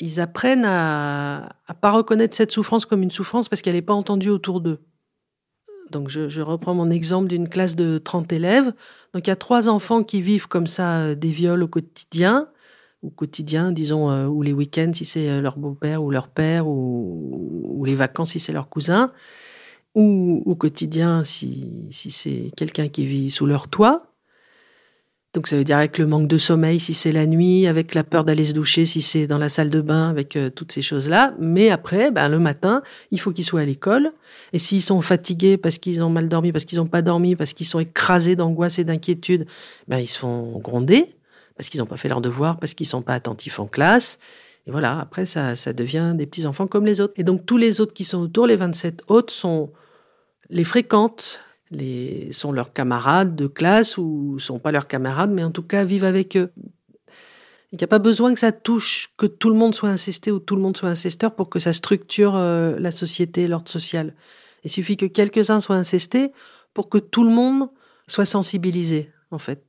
Ils 0.00 0.20
apprennent 0.20 0.64
à, 0.64 1.56
à 1.66 1.74
pas 1.74 1.90
reconnaître 1.90 2.34
cette 2.34 2.50
souffrance 2.50 2.86
comme 2.86 3.02
une 3.02 3.10
souffrance 3.10 3.48
parce 3.48 3.62
qu'elle 3.62 3.74
n'est 3.74 3.82
pas 3.82 3.94
entendue 3.94 4.30
autour 4.30 4.60
d'eux. 4.60 4.80
Donc 5.92 6.08
je, 6.08 6.40
reprends 6.40 6.74
mon 6.74 6.90
exemple 6.90 7.28
d'une 7.28 7.48
classe 7.48 7.76
de 7.76 7.98
30 7.98 8.32
élèves. 8.32 8.72
Donc 9.12 9.26
il 9.26 9.30
y 9.30 9.32
a 9.32 9.36
trois 9.36 9.68
enfants 9.68 10.02
qui 10.02 10.22
vivent 10.22 10.48
comme 10.48 10.66
ça 10.66 10.98
euh, 10.98 11.14
des 11.14 11.30
viols 11.30 11.62
au 11.62 11.68
quotidien, 11.68 12.48
au 13.02 13.10
quotidien, 13.10 13.70
disons, 13.72 14.10
euh, 14.10 14.26
ou 14.26 14.42
les 14.42 14.52
week-ends 14.52 14.92
si 14.94 15.04
c'est 15.04 15.28
euh, 15.28 15.40
leur 15.40 15.58
beau-père 15.58 16.02
ou 16.02 16.10
leur 16.10 16.28
père, 16.28 16.66
ou, 16.66 17.84
les 17.84 17.94
vacances 17.94 18.30
si 18.30 18.40
c'est 18.40 18.52
leur 18.52 18.68
cousin, 18.68 19.12
ou 19.94 20.42
au 20.46 20.54
quotidien 20.54 21.24
si 21.24 21.88
c'est 21.90 22.50
quelqu'un 22.56 22.88
qui 22.88 23.04
vit 23.04 23.30
sous 23.30 23.44
leur 23.46 23.68
toit. 23.68 24.11
Donc 25.34 25.46
ça 25.46 25.56
veut 25.56 25.64
dire 25.64 25.78
avec 25.78 25.96
le 25.96 26.06
manque 26.06 26.28
de 26.28 26.36
sommeil 26.36 26.78
si 26.78 26.92
c'est 26.92 27.12
la 27.12 27.26
nuit, 27.26 27.66
avec 27.66 27.94
la 27.94 28.04
peur 28.04 28.24
d'aller 28.24 28.44
se 28.44 28.52
doucher 28.52 28.84
si 28.84 29.00
c'est 29.00 29.26
dans 29.26 29.38
la 29.38 29.48
salle 29.48 29.70
de 29.70 29.80
bain, 29.80 30.10
avec 30.10 30.36
euh, 30.36 30.50
toutes 30.50 30.72
ces 30.72 30.82
choses-là. 30.82 31.34
Mais 31.38 31.70
après, 31.70 32.10
ben, 32.10 32.28
le 32.28 32.38
matin, 32.38 32.82
il 33.10 33.18
faut 33.18 33.32
qu'ils 33.32 33.46
soient 33.46 33.62
à 33.62 33.64
l'école. 33.64 34.12
Et 34.52 34.58
s'ils 34.58 34.82
sont 34.82 35.00
fatigués 35.00 35.56
parce 35.56 35.78
qu'ils 35.78 36.02
ont 36.02 36.10
mal 36.10 36.28
dormi, 36.28 36.52
parce 36.52 36.66
qu'ils 36.66 36.78
n'ont 36.78 36.86
pas 36.86 37.00
dormi, 37.00 37.34
parce 37.34 37.54
qu'ils 37.54 37.66
sont 37.66 37.80
écrasés 37.80 38.36
d'angoisse 38.36 38.78
et 38.78 38.84
d'inquiétude, 38.84 39.46
ben, 39.88 39.98
ils 39.98 40.06
se 40.06 40.18
font 40.18 40.58
gronder 40.58 41.14
parce 41.56 41.68
qu'ils 41.68 41.80
n'ont 41.80 41.86
pas 41.86 41.96
fait 41.96 42.08
leur 42.08 42.20
devoir, 42.20 42.58
parce 42.58 42.74
qu'ils 42.74 42.86
sont 42.86 43.02
pas 43.02 43.14
attentifs 43.14 43.60
en 43.60 43.66
classe. 43.66 44.18
Et 44.66 44.70
voilà, 44.70 44.98
après, 45.00 45.26
ça, 45.26 45.56
ça 45.56 45.72
devient 45.72 46.12
des 46.14 46.26
petits-enfants 46.26 46.66
comme 46.66 46.86
les 46.86 47.00
autres. 47.00 47.14
Et 47.16 47.24
donc 47.24 47.46
tous 47.46 47.56
les 47.56 47.80
autres 47.80 47.92
qui 47.92 48.04
sont 48.04 48.18
autour, 48.18 48.46
les 48.46 48.56
27 48.56 49.02
autres, 49.08 49.32
sont 49.32 49.70
les 50.50 50.64
fréquentes, 50.64 51.40
les, 51.72 52.30
sont 52.32 52.52
leurs 52.52 52.72
camarades 52.72 53.34
de 53.34 53.46
classe 53.46 53.98
ou 53.98 54.38
sont 54.38 54.58
pas 54.58 54.72
leurs 54.72 54.86
camarades, 54.86 55.30
mais 55.30 55.42
en 55.42 55.50
tout 55.50 55.62
cas 55.62 55.84
vivent 55.84 56.04
avec 56.04 56.36
eux. 56.36 56.50
Il 57.72 57.78
n'y 57.78 57.84
a 57.84 57.88
pas 57.88 57.98
besoin 57.98 58.34
que 58.34 58.38
ça 58.38 58.52
touche, 58.52 59.08
que 59.16 59.24
tout 59.24 59.48
le 59.48 59.56
monde 59.56 59.74
soit 59.74 59.88
incesté 59.88 60.30
ou 60.30 60.38
tout 60.38 60.56
le 60.56 60.62
monde 60.62 60.76
soit 60.76 60.90
incesteur 60.90 61.34
pour 61.34 61.48
que 61.48 61.58
ça 61.58 61.72
structure 61.72 62.36
euh, 62.36 62.78
la 62.78 62.90
société, 62.90 63.48
l'ordre 63.48 63.70
social. 63.70 64.14
Il 64.64 64.70
suffit 64.70 64.98
que 64.98 65.06
quelques-uns 65.06 65.60
soient 65.60 65.76
incestés 65.76 66.32
pour 66.74 66.90
que 66.90 66.98
tout 66.98 67.24
le 67.24 67.30
monde 67.30 67.70
soit 68.06 68.26
sensibilisé, 68.26 69.10
en 69.30 69.38
fait. 69.38 69.64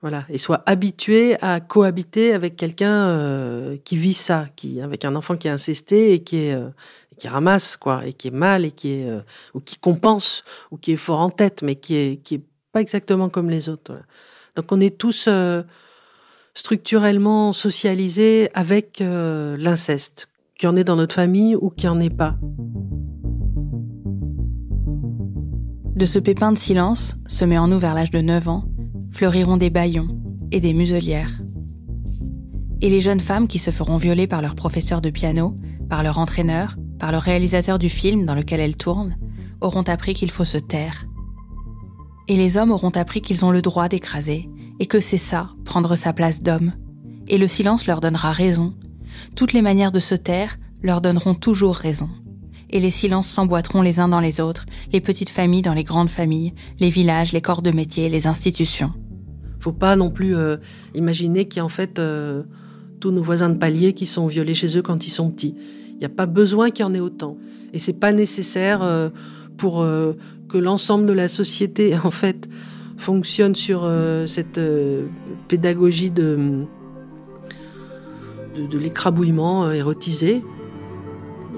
Voilà, 0.00 0.24
et 0.28 0.38
soit 0.38 0.62
habitué 0.66 1.36
à 1.42 1.58
cohabiter 1.58 2.32
avec 2.32 2.54
quelqu'un 2.54 3.08
euh, 3.08 3.76
qui 3.84 3.96
vit 3.96 4.14
ça, 4.14 4.46
qui 4.54 4.80
avec 4.80 5.04
un 5.04 5.16
enfant 5.16 5.36
qui 5.36 5.48
est 5.48 5.52
incesté 5.52 6.12
et 6.12 6.22
qui 6.22 6.36
est 6.36 6.54
euh, 6.54 6.68
qui 7.18 7.28
ramasse 7.28 7.76
quoi 7.76 8.06
et 8.06 8.12
qui 8.12 8.28
est 8.28 8.32
mal 8.32 8.64
et 8.64 8.70
qui 8.70 8.92
est 8.92 9.08
euh, 9.08 9.20
ou 9.54 9.60
qui 9.60 9.76
compense 9.76 10.44
ou 10.70 10.76
qui 10.76 10.92
est 10.92 10.96
fort 10.96 11.20
en 11.20 11.30
tête 11.30 11.62
mais 11.62 11.76
qui 11.76 11.96
est 11.96 12.22
qui 12.22 12.36
est 12.36 12.42
pas 12.72 12.80
exactement 12.80 13.28
comme 13.28 13.50
les 13.50 13.68
autres. 13.68 13.98
Donc 14.56 14.72
on 14.72 14.80
est 14.80 14.96
tous 14.96 15.26
euh, 15.28 15.62
structurellement 16.54 17.52
socialisés 17.52 18.50
avec 18.54 19.00
euh, 19.00 19.56
l'inceste, 19.56 20.28
qu'il 20.56 20.68
y 20.68 20.72
en 20.72 20.76
ait 20.76 20.84
dans 20.84 20.96
notre 20.96 21.14
famille 21.14 21.54
ou 21.54 21.70
qu'il 21.70 21.88
n'y 21.88 21.96
en 21.96 22.00
ait 22.00 22.10
pas. 22.10 22.36
De 25.94 26.06
ce 26.06 26.18
pépin 26.18 26.52
de 26.52 26.58
silence, 26.58 27.16
semé 27.26 27.58
en 27.58 27.68
nous 27.68 27.78
vers 27.78 27.94
l'âge 27.94 28.10
de 28.10 28.20
9 28.20 28.48
ans, 28.48 28.64
fleuriront 29.10 29.56
des 29.56 29.70
baillons 29.70 30.08
et 30.50 30.60
des 30.60 30.72
muselières. 30.72 31.40
Et 32.80 32.90
les 32.90 33.00
jeunes 33.00 33.20
femmes 33.20 33.48
qui 33.48 33.58
se 33.58 33.70
feront 33.70 33.96
violer 33.96 34.26
par 34.26 34.42
leur 34.42 34.54
professeur 34.54 35.00
de 35.00 35.10
piano, 35.10 35.56
par 35.88 36.02
leur 36.02 36.18
entraîneur, 36.18 36.76
par 36.98 37.12
le 37.12 37.18
réalisateur 37.18 37.78
du 37.78 37.88
film 37.88 38.26
dans 38.26 38.34
lequel 38.34 38.60
elles 38.60 38.76
tournent, 38.76 39.16
auront 39.60 39.82
appris 39.82 40.14
qu'il 40.14 40.30
faut 40.30 40.44
se 40.44 40.58
taire. 40.58 41.06
Et 42.28 42.36
les 42.36 42.56
hommes 42.56 42.70
auront 42.70 42.90
appris 42.90 43.22
qu'ils 43.22 43.44
ont 43.44 43.50
le 43.50 43.62
droit 43.62 43.88
d'écraser, 43.88 44.48
et 44.80 44.86
que 44.86 45.00
c'est 45.00 45.18
ça, 45.18 45.50
prendre 45.64 45.96
sa 45.96 46.12
place 46.12 46.42
d'homme. 46.42 46.72
Et 47.28 47.38
le 47.38 47.46
silence 47.46 47.86
leur 47.86 48.00
donnera 48.00 48.32
raison. 48.32 48.74
Toutes 49.34 49.52
les 49.52 49.62
manières 49.62 49.92
de 49.92 50.00
se 50.00 50.14
taire 50.14 50.58
leur 50.82 51.00
donneront 51.00 51.34
toujours 51.34 51.74
raison. 51.74 52.08
et 52.70 52.80
les 52.80 52.90
silences 52.90 53.28
s'emboîteront 53.28 53.80
les 53.80 53.98
uns 53.98 54.08
dans 54.08 54.20
les 54.20 54.42
autres, 54.42 54.66
les 54.92 55.00
petites 55.00 55.30
familles 55.30 55.62
dans 55.62 55.72
les 55.72 55.84
grandes 55.84 56.10
familles, 56.10 56.52
les 56.80 56.90
villages, 56.90 57.32
les 57.32 57.40
corps 57.40 57.62
de 57.62 57.70
métier, 57.70 58.10
les 58.10 58.26
institutions. 58.26 58.92
Faut 59.58 59.72
pas 59.72 59.96
non 59.96 60.10
plus 60.10 60.36
euh, 60.36 60.58
imaginer 60.94 61.48
qu'il 61.48 61.58
y 61.58 61.60
a 61.60 61.64
en 61.64 61.70
fait 61.70 61.98
euh, 61.98 62.42
tous 63.00 63.10
nos 63.10 63.22
voisins 63.22 63.48
de 63.48 63.56
palier 63.56 63.94
qui 63.94 64.06
sont 64.06 64.26
violés 64.26 64.54
chez 64.54 64.76
eux 64.76 64.82
quand 64.82 65.06
ils 65.06 65.10
sont 65.10 65.30
petits. 65.30 65.54
Il 65.98 66.00
n'y 66.00 66.06
a 66.06 66.10
pas 66.10 66.26
besoin 66.26 66.70
qu'il 66.70 66.84
y 66.84 66.88
en 66.88 66.94
ait 66.94 67.00
autant. 67.00 67.36
Et 67.72 67.78
c'est 67.78 67.92
pas 67.92 68.12
nécessaire 68.12 68.82
euh, 68.82 69.10
pour 69.56 69.84
que 70.48 70.58
l'ensemble 70.58 71.06
de 71.06 71.12
la 71.12 71.28
société, 71.28 71.96
en 72.04 72.10
fait, 72.10 72.48
fonctionne 72.96 73.54
sur 73.54 73.88
cette 74.26 74.60
pédagogie 75.48 76.10
de 76.10 76.66
l'écrabouillement 78.72 79.70
érotisé. 79.70 80.42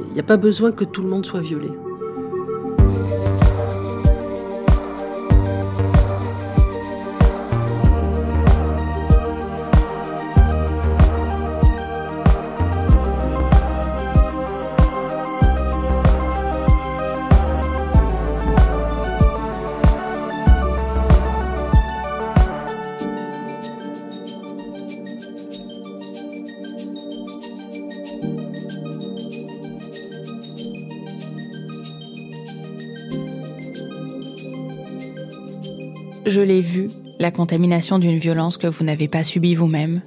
Il 0.09 0.14
n'y 0.14 0.20
a 0.20 0.24
pas 0.24 0.36
besoin 0.36 0.72
que 0.72 0.84
tout 0.84 1.03
le 1.03 1.09
monde 1.09 1.26
soit 1.26 1.41
violé. 1.41 1.68
La 37.21 37.31
contamination 37.31 37.99
d'une 37.99 38.16
violence 38.16 38.57
que 38.57 38.66
vous 38.66 38.83
n'avez 38.83 39.07
pas 39.07 39.23
subie 39.23 39.55
vous-même. 39.55 40.01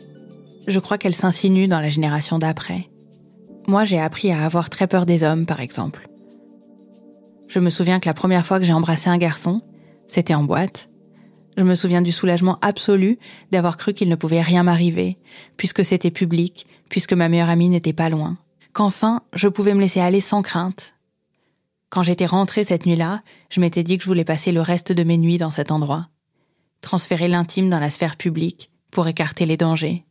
Je 0.66 0.80
crois 0.80 0.98
qu'elle 0.98 1.14
s'insinue 1.14 1.68
dans 1.68 1.80
la 1.80 1.90
génération 1.90 2.40
d'après. 2.40 2.90
Moi, 3.68 3.86
j'ai 3.86 4.00
appris 4.00 4.32
à 4.32 4.44
avoir 4.44 4.72
très 4.72 4.88
peur 4.88 5.06
des 5.06 5.24
hommes, 5.24 5.46
par 5.46 5.62
exemple. 5.62 6.10
Je 7.48 7.60
me 7.60 7.70
souviens 7.70 8.00
que 8.00 8.10
la 8.10 8.16
première 8.16 8.48
fois 8.48 8.58
que 8.58 8.66
j'ai 8.66 8.74
embrassé 8.74 9.12
un 9.12 9.20
garçon, 9.20 9.62
c'était 10.08 10.34
en 10.34 10.44
boîte. 10.44 10.90
Je 11.56 11.64
me 11.64 11.76
souviens 11.76 12.02
du 12.02 12.12
soulagement 12.12 12.58
absolu 12.64 13.20
d'avoir 13.52 13.78
cru 13.78 13.94
qu'il 13.94 14.10
ne 14.10 14.16
pouvait 14.16 14.42
rien 14.42 14.64
m'arriver, 14.64 15.20
puisque 15.56 15.86
c'était 15.86 16.10
public, 16.10 16.66
puisque 16.90 17.14
ma 17.14 17.30
meilleure 17.30 17.50
amie 17.50 17.70
n'était 17.70 17.94
pas 17.94 18.10
loin. 18.10 18.38
Qu'enfin, 18.74 19.22
je 19.34 19.48
pouvais 19.48 19.76
me 19.76 19.82
laisser 19.82 20.00
aller 20.00 20.20
sans 20.20 20.42
crainte. 20.42 20.96
Quand 21.92 22.02
j'étais 22.02 22.26
rentrée 22.26 22.64
cette 22.64 22.88
nuit-là, 22.88 23.22
je 23.52 23.60
m'étais 23.60 23.84
dit 23.84 24.00
que 24.00 24.04
je 24.04 24.10
voulais 24.10 24.26
passer 24.26 24.52
le 24.52 24.62
reste 24.62 24.92
de 24.92 25.04
mes 25.04 25.20
nuits 25.20 25.38
dans 25.38 25.52
cet 25.52 25.70
endroit 25.70 26.08
transférer 26.84 27.28
l'intime 27.28 27.72
dans 27.72 27.80
la 27.80 27.90
sphère 27.90 28.18
publique 28.18 28.70
pour 28.92 29.08
écarter 29.08 29.48
les 29.48 29.58
dangers. 29.58 30.06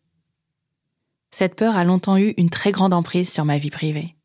Cette 1.31 1.55
peur 1.55 1.77
a 1.77 1.85
longtemps 1.85 2.19
eu 2.19 2.35
une 2.37 2.51
très 2.51 2.73
grande 2.73 2.93
emprise 2.93 3.31
sur 3.31 3.45
ma 3.45 3.59
vie 3.59 3.71
privée. 3.71 4.17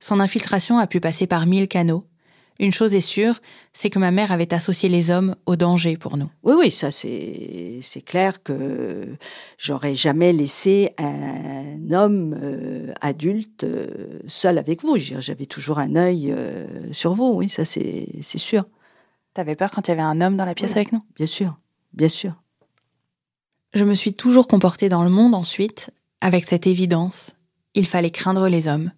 Son 0.00 0.20
infiltration 0.20 0.78
a 0.78 0.86
pu 0.86 1.00
passer 1.00 1.26
par 1.26 1.46
mille 1.46 1.66
canaux. 1.66 2.04
Une 2.60 2.72
chose 2.72 2.94
est 2.94 3.00
sûre, 3.00 3.38
c'est 3.72 3.88
que 3.88 4.00
ma 4.00 4.10
mère 4.10 4.32
avait 4.32 4.52
associé 4.52 4.88
les 4.88 5.10
hommes 5.10 5.36
au 5.46 5.54
danger 5.54 5.96
pour 5.96 6.16
nous. 6.16 6.28
Oui, 6.42 6.54
oui, 6.58 6.70
ça 6.72 6.90
c'est 6.90 7.78
c'est 7.82 8.00
clair 8.00 8.42
que 8.42 9.16
j'aurais 9.58 9.94
jamais 9.94 10.32
laissé 10.32 10.90
un 10.98 11.92
homme 11.92 12.36
euh, 12.42 12.92
adulte 13.00 13.62
euh, 13.62 14.18
seul 14.26 14.58
avec 14.58 14.82
vous. 14.82 14.96
J'avais 14.98 15.46
toujours 15.46 15.78
un 15.78 15.94
œil 15.94 16.32
euh, 16.32 16.66
sur 16.92 17.14
vous, 17.14 17.32
oui, 17.32 17.48
ça 17.48 17.64
c'est 17.64 18.08
c'est 18.22 18.38
sûr. 18.38 18.64
T'avais 19.34 19.56
peur 19.56 19.70
quand 19.70 19.86
il 19.86 19.90
y 19.90 19.92
avait 19.92 20.02
un 20.02 20.20
homme 20.20 20.36
dans 20.36 20.44
la 20.44 20.54
pièce 20.54 20.72
avec 20.72 20.92
nous? 20.92 21.02
Bien 21.16 21.26
sûr, 21.26 21.58
bien 21.92 22.08
sûr. 22.08 22.34
Je 23.74 23.84
me 23.84 23.94
suis 23.94 24.14
toujours 24.14 24.46
comportée 24.46 24.88
dans 24.88 25.04
le 25.04 25.10
monde 25.10 25.34
ensuite 25.34 25.90
avec 26.20 26.44
cette 26.44 26.66
évidence. 26.66 27.34
Il 27.74 27.86
fallait 27.86 28.10
craindre 28.10 28.48
les 28.48 28.66
hommes. 28.66 28.90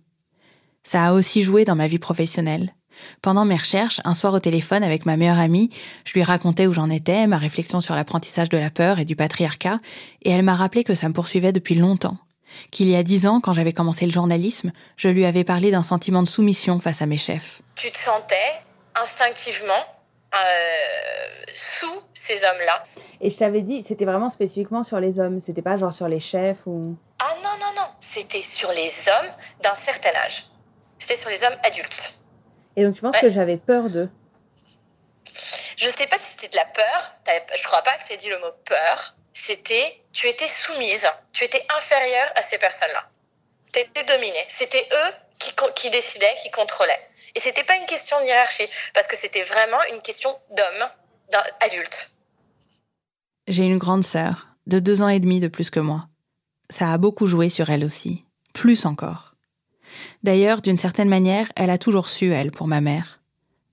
Ça 0.82 1.06
a 1.06 1.12
aussi 1.12 1.42
joué 1.42 1.64
dans 1.64 1.76
ma 1.76 1.86
vie 1.86 1.98
professionnelle. 1.98 2.74
Pendant 3.22 3.44
mes 3.44 3.56
recherches, 3.56 4.00
un 4.04 4.14
soir 4.14 4.34
au 4.34 4.40
téléphone 4.40 4.82
avec 4.82 5.06
ma 5.06 5.16
meilleure 5.16 5.38
amie, 5.38 5.70
je 6.04 6.12
lui 6.12 6.22
racontais 6.22 6.66
où 6.66 6.72
j'en 6.72 6.90
étais, 6.90 7.26
ma 7.26 7.38
réflexion 7.38 7.80
sur 7.80 7.94
l'apprentissage 7.94 8.48
de 8.48 8.58
la 8.58 8.70
peur 8.70 8.98
et 8.98 9.04
du 9.04 9.16
patriarcat, 9.16 9.80
et 10.22 10.30
elle 10.30 10.42
m'a 10.42 10.54
rappelé 10.54 10.84
que 10.84 10.94
ça 10.94 11.08
me 11.08 11.14
poursuivait 11.14 11.52
depuis 11.52 11.74
longtemps. 11.74 12.18
Qu'il 12.70 12.88
y 12.88 12.96
a 12.96 13.02
dix 13.02 13.26
ans, 13.26 13.40
quand 13.40 13.52
j'avais 13.52 13.72
commencé 13.72 14.06
le 14.06 14.12
journalisme, 14.12 14.72
je 14.96 15.08
lui 15.08 15.24
avais 15.24 15.44
parlé 15.44 15.70
d'un 15.70 15.82
sentiment 15.82 16.22
de 16.22 16.28
soumission 16.28 16.80
face 16.80 17.00
à 17.00 17.06
mes 17.06 17.16
chefs. 17.16 17.62
Tu 17.76 17.90
te 17.90 17.98
sentais 17.98 18.34
instinctivement 19.00 19.86
sous 21.54 22.02
ces 22.14 22.44
hommes-là. 22.44 22.84
Et 23.20 23.30
je 23.30 23.36
t'avais 23.36 23.62
dit, 23.62 23.82
c'était 23.82 24.04
vraiment 24.04 24.30
spécifiquement 24.30 24.82
sur 24.82 25.00
les 25.00 25.20
hommes, 25.20 25.40
c'était 25.40 25.62
pas 25.62 25.76
genre 25.76 25.92
sur 25.92 26.08
les 26.08 26.20
chefs 26.20 26.66
ou. 26.66 26.96
Ah 27.18 27.34
non, 27.42 27.58
non, 27.58 27.72
non, 27.76 27.88
c'était 28.00 28.42
sur 28.42 28.70
les 28.70 28.90
hommes 29.08 29.32
d'un 29.62 29.74
certain 29.74 30.14
âge. 30.24 30.46
C'était 30.98 31.16
sur 31.16 31.30
les 31.30 31.42
hommes 31.44 31.56
adultes. 31.64 32.14
Et 32.76 32.84
donc 32.84 32.94
tu 32.94 33.02
penses 33.02 33.18
que 33.18 33.30
j'avais 33.30 33.56
peur 33.56 33.90
d'eux? 33.90 34.08
Je 35.76 35.88
sais 35.88 36.06
pas 36.06 36.18
si 36.18 36.32
c'était 36.32 36.48
de 36.48 36.56
la 36.56 36.66
peur, 36.66 37.14
je 37.56 37.62
crois 37.64 37.82
pas 37.82 37.92
que 37.92 38.06
tu 38.06 38.12
aies 38.12 38.16
dit 38.18 38.28
le 38.28 38.38
mot 38.38 38.52
peur. 38.64 39.16
C'était, 39.32 40.02
tu 40.12 40.28
étais 40.28 40.48
soumise, 40.48 41.06
tu 41.32 41.44
étais 41.44 41.64
inférieure 41.76 42.30
à 42.36 42.42
ces 42.42 42.58
personnes-là. 42.58 43.08
Tu 43.72 43.80
étais 43.80 44.04
dominée. 44.04 44.44
C'était 44.48 44.86
eux 44.92 45.14
qui, 45.38 45.52
qui 45.74 45.90
décidaient, 45.90 46.34
qui 46.42 46.50
contrôlaient. 46.50 47.09
Et 47.34 47.40
c'était 47.40 47.64
pas 47.64 47.76
une 47.76 47.86
question 47.86 48.18
de 48.20 48.26
hiérarchie, 48.26 48.68
parce 48.94 49.06
que 49.06 49.16
c'était 49.16 49.42
vraiment 49.42 49.78
une 49.92 50.02
question 50.02 50.30
d'homme, 50.50 50.88
d'adulte. 51.60 52.10
J'ai 53.48 53.64
une 53.64 53.78
grande 53.78 54.04
sœur, 54.04 54.48
de 54.66 54.78
deux 54.78 55.02
ans 55.02 55.08
et 55.08 55.20
demi 55.20 55.40
de 55.40 55.48
plus 55.48 55.70
que 55.70 55.80
moi. 55.80 56.08
Ça 56.68 56.92
a 56.92 56.98
beaucoup 56.98 57.26
joué 57.26 57.48
sur 57.48 57.70
elle 57.70 57.84
aussi, 57.84 58.24
plus 58.52 58.86
encore. 58.86 59.34
D'ailleurs, 60.22 60.60
d'une 60.60 60.76
certaine 60.76 61.08
manière, 61.08 61.50
elle 61.56 61.70
a 61.70 61.78
toujours 61.78 62.08
su, 62.08 62.32
elle, 62.32 62.52
pour 62.52 62.68
ma 62.68 62.80
mère. 62.80 63.20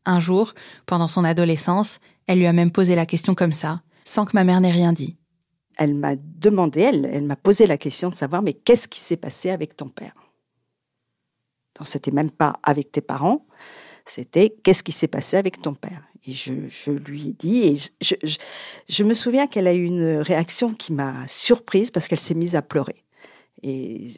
Un 0.05 0.20
jour, 0.20 0.53
pendant 0.86 1.08
son 1.08 1.24
adolescence, 1.24 1.99
elle 2.28 2.39
lui 2.39 2.47
a 2.47 2.53
même 2.53 2.72
posé 2.72 2.95
la 2.95 3.05
question 3.05 3.36
comme 3.36 3.53
ça, 3.53 3.82
sans 4.05 4.26
que 4.26 4.32
ma 4.34 4.43
mère 4.43 4.62
n'ait 4.62 4.72
rien 4.72 4.93
dit. 4.93 5.18
Elle 5.78 5.93
m'a 5.93 6.16
demandé, 6.16 6.82
elle, 6.82 7.10
elle 7.12 7.24
m'a 7.24 7.36
posé 7.36 7.68
la 7.68 7.78
question 7.78 8.10
de 8.10 8.16
savoir, 8.16 8.41
mais 8.41 8.53
qu'est-ce 8.53 8.88
qui 8.88 8.99
s'est 8.99 9.18
passé 9.18 9.51
avec 9.51 9.76
ton 9.76 9.89
père? 9.89 10.14
C'était 11.86 12.11
même 12.11 12.32
pas 12.32 12.53
avec 12.63 12.91
tes 12.91 13.01
parents, 13.01 13.45
c'était 14.05 14.49
qu'est-ce 14.63 14.84
qui 14.84 14.91
s'est 14.91 15.07
passé 15.07 15.38
avec 15.38 15.61
ton 15.61 15.73
père? 15.73 16.03
Et 16.25 16.34
je, 16.34 16.91
lui 16.91 17.30
ai 17.30 17.34
dit, 17.34 17.63
et 17.63 17.78
je, 18.89 19.03
me 19.03 19.13
souviens 19.13 19.47
qu'elle 19.47 19.67
a 19.67 19.73
eu 19.73 19.84
une 19.86 20.17
réaction 20.17 20.73
qui 20.73 20.91
m'a 20.91 21.25
surprise 21.28 21.89
parce 21.89 22.09
qu'elle 22.09 22.19
s'est 22.19 22.34
mise 22.34 22.55
à 22.55 22.61
pleurer. 22.61 23.05
Et 23.63 24.09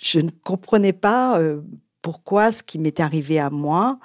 je 0.00 0.20
ne 0.20 0.30
comprenais 0.30 0.94
pas 0.94 1.38
euh, 1.38 1.60
pourquoi 2.00 2.50
ce 2.50 2.62
qui 2.62 2.78
m'était 2.78 3.02
arrivé 3.02 3.38
à 3.38 3.50
moi 3.50 3.98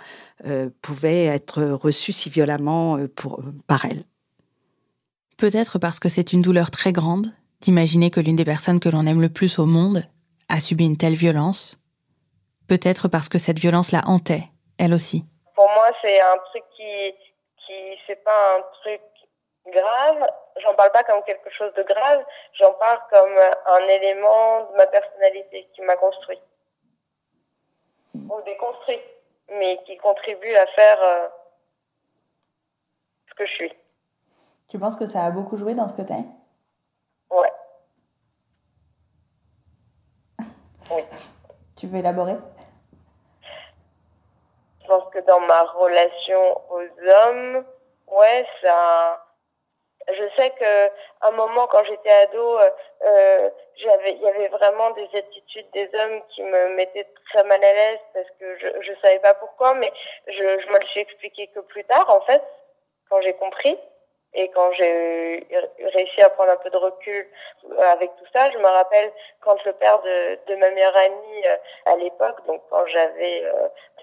euh, 0.46 0.70
pouvait 0.82 1.26
être 1.26 1.64
reçu 1.64 2.12
si 2.12 2.30
violemment 2.30 2.98
euh, 2.98 3.08
par 3.68 3.86
elle. 3.86 4.04
Peut-être 5.38 5.80
parce 5.80 6.00
que 6.00 6.10
c'est 6.10 6.34
une 6.34 6.42
douleur 6.42 6.72
très 6.72 6.92
grande 6.92 7.34
d'imaginer 7.62 8.10
que 8.10 8.20
l'une 8.20 8.36
des 8.36 8.44
personnes 8.44 8.80
que 8.80 8.90
l'on 8.90 9.06
aime 9.06 9.22
le 9.22 9.30
plus 9.30 9.60
au 9.60 9.66
monde 9.66 10.06
a 10.50 10.60
subi 10.60 10.86
une 10.86 10.98
telle 10.98 11.16
violence 11.16 11.78
Peut-être 12.72 13.10
parce 13.10 13.28
que 13.28 13.38
cette 13.38 13.60
violence 13.60 13.92
la 13.92 14.00
hantait, 14.08 14.44
elle 14.80 14.94
aussi. 14.94 15.26
Pour 15.56 15.68
moi, 15.72 15.92
c'est 16.02 16.22
un 16.22 16.38
truc 16.38 16.64
qui, 16.78 17.14
qui 17.58 18.00
c'est 18.08 18.24
pas 18.24 18.56
un 18.56 18.62
truc 18.80 19.02
grave. 19.68 20.30
J'en 20.64 20.74
parle 20.76 20.94
pas 20.94 21.04
comme 21.04 21.22
quelque 21.24 21.50
chose 21.50 21.74
de 21.74 21.84
grave. 21.84 22.24
J'en 22.54 22.72
parle 22.76 23.02
comme 23.10 23.38
un 23.66 23.88
élément 23.90 24.72
de 24.72 24.78
ma 24.78 24.88
personnalité 24.88 25.68
qui 25.76 25.82
m'a 25.82 25.98
construit 25.98 26.40
ou 28.14 28.42
déconstruit, 28.46 29.02
mais 29.50 29.78
qui 29.86 29.98
contribue 29.98 30.56
à 30.56 30.66
faire 30.68 30.98
euh, 31.04 31.28
ce 33.32 33.34
que 33.34 33.46
je 33.48 33.52
suis. 33.52 33.74
Tu 34.70 34.80
penses 34.80 34.96
que 34.96 35.08
ça 35.08 35.26
a 35.26 35.32
beaucoup 35.32 35.58
joué 35.58 35.74
dans 35.74 35.90
ce 35.90 35.94
que 35.94 36.04
t'es? 36.04 36.24
Ouais. 37.32 37.52
Oui. 40.90 41.02
Tu 41.76 41.88
veux 41.88 41.98
élaborer? 41.98 42.38
Pense 44.92 45.10
que 45.14 45.20
dans 45.20 45.40
ma 45.40 45.64
relation 45.64 46.62
aux 46.70 47.10
hommes, 47.10 47.66
ouais, 48.08 48.46
ça. 48.62 49.26
Je 50.08 50.24
sais 50.36 50.50
que 50.50 50.92
un 51.22 51.32
moment 51.32 51.68
quand 51.68 51.84
j'étais 51.86 52.10
ado, 52.10 52.58
euh, 52.60 53.50
j'avais, 53.78 54.14
il 54.14 54.22
y 54.22 54.28
avait 54.28 54.48
vraiment 54.48 54.90
des 54.92 55.08
attitudes 55.16 55.70
des 55.72 55.90
hommes 55.94 56.22
qui 56.30 56.42
me 56.42 56.70
mettaient 56.76 57.08
très 57.30 57.44
mal 57.44 57.64
à 57.64 57.74
l'aise 57.74 58.00
parce 58.14 58.30
que 58.40 58.58
je, 58.58 58.68
je 58.82 58.94
savais 59.02 59.20
pas 59.20 59.36
pourquoi, 59.36 59.76
mais 59.76 59.94
je, 60.28 60.34
je 60.34 60.68
me 60.68 60.80
le 60.80 60.88
suis 60.88 61.02
expliqué 61.02 61.48
que 61.54 61.60
plus 61.60 61.86
tard 61.86 62.10
en 62.10 62.22
fait, 62.22 62.42
quand 63.10 63.22
j'ai 63.22 63.36
compris. 63.36 63.78
Et 64.34 64.50
quand 64.50 64.72
j'ai 64.74 65.46
réussi 65.94 66.22
à 66.22 66.30
prendre 66.30 66.52
un 66.52 66.58
peu 66.58 66.70
de 66.70 66.78
recul 66.78 67.28
avec 67.84 68.16
tout 68.16 68.26
ça, 68.34 68.50
je 68.52 68.58
me 68.58 68.68
rappelle 68.68 69.12
quand 69.42 69.64
le 69.66 69.74
père 69.74 70.02
de, 70.02 70.40
de 70.48 70.56
ma 70.56 70.70
meilleure 70.72 70.96
amie 70.96 71.48
euh, 71.48 71.56
à 71.86 71.96
l'époque, 71.98 72.46
donc 72.48 72.62
quand 72.70 72.86
j'avais 72.88 73.44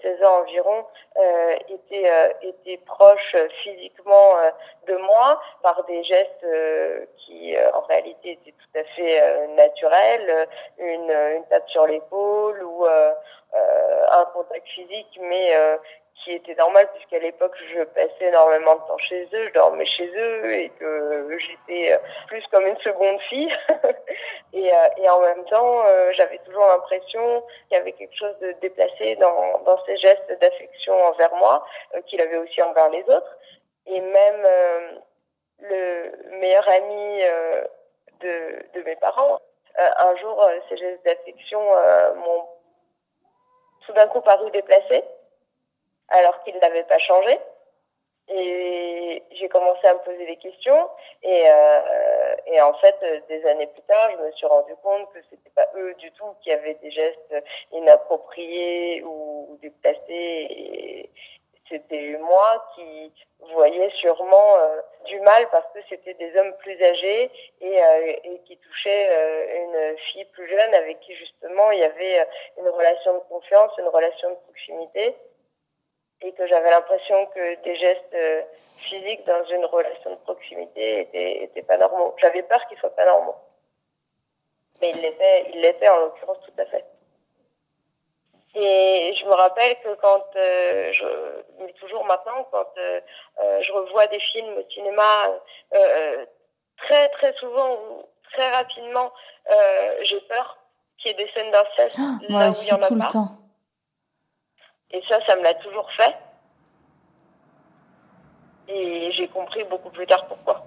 16 0.03 0.21
euh, 0.21 0.27
ans 0.27 0.41
environ, 0.41 0.85
euh, 1.17 1.57
était, 1.69 2.11
euh, 2.11 2.29
était 2.43 2.79
proche 2.85 3.37
physiquement 3.63 4.35
de 4.87 4.97
moi 4.97 5.41
par 5.63 5.85
des 5.85 6.03
gestes 6.03 6.47
qui 7.17 7.57
en 7.75 7.81
réalité 7.81 8.33
étaient 8.33 8.53
tout 8.53 8.79
à 8.79 8.85
fait 8.85 9.49
naturels, 9.49 10.49
une, 10.79 11.11
une 11.11 11.45
tape 11.47 11.69
sur 11.69 11.87
l'épaule 11.87 12.63
ou 12.65 12.87
un 12.87 14.25
contact 14.35 14.67
physique, 14.69 15.19
mais 15.21 15.55
qui 16.23 16.33
était 16.33 16.55
normal 16.55 16.89
puisqu'à 16.95 17.19
l'époque 17.19 17.57
je 17.73 17.83
passais 17.85 18.27
énormément 18.27 18.75
de 18.75 18.81
temps 18.81 18.99
chez 18.99 19.29
eux, 19.33 19.49
je 19.49 19.53
dormais 19.53 19.87
chez 19.87 20.09
eux 20.17 20.53
et 20.53 20.71
que 20.71 21.39
j'étais 21.39 21.93
euh, 21.93 21.99
plus 22.27 22.45
comme 22.49 22.67
une 22.67 22.79
seconde 22.79 23.21
fille. 23.23 23.53
et, 24.53 24.73
euh, 24.73 24.89
et, 24.97 25.09
en 25.09 25.21
même 25.21 25.45
temps, 25.45 25.85
euh, 25.87 26.13
j'avais 26.13 26.39
toujours 26.39 26.67
l'impression 26.67 27.45
qu'il 27.69 27.79
y 27.79 27.81
avait 27.81 27.93
quelque 27.93 28.17
chose 28.17 28.37
de 28.41 28.53
déplacé 28.61 29.17
dans, 29.17 29.61
dans 29.65 29.85
ses 29.85 29.97
gestes 29.97 30.39
d'affection 30.41 30.95
envers 31.07 31.35
moi, 31.37 31.65
qu'il 32.07 32.21
avait 32.21 32.37
aussi 32.37 32.61
envers 32.63 32.91
les 32.91 33.03
autres. 33.03 33.39
Et 33.87 34.01
même 34.01 34.47
le 35.61 36.13
meilleur 36.41 36.69
ami 36.69 37.23
de 38.21 38.83
mes 38.85 38.97
parents, 38.97 39.41
un 39.77 40.17
jour, 40.17 40.47
ces 40.69 40.77
gestes 40.77 41.05
d'affection 41.05 41.61
m'ont 42.17 42.49
tout 43.87 43.93
d'un 43.95 44.09
coup 44.09 44.21
paru 44.21 44.51
déplacés 44.51 45.05
alors 46.09 46.43
qu'il 46.43 46.57
n'avait 46.59 46.85
pas 46.85 46.99
changé. 46.99 47.39
Et 48.31 49.23
j'ai 49.31 49.49
commencé 49.49 49.87
à 49.87 49.95
me 49.95 50.01
poser 50.01 50.27
des 50.27 50.37
questions. 50.37 50.89
Et, 51.23 51.45
euh, 51.49 52.37
et 52.47 52.61
en 52.61 52.75
fait, 52.75 52.97
des 53.29 53.47
années 53.47 53.69
plus 53.69 53.83
tard, 53.83 54.11
je 54.13 54.23
me 54.23 54.33
suis 54.33 54.47
rendu 54.47 54.75
compte 54.83 55.11
que 55.13 55.19
c'était 55.31 55.51
pas 55.55 55.67
eux 55.77 55.95
du 55.95 56.11
tout 56.13 56.35
qui 56.43 56.53
avaient 56.53 56.75
des 56.75 56.91
gestes 56.91 57.35
inappropriés 57.73 59.03
ou, 59.03 59.59
déplacés. 59.63 61.11
C'était 61.69 62.17
moi 62.19 62.67
qui 62.75 63.13
voyais 63.53 63.91
sûrement 63.91 64.57
euh, 64.57 64.81
du 65.07 65.21
mal 65.21 65.49
parce 65.51 65.67
que 65.73 65.81
c'était 65.89 66.15
des 66.15 66.37
hommes 66.39 66.55
plus 66.59 66.83
âgés 66.83 67.31
et, 67.61 67.83
euh, 67.83 68.13
qui 68.47 68.57
touchaient 68.57 69.09
euh, 69.11 69.65
une 69.65 69.99
fille 69.99 70.25
plus 70.27 70.49
jeune 70.49 70.75
avec 70.75 71.01
qui 71.01 71.15
justement 71.15 71.71
il 71.71 71.81
y 71.81 71.85
avait 71.85 72.27
une 72.59 72.69
relation 72.69 73.15
de 73.15 73.23
confiance, 73.29 73.73
une 73.79 73.89
relation 73.89 74.31
de 74.31 74.37
proximité 74.37 75.17
et 76.21 76.33
que 76.33 76.47
j'avais 76.47 76.71
l'impression 76.71 77.27
que 77.27 77.63
des 77.63 77.77
gestes 77.77 78.15
euh, 78.15 78.43
physiques 78.79 79.25
dans 79.27 79.45
une 79.45 79.65
relation 79.65 80.11
de 80.11 80.17
proximité 80.17 81.01
étaient, 81.01 81.45
étaient 81.45 81.63
pas 81.63 81.77
normaux. 81.77 82.15
J'avais 82.19 82.43
peur 82.43 82.65
qu'ils 82.69 82.79
soient 82.79 82.95
pas 82.95 83.05
normaux. 83.05 83.37
Mais 84.81 84.91
ils 84.91 85.01
l'étaient, 85.01 85.51
ils 85.55 85.61
l'étaient 85.61 85.89
en 85.89 86.01
l'occurrence 86.01 86.39
tout 86.45 86.61
à 86.61 86.67
fait. 86.67 86.85
Et 88.55 89.15
je 89.15 89.25
me 89.27 89.35
rappelle 89.35 89.77
que 89.85 89.95
quand 89.97 90.25
euh, 90.37 90.93
je, 90.93 91.05
mais 91.61 91.73
toujours 91.75 92.05
maintenant, 92.05 92.47
quand 92.51 92.67
euh, 92.79 93.01
euh, 93.41 93.63
je 93.63 93.73
revois 93.73 94.07
des 94.07 94.21
films 94.21 94.57
au 94.57 94.71
cinéma, 94.71 95.03
euh, 95.75 96.25
très 96.79 97.09
très 97.09 97.33
souvent 97.35 97.75
ou 97.75 98.03
très 98.33 98.51
rapidement, 98.51 99.13
j'ai 100.03 100.21
peur 100.23 100.59
qu'il 100.99 101.11
y 101.11 101.15
ait 101.15 101.25
des 101.25 101.31
scènes 101.33 101.51
d'inceste 101.51 101.99
oh, 101.99 102.33
là 102.33 102.51
où 102.51 102.55
il 102.63 102.69
y 102.69 102.73
en 102.73 102.77
a 102.77 102.87
tout 102.87 102.99
pas. 102.99 103.07
Le 103.07 103.13
temps. 103.13 103.29
Et 104.91 105.03
ça, 105.09 105.19
ça 105.27 105.37
me 105.37 105.43
l'a 105.43 105.55
toujours 105.55 105.91
fait. 105.93 106.17
Et 108.69 109.11
j'ai 109.13 109.29
compris 109.29 109.65
beaucoup 109.65 109.91
plus 109.91 110.07
tard 110.07 110.27
pourquoi. 110.27 110.67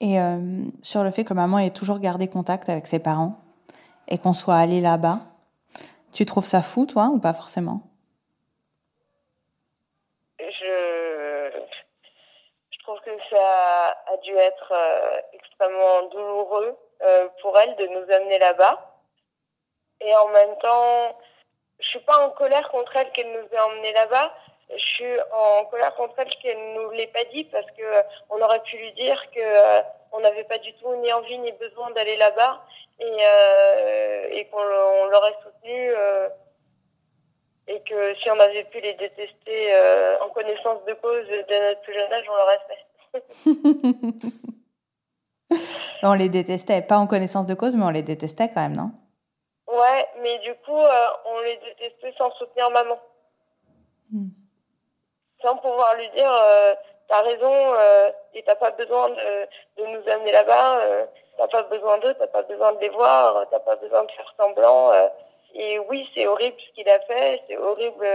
Et 0.00 0.20
euh, 0.20 0.64
sur 0.82 1.02
le 1.02 1.10
fait 1.10 1.24
que 1.24 1.32
maman 1.32 1.58
ait 1.58 1.70
toujours 1.70 1.98
gardé 1.98 2.28
contact 2.28 2.68
avec 2.68 2.86
ses 2.86 2.98
parents 2.98 3.38
et 4.08 4.18
qu'on 4.18 4.34
soit 4.34 4.56
allé 4.56 4.80
là-bas, 4.80 5.20
tu 6.12 6.26
trouves 6.26 6.44
ça 6.44 6.62
fou, 6.62 6.86
toi, 6.86 7.08
ou 7.12 7.18
pas 7.18 7.32
forcément? 7.32 7.80
Je... 10.38 11.50
je 12.70 12.78
trouve 12.84 13.00
que 13.00 13.10
ça 13.30 13.96
a 14.12 14.16
dû 14.22 14.32
être 14.32 14.72
euh, 14.72 15.20
extrêmement 15.32 16.08
douloureux 16.10 16.76
euh, 17.02 17.28
pour 17.40 17.58
elle 17.58 17.74
de 17.76 17.86
nous 17.86 18.14
amener 18.14 18.38
là-bas. 18.38 19.02
Et 20.02 20.14
en 20.14 20.28
même 20.28 20.56
temps, 20.58 21.16
je 21.78 21.88
suis 21.88 22.00
pas 22.00 22.26
en 22.26 22.30
colère 22.30 22.68
contre 22.70 22.96
elle 22.96 23.10
qu'elle 23.12 23.30
nous 23.30 23.46
ait 23.52 23.60
emmenés 23.60 23.92
là-bas. 23.92 24.32
Je 24.70 24.84
suis 24.84 25.20
en 25.32 25.64
colère 25.66 25.94
contre 25.94 26.14
elle 26.18 26.28
qu'elle 26.42 26.58
nous 26.74 26.90
l'ait 26.90 27.06
pas 27.08 27.24
dit 27.32 27.44
parce 27.44 27.66
que 27.72 27.82
euh, 27.82 28.02
on 28.30 28.40
aurait 28.40 28.62
pu 28.62 28.76
lui 28.76 28.92
dire 28.94 29.22
que 29.30 29.40
euh, 29.40 29.82
on 30.12 30.20
n'avait 30.20 30.44
pas 30.44 30.58
du 30.58 30.72
tout 30.74 30.94
ni 31.02 31.12
envie 31.12 31.38
ni 31.38 31.52
besoin 31.52 31.90
d'aller 31.92 32.16
là-bas 32.16 32.64
et, 32.98 33.04
euh, 33.04 34.44
qu'on 34.50 34.64
l'aurait 35.06 35.36
soutenu 35.42 35.92
et 37.68 37.80
que 37.80 38.14
si 38.16 38.30
on 38.30 38.38
avait 38.38 38.64
pu 38.64 38.80
les 38.80 38.94
détester 38.94 39.74
en 40.20 40.28
connaissance 40.30 40.84
de 40.84 40.94
cause 40.94 41.26
de 41.26 41.68
notre 41.68 41.80
plus 41.82 41.94
jeune 41.94 42.12
âge, 42.12 42.24
on 42.28 42.36
l'aurait 42.36 42.60
fait. 42.68 42.86
on 46.02 46.14
les 46.14 46.28
détestait, 46.28 46.82
pas 46.82 46.98
en 46.98 47.06
connaissance 47.06 47.46
de 47.46 47.54
cause, 47.54 47.76
mais 47.76 47.84
on 47.84 47.90
les 47.90 48.02
détestait 48.02 48.48
quand 48.48 48.62
même, 48.62 48.76
non? 48.76 48.92
Ouais, 49.66 50.08
mais 50.20 50.38
du 50.38 50.54
coup, 50.56 50.78
euh, 50.78 51.06
on 51.24 51.40
les 51.40 51.56
détestait 51.56 52.14
sans 52.16 52.30
soutenir 52.32 52.70
maman. 52.70 52.98
Mm. 54.12 54.28
Sans 55.42 55.56
pouvoir 55.56 55.96
lui 55.96 56.08
dire, 56.10 56.30
euh, 56.30 56.74
t'as 57.08 57.22
raison, 57.22 57.52
euh, 57.52 58.10
et 58.34 58.42
t'as 58.44 58.54
pas 58.54 58.70
besoin 58.70 59.08
de, 59.08 59.48
de 59.76 59.86
nous 59.86 60.08
amener 60.08 60.32
là-bas, 60.32 60.78
euh, 60.80 61.06
t'as 61.36 61.48
pas 61.48 61.62
besoin 61.64 61.98
d'eux, 61.98 62.14
t'as 62.14 62.28
pas 62.28 62.42
besoin 62.42 62.72
de 62.72 62.80
les 62.80 62.88
voir, 62.90 63.44
t'as 63.50 63.58
pas 63.58 63.76
besoin 63.76 64.04
de 64.04 64.10
faire 64.12 64.34
semblant. 64.38 64.92
Euh. 64.92 65.08
et 65.54 65.78
oui, 65.80 66.08
c'est 66.14 66.26
horrible 66.26 66.56
ce 66.60 66.72
qu'il 66.74 66.88
a 66.88 67.00
fait, 67.00 67.42
c'est 67.48 67.56
horrible 67.56 68.06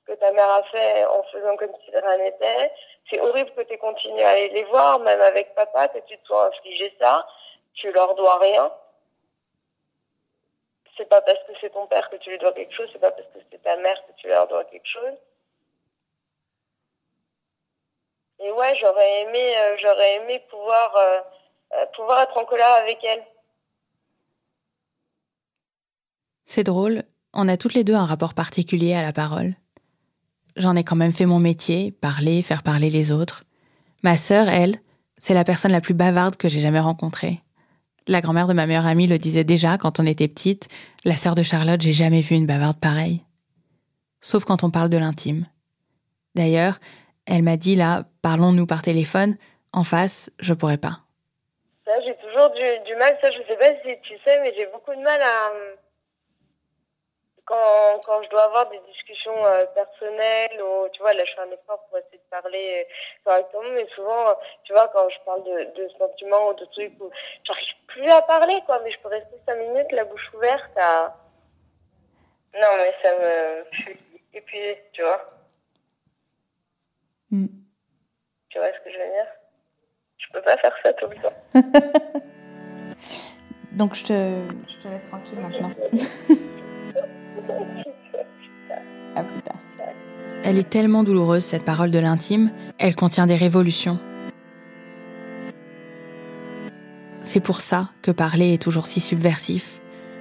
ce 0.00 0.12
que 0.12 0.18
ta 0.18 0.32
mère 0.32 0.50
a 0.50 0.62
fait 0.64 1.04
en 1.06 1.22
faisant 1.24 1.56
comme 1.56 1.72
si 1.84 1.90
rien 1.90 2.16
n'était. 2.18 2.72
C'est 3.10 3.20
horrible 3.20 3.50
que 3.52 3.62
tu 3.62 3.78
continué 3.78 4.24
à 4.24 4.30
aller 4.30 4.48
les 4.48 4.64
voir, 4.64 4.98
même 4.98 5.20
avec 5.20 5.54
papa, 5.54 5.86
que 5.88 5.98
tu 6.00 6.18
te 6.18 6.26
sois 6.26 6.46
infligé 6.46 6.92
ça. 7.00 7.24
Tu 7.74 7.92
leur 7.92 8.14
dois 8.16 8.38
rien 8.38 8.72
c'est 10.96 11.08
pas 11.08 11.20
parce 11.20 11.38
que 11.46 11.52
c'est 11.60 11.70
ton 11.70 11.86
père 11.86 12.08
que 12.10 12.16
tu 12.16 12.30
lui 12.30 12.38
dois 12.38 12.52
quelque 12.52 12.74
chose, 12.74 12.88
c'est 12.92 13.00
pas 13.00 13.10
parce 13.10 13.28
que 13.28 13.38
c'est 13.50 13.62
ta 13.62 13.76
mère 13.76 13.96
que 14.06 14.12
tu 14.16 14.28
leur 14.28 14.48
dois 14.48 14.64
quelque 14.64 14.86
chose. 14.86 15.14
Et 18.38 18.50
ouais, 18.50 18.74
j'aurais 18.80 19.22
aimé, 19.22 19.56
euh, 19.58 19.76
j'aurais 19.78 20.16
aimé 20.16 20.42
pouvoir, 20.50 20.94
euh, 20.96 21.20
euh, 21.74 21.86
pouvoir 21.94 22.22
être 22.22 22.36
en 22.36 22.44
colère 22.44 22.74
avec 22.82 23.02
elle. 23.04 23.24
C'est 26.44 26.64
drôle, 26.64 27.02
on 27.32 27.48
a 27.48 27.56
toutes 27.56 27.74
les 27.74 27.84
deux 27.84 27.94
un 27.94 28.04
rapport 28.04 28.34
particulier 28.34 28.94
à 28.94 29.02
la 29.02 29.12
parole. 29.12 29.54
J'en 30.56 30.76
ai 30.76 30.84
quand 30.84 30.96
même 30.96 31.12
fait 31.12 31.26
mon 31.26 31.38
métier, 31.38 31.92
parler, 31.92 32.42
faire 32.42 32.62
parler 32.62 32.88
les 32.88 33.10
autres. 33.12 33.44
Ma 34.02 34.16
sœur, 34.16 34.48
elle, 34.48 34.80
c'est 35.18 35.34
la 35.34 35.44
personne 35.44 35.72
la 35.72 35.80
plus 35.80 35.94
bavarde 35.94 36.36
que 36.36 36.48
j'ai 36.48 36.60
jamais 36.60 36.80
rencontrée. 36.80 37.40
La 38.08 38.20
grand-mère 38.20 38.46
de 38.46 38.52
ma 38.52 38.66
meilleure 38.66 38.86
amie 38.86 39.06
le 39.06 39.18
disait 39.18 39.44
déjà 39.44 39.78
quand 39.78 39.98
on 39.98 40.06
était 40.06 40.28
petite. 40.28 40.68
La 41.04 41.16
sœur 41.16 41.34
de 41.34 41.42
Charlotte, 41.42 41.80
j'ai 41.80 41.92
jamais 41.92 42.20
vu 42.20 42.36
une 42.36 42.46
bavarde 42.46 42.78
pareille. 42.78 43.22
Sauf 44.20 44.44
quand 44.44 44.62
on 44.62 44.70
parle 44.70 44.90
de 44.90 44.96
l'intime. 44.96 45.46
D'ailleurs, 46.34 46.78
elle 47.26 47.42
m'a 47.42 47.56
dit 47.56 47.74
là, 47.74 48.04
parlons-nous 48.22 48.66
par 48.66 48.82
téléphone. 48.82 49.36
En 49.72 49.84
face, 49.84 50.30
je 50.38 50.54
pourrais 50.54 50.78
pas. 50.78 51.00
Ça, 51.84 51.92
j'ai 52.04 52.16
toujours 52.16 52.50
du, 52.50 52.62
du, 52.86 52.96
mal. 52.96 53.16
Ça, 53.20 53.30
je 53.30 53.38
sais 53.48 53.58
pas 53.58 53.70
si 53.84 53.94
tu 54.02 54.14
sais, 54.24 54.40
mais 54.40 54.52
j'ai 54.56 54.66
beaucoup 54.66 54.94
de 54.94 55.02
mal 55.02 55.20
à, 55.20 55.50
quand, 57.46 58.00
quand 58.04 58.22
je 58.24 58.28
dois 58.28 58.44
avoir 58.44 58.68
des 58.70 58.80
discussions 58.88 59.46
euh, 59.46 59.64
personnelles 59.66 60.60
ou 60.60 60.88
tu 60.92 61.00
vois 61.00 61.14
là 61.14 61.24
je 61.24 61.32
fais 61.32 61.40
un 61.40 61.50
effort 61.52 61.86
pour 61.88 61.98
essayer 61.98 62.18
de 62.18 62.30
parler 62.30 62.84
euh, 62.84 62.92
correctement 63.24 63.70
mais 63.72 63.86
souvent 63.94 64.36
tu 64.64 64.72
vois 64.72 64.88
quand 64.88 65.08
je 65.08 65.18
parle 65.24 65.44
de, 65.44 65.80
de 65.80 65.88
sentiments 65.96 66.48
ou 66.50 66.54
de 66.54 66.64
trucs 66.66 67.00
où 67.00 67.08
j'arrive 67.44 67.74
plus 67.86 68.10
à 68.10 68.20
parler 68.22 68.60
quoi 68.66 68.80
mais 68.82 68.90
je 68.90 68.98
peux 68.98 69.08
rester 69.08 69.40
cinq 69.46 69.56
minutes 69.56 69.92
la 69.92 70.04
bouche 70.04 70.30
ouverte 70.34 70.76
à 70.76 71.16
non 72.54 72.68
mais 72.78 72.94
ça 73.02 73.16
me 73.16 73.64
je 73.72 73.82
suis 73.82 73.98
épuisée 74.34 74.84
tu 74.92 75.02
vois. 75.02 75.26
Mm. 77.30 77.46
tu 78.50 78.58
vois 78.58 78.72
ce 78.72 78.80
que 78.80 78.90
je 78.92 78.98
veux 78.98 79.10
dire? 79.12 79.26
Je 80.18 80.26
peux 80.32 80.42
pas 80.42 80.56
faire 80.58 80.76
ça 80.82 80.92
tout 80.94 81.06
le 81.06 81.16
temps. 81.16 81.32
Donc 83.72 83.94
je 83.94 84.04
te, 84.04 84.48
je 84.68 84.76
te 84.78 84.88
laisse 84.88 85.04
tranquille 85.04 85.38
maintenant 85.38 85.70
Elle 90.44 90.58
est 90.58 90.70
tellement 90.70 91.02
douloureuse, 91.02 91.44
cette 91.44 91.64
parole 91.64 91.90
de 91.90 91.98
l'intime, 91.98 92.52
elle 92.78 92.94
contient 92.94 93.26
des 93.26 93.36
révolutions. 93.36 93.98
C'est 97.20 97.40
pour 97.40 97.60
ça 97.60 97.90
que 98.02 98.12
parler 98.12 98.54
est 98.54 98.62
toujours 98.62 98.86
si 98.86 99.00
subversif, 99.00 99.80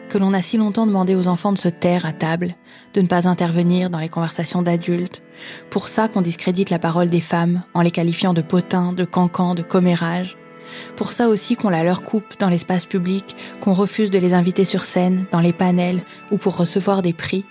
que 0.09 0.17
l'on 0.17 0.33
a 0.33 0.41
si 0.41 0.57
longtemps 0.57 0.87
demandé 0.87 1.15
aux 1.15 1.27
enfants 1.27 1.51
de 1.51 1.57
se 1.57 1.69
taire 1.69 2.07
à 2.07 2.11
table, 2.11 2.55
de 2.95 3.01
ne 3.01 3.07
pas 3.07 3.27
intervenir 3.27 3.91
dans 3.91 3.99
les 3.99 4.09
conversations 4.09 4.63
d'adultes, 4.63 5.21
pour 5.69 5.87
ça 5.87 6.07
qu'on 6.07 6.23
discrédite 6.23 6.71
la 6.71 6.79
parole 6.79 7.09
des 7.09 7.21
femmes 7.21 7.61
en 7.75 7.81
les 7.81 7.91
qualifiant 7.91 8.33
de 8.33 8.41
potins, 8.41 8.93
de 8.93 9.05
cancans, 9.05 9.53
de 9.53 9.61
commérages, 9.61 10.37
pour 10.95 11.11
ça 11.11 11.29
aussi 11.29 11.55
qu'on 11.55 11.69
la 11.69 11.83
leur 11.83 12.03
coupe 12.03 12.39
dans 12.39 12.49
l'espace 12.49 12.85
public, 12.85 13.35
qu'on 13.59 13.73
refuse 13.73 14.11
de 14.11 14.19
les 14.19 14.33
inviter 14.33 14.65
sur 14.65 14.83
scène, 14.83 15.25
dans 15.31 15.39
les 15.39 15.53
panels 15.53 16.03
ou 16.31 16.37
pour 16.37 16.57
recevoir 16.57 17.01
des 17.01 17.13
prix. 17.13 17.45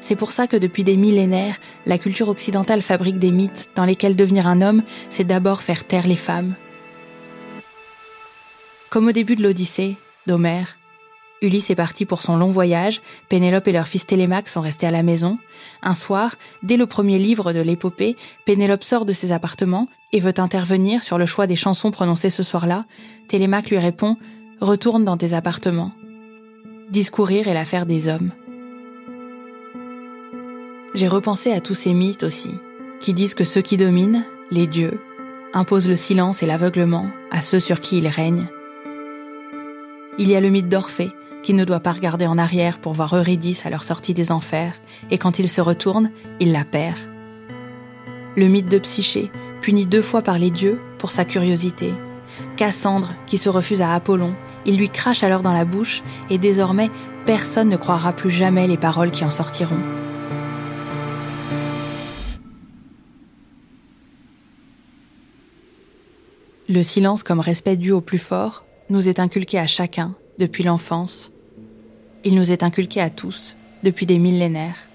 C'est 0.00 0.16
pour 0.16 0.32
ça 0.32 0.46
que 0.46 0.56
depuis 0.56 0.84
des 0.84 0.96
millénaires, 0.96 1.56
la 1.86 1.98
culture 1.98 2.28
occidentale 2.28 2.82
fabrique 2.82 3.18
des 3.18 3.30
mythes 3.30 3.70
dans 3.74 3.84
lesquels 3.84 4.16
devenir 4.16 4.46
un 4.46 4.62
homme, 4.62 4.82
c'est 5.10 5.24
d'abord 5.24 5.62
faire 5.62 5.84
taire 5.84 6.06
les 6.06 6.16
femmes. 6.16 6.54
Comme 8.90 9.08
au 9.08 9.12
début 9.12 9.36
de 9.36 9.42
l'Odyssée, 9.42 9.96
d'Homère, 10.26 10.76
Ulysse 11.42 11.68
est 11.68 11.74
parti 11.74 12.06
pour 12.06 12.22
son 12.22 12.36
long 12.36 12.50
voyage, 12.50 13.02
Pénélope 13.28 13.68
et 13.68 13.72
leur 13.72 13.86
fils 13.86 14.06
Télémaque 14.06 14.48
sont 14.48 14.62
restés 14.62 14.86
à 14.86 14.90
la 14.90 15.02
maison. 15.02 15.38
Un 15.82 15.94
soir, 15.94 16.36
dès 16.62 16.76
le 16.76 16.86
premier 16.86 17.18
livre 17.18 17.52
de 17.52 17.60
l'épopée, 17.60 18.16
Pénélope 18.46 18.84
sort 18.84 19.04
de 19.04 19.12
ses 19.12 19.32
appartements 19.32 19.88
et 20.14 20.20
veut 20.20 20.38
intervenir 20.38 21.02
sur 21.02 21.18
le 21.18 21.26
choix 21.26 21.48
des 21.48 21.56
chansons 21.56 21.90
prononcées 21.90 22.30
ce 22.30 22.44
soir-là. 22.44 22.84
Télémaque 23.28 23.68
lui 23.68 23.78
répond 23.78 24.16
Retourne 24.60 25.04
dans 25.04 25.16
tes 25.16 25.34
appartements. 25.34 25.90
Discourir 26.88 27.48
est 27.48 27.54
l'affaire 27.54 27.84
des 27.84 28.06
hommes. 28.06 28.30
J'ai 30.94 31.08
repensé 31.08 31.50
à 31.52 31.60
tous 31.60 31.74
ces 31.74 31.92
mythes 31.92 32.22
aussi, 32.22 32.52
qui 33.00 33.12
disent 33.12 33.34
que 33.34 33.42
ceux 33.42 33.60
qui 33.60 33.76
dominent, 33.76 34.24
les 34.52 34.68
dieux, 34.68 35.00
imposent 35.52 35.88
le 35.88 35.96
silence 35.96 36.44
et 36.44 36.46
l'aveuglement 36.46 37.08
à 37.32 37.42
ceux 37.42 37.58
sur 37.58 37.80
qui 37.80 37.98
ils 37.98 38.06
règnent. 38.06 38.46
Il 40.18 40.28
y 40.28 40.36
a 40.36 40.40
le 40.40 40.48
mythe 40.48 40.68
d'Orphée, 40.68 41.10
qui 41.42 41.54
ne 41.54 41.64
doit 41.64 41.80
pas 41.80 41.92
regarder 41.92 42.28
en 42.28 42.38
arrière 42.38 42.78
pour 42.78 42.92
voir 42.92 43.16
Eurydice 43.16 43.66
à 43.66 43.70
leur 43.70 43.82
sortie 43.82 44.14
des 44.14 44.30
enfers, 44.30 44.74
et 45.10 45.18
quand 45.18 45.40
il 45.40 45.48
se 45.48 45.60
retourne, 45.60 46.12
il 46.38 46.52
la 46.52 46.64
perd. 46.64 46.98
Le 48.36 48.46
mythe 48.46 48.68
de 48.68 48.78
Psyché, 48.78 49.32
puni 49.64 49.86
deux 49.86 50.02
fois 50.02 50.20
par 50.20 50.38
les 50.38 50.50
dieux 50.50 50.78
pour 50.98 51.10
sa 51.10 51.24
curiosité. 51.24 51.94
Cassandre, 52.58 53.14
qui 53.26 53.38
se 53.38 53.48
refuse 53.48 53.80
à 53.80 53.94
Apollon, 53.94 54.34
il 54.66 54.76
lui 54.76 54.90
crache 54.90 55.22
alors 55.22 55.40
dans 55.40 55.54
la 55.54 55.64
bouche, 55.64 56.02
et 56.28 56.36
désormais, 56.36 56.90
personne 57.24 57.70
ne 57.70 57.78
croira 57.78 58.12
plus 58.12 58.30
jamais 58.30 58.68
les 58.68 58.76
paroles 58.76 59.10
qui 59.10 59.24
en 59.24 59.30
sortiront. 59.30 59.80
Le 66.68 66.82
silence 66.82 67.22
comme 67.22 67.40
respect 67.40 67.78
dû 67.78 67.90
au 67.90 68.02
plus 68.02 68.18
fort 68.18 68.66
nous 68.90 69.08
est 69.08 69.18
inculqué 69.18 69.58
à 69.58 69.66
chacun 69.66 70.14
depuis 70.38 70.62
l'enfance 70.62 71.30
il 72.24 72.34
nous 72.34 72.52
est 72.52 72.62
inculqué 72.62 73.00
à 73.00 73.10
tous 73.10 73.54
depuis 73.82 74.06
des 74.06 74.18
millénaires. 74.18 74.88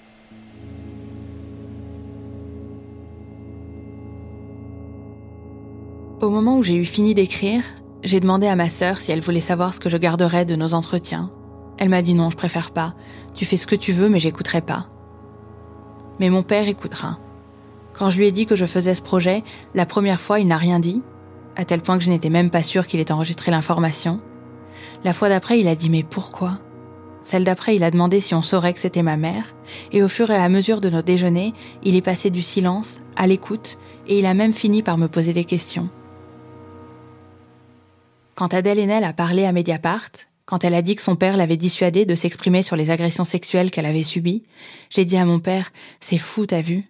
Au 6.21 6.29
moment 6.29 6.57
où 6.57 6.63
j'ai 6.63 6.75
eu 6.75 6.83
fini 6.83 7.13
d'écrire, 7.13 7.63
j'ai 8.03 8.19
demandé 8.19 8.45
à 8.45 8.57
ma 8.57 8.67
sœur 8.67 8.97
si 8.97 9.09
elle 9.13 9.21
voulait 9.21 9.39
savoir 9.39 9.73
ce 9.73 9.79
que 9.79 9.89
je 9.89 9.95
garderais 9.95 10.43
de 10.43 10.57
nos 10.57 10.73
entretiens. 10.73 11.31
Elle 11.77 11.87
m'a 11.87 12.01
dit 12.01 12.13
non, 12.13 12.29
je 12.29 12.35
préfère 12.35 12.71
pas. 12.71 12.93
Tu 13.33 13.45
fais 13.45 13.55
ce 13.55 13.65
que 13.65 13.75
tu 13.75 13.93
veux, 13.93 14.09
mais 14.09 14.19
j'écouterai 14.19 14.59
pas. 14.59 14.87
Mais 16.19 16.29
mon 16.29 16.43
père 16.43 16.67
écoutera. 16.67 17.19
Quand 17.93 18.09
je 18.09 18.17
lui 18.17 18.27
ai 18.27 18.33
dit 18.33 18.45
que 18.45 18.57
je 18.57 18.65
faisais 18.65 18.95
ce 18.95 19.01
projet, 19.01 19.45
la 19.73 19.85
première 19.85 20.19
fois, 20.19 20.41
il 20.41 20.47
n'a 20.47 20.57
rien 20.57 20.81
dit, 20.81 21.01
à 21.55 21.63
tel 21.63 21.79
point 21.79 21.97
que 21.97 22.03
je 22.03 22.09
n'étais 22.09 22.29
même 22.29 22.49
pas 22.49 22.63
sûre 22.63 22.85
qu'il 22.85 22.99
ait 22.99 23.13
enregistré 23.13 23.49
l'information. 23.49 24.19
La 25.05 25.13
fois 25.13 25.29
d'après, 25.29 25.61
il 25.61 25.69
a 25.69 25.75
dit 25.75 25.89
mais 25.89 26.03
pourquoi? 26.03 26.59
Celle 27.21 27.45
d'après, 27.45 27.77
il 27.77 27.83
a 27.83 27.91
demandé 27.91 28.19
si 28.19 28.35
on 28.35 28.41
saurait 28.41 28.73
que 28.73 28.79
c'était 28.79 29.03
ma 29.03 29.15
mère, 29.15 29.55
et 29.93 30.03
au 30.03 30.09
fur 30.09 30.29
et 30.31 30.35
à 30.35 30.49
mesure 30.49 30.81
de 30.81 30.89
nos 30.89 31.01
déjeuners, 31.01 31.53
il 31.83 31.95
est 31.95 32.01
passé 32.01 32.29
du 32.29 32.41
silence 32.41 32.99
à 33.15 33.25
l'écoute, 33.25 33.77
et 34.05 34.19
il 34.19 34.25
a 34.25 34.33
même 34.33 34.53
fini 34.53 34.83
par 34.83 34.97
me 34.97 35.07
poser 35.07 35.31
des 35.31 35.45
questions. 35.45 35.89
Quand 38.39 38.53
Adèle 38.53 38.79
Haenel 38.79 39.03
a 39.03 39.11
parlé 39.11 39.43
à 39.43 39.51
Mediapart, 39.51 40.11
quand 40.45 40.63
elle 40.63 40.73
a 40.73 40.81
dit 40.81 40.95
que 40.95 41.01
son 41.01 41.17
père 41.17 41.35
l'avait 41.35 41.57
dissuadée 41.57 42.05
de 42.05 42.15
s'exprimer 42.15 42.61
sur 42.61 42.77
les 42.77 42.89
agressions 42.89 43.25
sexuelles 43.25 43.69
qu'elle 43.69 43.85
avait 43.85 44.01
subies, 44.01 44.43
j'ai 44.89 45.03
dit 45.03 45.17
à 45.17 45.25
mon 45.25 45.41
père 45.41 45.73
C'est 45.99 46.17
fou, 46.17 46.45
t'as 46.45 46.61
vu? 46.61 46.89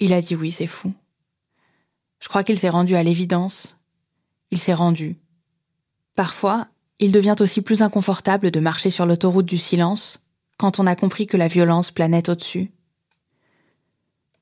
Il 0.00 0.12
a 0.12 0.20
dit 0.20 0.36
oui, 0.36 0.52
c'est 0.52 0.66
fou. 0.66 0.92
Je 2.18 2.28
crois 2.28 2.44
qu'il 2.44 2.58
s'est 2.58 2.68
rendu 2.68 2.94
à 2.94 3.02
l'évidence. 3.02 3.78
Il 4.50 4.58
s'est 4.58 4.74
rendu. 4.74 5.16
Parfois, 6.14 6.68
il 6.98 7.10
devient 7.10 7.36
aussi 7.40 7.62
plus 7.62 7.80
inconfortable 7.80 8.50
de 8.50 8.60
marcher 8.60 8.90
sur 8.90 9.06
l'autoroute 9.06 9.46
du 9.46 9.56
silence 9.56 10.22
quand 10.58 10.78
on 10.78 10.86
a 10.86 10.94
compris 10.94 11.26
que 11.26 11.38
la 11.38 11.48
violence 11.48 11.90
planait 11.90 12.28
au-dessus. 12.28 12.70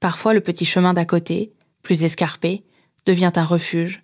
Parfois 0.00 0.34
le 0.34 0.40
petit 0.40 0.64
chemin 0.64 0.94
d'à 0.94 1.04
côté, 1.04 1.52
plus 1.82 2.02
escarpé, 2.02 2.64
devient 3.06 3.30
un 3.36 3.44
refuge. 3.44 4.02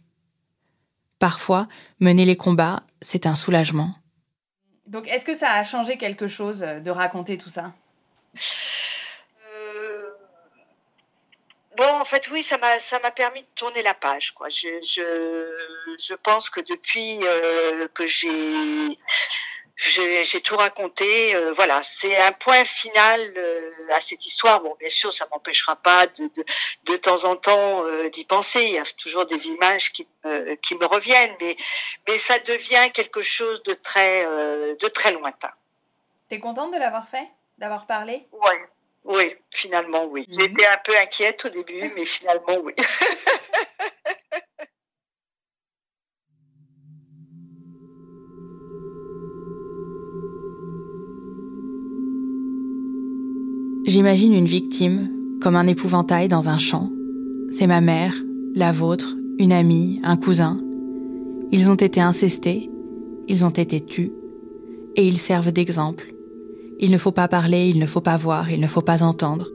Parfois, 1.24 1.68
mener 2.00 2.26
les 2.26 2.36
combats, 2.36 2.82
c'est 3.00 3.24
un 3.24 3.34
soulagement. 3.34 3.94
Donc 4.86 5.08
est-ce 5.08 5.24
que 5.24 5.34
ça 5.34 5.52
a 5.52 5.64
changé 5.64 5.96
quelque 5.96 6.28
chose 6.28 6.60
de 6.60 6.90
raconter 6.90 7.38
tout 7.38 7.48
ça? 7.48 7.72
Bon, 11.78 11.88
en 11.98 12.04
fait, 12.04 12.28
oui, 12.30 12.42
ça 12.42 12.58
m'a 12.58 12.78
ça 12.78 13.00
m'a 13.00 13.10
permis 13.10 13.40
de 13.40 13.46
tourner 13.54 13.80
la 13.80 13.94
page, 13.94 14.32
quoi. 14.34 14.50
Je 14.50 14.68
je, 14.82 15.06
je 15.98 16.14
pense 16.14 16.50
que 16.50 16.60
depuis 16.60 17.18
euh, 17.22 17.88
que 17.94 18.06
j'ai 18.06 18.98
j'ai 19.76 20.40
tout 20.40 20.56
raconté, 20.56 21.34
euh, 21.34 21.52
voilà, 21.52 21.82
c'est 21.82 22.16
un 22.16 22.32
point 22.32 22.64
final 22.64 23.20
euh, 23.36 23.70
à 23.90 24.00
cette 24.00 24.24
histoire. 24.24 24.60
Bon, 24.60 24.76
bien 24.78 24.88
sûr, 24.88 25.12
ça 25.12 25.26
m'empêchera 25.32 25.76
pas 25.76 26.06
de, 26.06 26.30
de, 26.36 26.44
de 26.84 26.96
temps 26.96 27.24
en 27.24 27.36
temps 27.36 27.84
d'y 28.10 28.24
penser. 28.24 28.62
Il 28.62 28.72
y 28.72 28.78
a 28.78 28.84
toujours 28.96 29.26
des 29.26 29.48
images 29.48 29.92
qui 29.92 30.06
me, 30.24 30.54
qui 30.56 30.76
me 30.76 30.86
reviennent, 30.86 31.34
mais 31.40 31.56
mais 32.06 32.18
ça 32.18 32.38
devient 32.40 32.90
quelque 32.92 33.22
chose 33.22 33.62
de 33.64 33.74
très 33.74 34.24
de 34.24 34.88
très 34.88 35.12
lointain. 35.12 35.52
T'es 36.28 36.38
contente 36.38 36.72
de 36.72 36.78
l'avoir 36.78 37.08
fait, 37.08 37.28
d'avoir 37.58 37.86
parlé? 37.86 38.26
Ouais, 38.32 38.68
oui, 39.04 39.36
finalement, 39.50 40.04
oui. 40.06 40.26
Mhm. 40.28 40.40
J'étais 40.40 40.66
un 40.66 40.78
peu 40.78 40.96
inquiète 40.98 41.44
au 41.44 41.48
début, 41.50 41.92
mais 41.96 42.04
finalement, 42.04 42.56
oui. 42.62 42.74
J'imagine 53.86 54.32
une 54.32 54.46
victime 54.46 55.10
comme 55.42 55.56
un 55.56 55.66
épouvantail 55.66 56.28
dans 56.28 56.48
un 56.48 56.56
champ. 56.56 56.90
C'est 57.52 57.66
ma 57.66 57.82
mère, 57.82 58.14
la 58.54 58.72
vôtre, 58.72 59.14
une 59.38 59.52
amie, 59.52 60.00
un 60.02 60.16
cousin. 60.16 60.58
Ils 61.52 61.70
ont 61.70 61.74
été 61.74 62.00
incestés, 62.00 62.70
ils 63.28 63.44
ont 63.44 63.50
été 63.50 63.82
tus, 63.82 64.10
et 64.96 65.06
ils 65.06 65.18
servent 65.18 65.52
d'exemple. 65.52 66.14
Il 66.80 66.90
ne 66.92 66.96
faut 66.96 67.12
pas 67.12 67.28
parler, 67.28 67.68
il 67.68 67.78
ne 67.78 67.86
faut 67.86 68.00
pas 68.00 68.16
voir, 68.16 68.50
il 68.50 68.60
ne 68.60 68.66
faut 68.66 68.80
pas 68.80 69.02
entendre. 69.02 69.50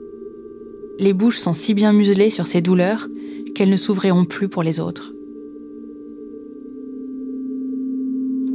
Les 1.00 1.12
bouches 1.12 1.38
sont 1.38 1.52
si 1.52 1.74
bien 1.74 1.92
muselées 1.92 2.30
sur 2.30 2.46
ces 2.46 2.60
douleurs 2.60 3.08
qu'elles 3.56 3.68
ne 3.68 3.76
s'ouvriront 3.76 4.26
plus 4.26 4.48
pour 4.48 4.62
les 4.62 4.78
autres. 4.78 5.12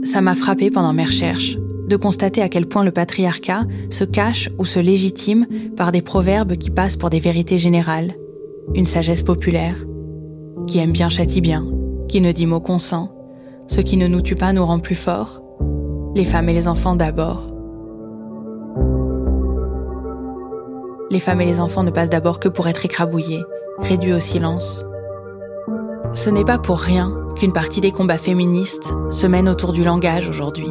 Ça 0.06 0.22
m'a 0.22 0.36
frappé 0.36 0.72
pendant 0.72 0.94
mes 0.94 1.04
recherches 1.04 1.58
de 1.88 1.96
constater 1.96 2.42
à 2.42 2.50
quel 2.50 2.68
point 2.68 2.84
le 2.84 2.92
patriarcat 2.92 3.64
se 3.90 4.04
cache 4.04 4.50
ou 4.58 4.66
se 4.66 4.80
légitime 4.80 5.48
par 5.76 5.92
des 5.92 6.02
proverbes 6.02 6.56
qui 6.56 6.70
passent 6.70 6.96
pour 6.96 7.10
des 7.10 7.20
vérités 7.20 7.58
générales, 7.58 8.14
une 8.74 8.86
sagesse 8.86 9.24
populaire, 9.24 9.76
qui 10.68 10.80
aime 10.80 10.92
bien 10.92 11.10
châtie 11.10 11.42
bien, 11.42 11.66
qui 12.08 12.22
ne 12.22 12.32
dit 12.32 12.48
mot 12.48 12.60
consent, 12.60 13.12
ce 13.68 13.82
qui 13.82 13.98
ne 13.98 14.08
nous 14.08 14.22
tue 14.22 14.36
pas 14.36 14.54
nous 14.54 14.66
rend 14.66 14.80
plus 14.80 14.96
forts, 14.96 15.42
les 16.16 16.26
femmes 16.26 16.50
et 16.50 16.54
les 16.54 16.68
enfants 16.68 16.96
d'abord. 16.96 17.56
les 21.16 21.20
femmes 21.20 21.42
et 21.42 21.46
les 21.46 21.60
enfants 21.60 21.84
ne 21.84 21.92
passent 21.92 22.10
d'abord 22.10 22.40
que 22.40 22.50
pour 22.50 22.68
être 22.68 22.86
écrabouillés, 22.86 23.44
réduits 23.80 24.14
au 24.14 24.20
silence. 24.20 24.84
Ce 26.14 26.30
n'est 26.30 26.44
pas 26.44 26.58
pour 26.58 26.80
rien 26.80 27.14
qu'une 27.36 27.54
partie 27.54 27.82
des 27.82 27.92
combats 27.92 28.18
féministes 28.18 28.94
se 29.10 29.28
mène 29.28 29.50
autour 29.50 29.72
du 29.72 29.84
langage 29.84 30.30
aujourd'hui. 30.30 30.68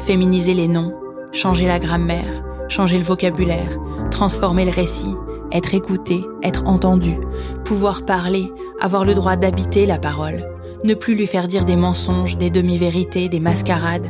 Féminiser 0.00 0.54
les 0.54 0.68
noms, 0.68 0.92
changer 1.32 1.66
la 1.66 1.78
grammaire, 1.78 2.42
changer 2.68 2.98
le 2.98 3.04
vocabulaire, 3.04 3.78
transformer 4.10 4.64
le 4.64 4.70
récit, 4.70 5.14
être 5.52 5.74
écouté, 5.74 6.24
être 6.42 6.66
entendu, 6.66 7.18
pouvoir 7.64 8.04
parler, 8.04 8.50
avoir 8.80 9.04
le 9.04 9.14
droit 9.14 9.36
d'habiter 9.36 9.86
la 9.86 9.98
parole, 9.98 10.44
ne 10.84 10.94
plus 10.94 11.14
lui 11.14 11.26
faire 11.26 11.48
dire 11.48 11.64
des 11.64 11.76
mensonges, 11.76 12.38
des 12.38 12.50
demi-vérités, 12.50 13.28
des 13.28 13.40
mascarades, 13.40 14.08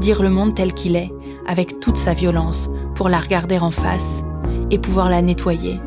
dire 0.00 0.22
le 0.22 0.30
monde 0.30 0.54
tel 0.54 0.74
qu'il 0.74 0.96
est, 0.96 1.10
avec 1.46 1.80
toute 1.80 1.96
sa 1.96 2.12
violence, 2.12 2.68
pour 2.94 3.08
la 3.08 3.18
regarder 3.18 3.58
en 3.58 3.70
face 3.70 4.22
et 4.70 4.78
pouvoir 4.78 5.08
la 5.08 5.22
nettoyer, 5.22 5.80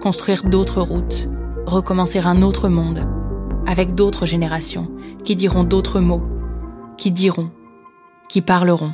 construire 0.00 0.44
d'autres 0.44 0.82
routes, 0.82 1.28
recommencer 1.66 2.18
un 2.18 2.42
autre 2.42 2.68
monde, 2.68 3.06
avec 3.66 3.94
d'autres 3.94 4.26
générations, 4.26 4.88
qui 5.24 5.34
diront 5.34 5.64
d'autres 5.64 6.00
mots, 6.00 6.22
qui 6.96 7.10
diront, 7.10 7.50
qui 8.28 8.42
parleront. 8.42 8.92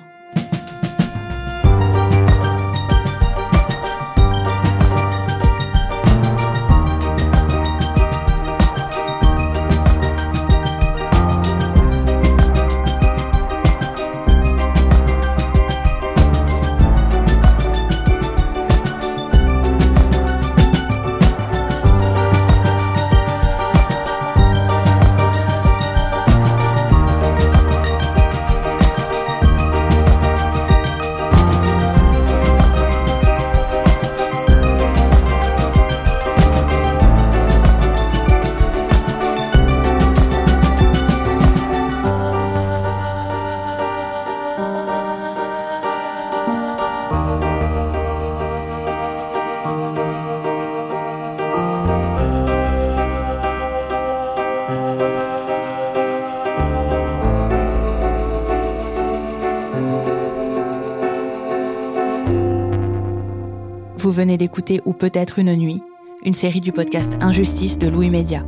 Ou 64.85 64.93
peut-être 64.93 65.39
une 65.39 65.55
nuit, 65.57 65.83
une 66.25 66.35
série 66.35 66.61
du 66.61 66.73
podcast 66.73 67.15
Injustice 67.21 67.79
de 67.79 67.89
Louis 67.89 68.11
Média. 68.11 68.47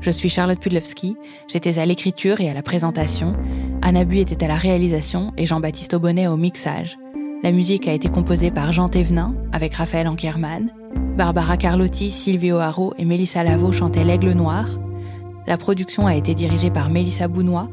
Je 0.00 0.10
suis 0.10 0.28
Charlotte 0.28 0.58
Pudlewski, 0.58 1.16
j'étais 1.46 1.78
à 1.78 1.86
l'écriture 1.86 2.40
et 2.40 2.50
à 2.50 2.54
la 2.54 2.62
présentation, 2.62 3.34
Anna 3.80 4.04
Bu 4.04 4.18
était 4.18 4.44
à 4.44 4.48
la 4.48 4.56
réalisation 4.56 5.32
et 5.36 5.46
Jean-Baptiste 5.46 5.94
Aubonnet 5.94 6.26
au 6.26 6.36
mixage. 6.36 6.98
La 7.44 7.52
musique 7.52 7.86
a 7.86 7.92
été 7.92 8.08
composée 8.08 8.50
par 8.50 8.72
Jean 8.72 8.88
Thévenin 8.88 9.34
avec 9.52 9.74
Raphaël 9.74 10.08
Ankerman. 10.08 10.72
Barbara 11.16 11.56
Carlotti, 11.56 12.10
Silvio 12.10 12.58
Haro 12.58 12.92
et 12.98 13.04
Mélissa 13.04 13.44
Lavo 13.44 13.70
chantaient 13.70 14.04
L'Aigle 14.04 14.32
Noir. 14.32 14.66
La 15.46 15.56
production 15.56 16.06
a 16.08 16.16
été 16.16 16.34
dirigée 16.34 16.70
par 16.70 16.90
Mélissa 16.90 17.28
Bounois. 17.28 17.68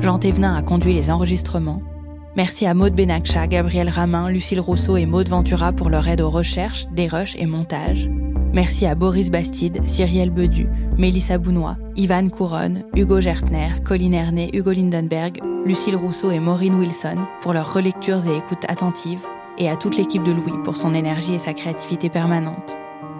Jean 0.00 0.18
Thévenin 0.18 0.56
a 0.56 0.62
conduit 0.62 0.92
les 0.92 1.08
enregistrements. 1.08 1.82
Merci 2.34 2.64
à 2.64 2.72
Maude 2.72 2.94
Benakcha, 2.94 3.46
Gabriel 3.46 3.90
Ramin, 3.90 4.30
Lucille 4.30 4.60
Rousseau 4.60 4.96
et 4.96 5.04
Maude 5.04 5.28
Ventura 5.28 5.72
pour 5.72 5.90
leur 5.90 6.08
aide 6.08 6.22
aux 6.22 6.30
recherches, 6.30 6.86
des 6.90 7.06
rushs 7.06 7.36
et 7.36 7.44
montage. 7.44 8.08
Merci 8.54 8.86
à 8.86 8.94
Boris 8.94 9.30
Bastide, 9.30 9.86
Cyrielle 9.86 10.30
Bedu, 10.30 10.66
Mélissa 10.96 11.36
Bounois, 11.36 11.76
Ivan 11.94 12.30
Couronne, 12.30 12.84
Hugo 12.96 13.20
Gertner, 13.20 13.68
Colline 13.84 14.14
Erné, 14.14 14.50
Hugo 14.54 14.72
Lindenberg, 14.72 15.40
Lucille 15.66 15.96
Rousseau 15.96 16.30
et 16.30 16.40
Maureen 16.40 16.74
Wilson 16.74 17.18
pour 17.42 17.52
leurs 17.52 17.72
relectures 17.72 18.26
et 18.26 18.38
écoutes 18.38 18.64
attentives, 18.66 19.26
et 19.58 19.68
à 19.68 19.76
toute 19.76 19.98
l'équipe 19.98 20.22
de 20.22 20.32
Louis 20.32 20.58
pour 20.64 20.78
son 20.78 20.94
énergie 20.94 21.34
et 21.34 21.38
sa 21.38 21.52
créativité 21.52 22.08
permanente. 22.08 22.76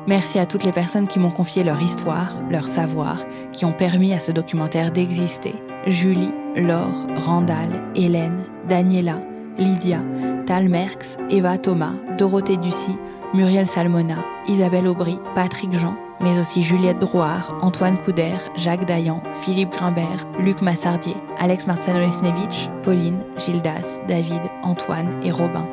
Merci 0.07 0.39
à 0.39 0.47
toutes 0.47 0.65
les 0.65 0.73
personnes 0.73 1.07
qui 1.07 1.19
m'ont 1.19 1.31
confié 1.31 1.65
leur 1.65 1.81
histoire, 1.83 2.33
leur 2.51 2.67
savoir, 2.67 3.19
qui 3.53 3.67
ont 3.67 3.75
permis 3.75 4.15
à 4.15 4.19
ce 4.19 4.33
documentaire 4.33 4.91
d'exister. 4.91 5.55
Julie, 5.87 6.33
Laure, 6.57 7.07
Randall, 7.17 7.83
Hélène, 7.95 8.45
Daniela, 8.69 9.19
Lydia, 9.59 10.03
Tal 10.47 10.69
Merx, 10.69 11.17
Eva 11.31 11.59
Thomas, 11.59 11.95
Dorothée 12.19 12.57
Ducy, 12.57 12.97
Muriel 13.35 13.67
Salmona, 13.67 14.19
Isabelle 14.47 14.87
Aubry, 14.87 15.19
Patrick 15.35 15.73
Jean, 15.79 15.97
mais 16.21 16.39
aussi 16.39 16.63
Juliette 16.63 16.99
Drouard, 16.99 17.59
Antoine 17.63 17.99
Couder, 17.99 18.37
Jacques 18.57 18.87
Dayan, 18.87 19.23
Philippe 19.41 19.73
Grimbert, 19.73 20.27
Luc 20.39 20.63
Massardier, 20.63 21.17
Alex 21.39 21.67
Martsanovesnevich, 21.67 22.71
Pauline, 22.83 23.21
Gildas, 23.39 24.01
David, 24.07 24.43
Antoine 24.63 25.21
et 25.25 25.33
Robin. 25.33 25.67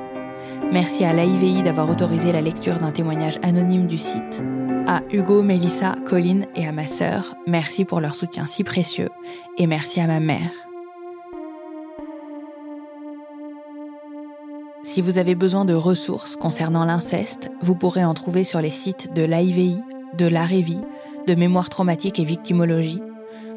Merci 0.71 1.03
à 1.03 1.13
l'AIVI 1.13 1.63
d'avoir 1.63 1.89
autorisé 1.89 2.31
la 2.31 2.41
lecture 2.41 2.79
d'un 2.79 2.91
témoignage 2.91 3.39
anonyme 3.43 3.87
du 3.87 3.97
site. 3.97 4.43
À 4.87 5.01
Hugo, 5.11 5.41
Mélissa, 5.41 5.95
Colline 6.05 6.45
et 6.55 6.67
à 6.67 6.71
ma 6.71 6.87
sœur, 6.87 7.35
merci 7.47 7.85
pour 7.85 8.01
leur 8.01 8.15
soutien 8.15 8.47
si 8.47 8.63
précieux. 8.63 9.09
Et 9.57 9.67
merci 9.67 9.99
à 9.99 10.07
ma 10.07 10.19
mère. 10.19 10.51
Si 14.83 15.01
vous 15.01 15.17
avez 15.17 15.35
besoin 15.35 15.65
de 15.65 15.73
ressources 15.73 16.35
concernant 16.35 16.85
l'inceste, 16.85 17.49
vous 17.61 17.75
pourrez 17.75 18.03
en 18.03 18.13
trouver 18.13 18.43
sur 18.43 18.61
les 18.61 18.69
sites 18.69 19.13
de 19.13 19.23
l'AIVI, 19.23 19.79
de 20.17 20.25
l'AREVI, 20.25 20.81
de 21.27 21.35
Mémoire 21.35 21.69
traumatique 21.69 22.19
et 22.19 22.23
victimologie. 22.23 23.01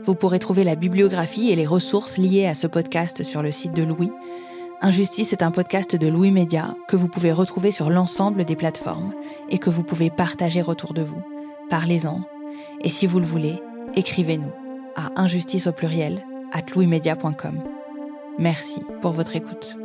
Vous 0.05 0.14
pourrez 0.14 0.39
trouver 0.39 0.64
la 0.64 0.75
bibliographie 0.75 1.51
et 1.51 1.57
les 1.57 1.66
ressources 1.66 2.18
liées 2.18 2.47
à 2.47 2.55
ce 2.55 2.66
podcast 2.66 3.23
sur 3.23 3.43
le 3.43 3.53
site 3.53 3.73
de 3.73 3.85
Louis. 3.85 4.11
Injustice 4.85 5.33
est 5.33 5.45
un 5.45 5.53
podcast 5.53 5.95
de 5.95 6.09
Louis 6.09 6.33
Média 6.33 6.74
que 6.89 6.97
vous 6.97 7.07
pouvez 7.07 7.30
retrouver 7.30 7.70
sur 7.70 7.89
l'ensemble 7.89 8.45
des 8.45 8.57
plateformes 8.57 9.14
et 9.49 9.59
que 9.59 9.70
vous 9.70 9.85
pouvez 9.85 10.11
partager 10.11 10.61
autour 10.61 10.93
de 10.93 11.03
vous. 11.03 11.22
Parlez-en. 11.70 12.22
Et 12.80 12.91
si 12.91 13.07
vous 13.07 13.20
le 13.20 13.24
voulez, 13.24 13.62
écrivez-nous 13.95 14.51
à 14.97 15.12
injustice 15.14 15.68
au 15.68 15.72
pluriel 15.72 16.24
at 16.51 16.64
louismedia.com. 16.74 17.62
Merci 18.41 18.83
pour 19.01 19.12
votre 19.12 19.37
écoute. 19.37 19.76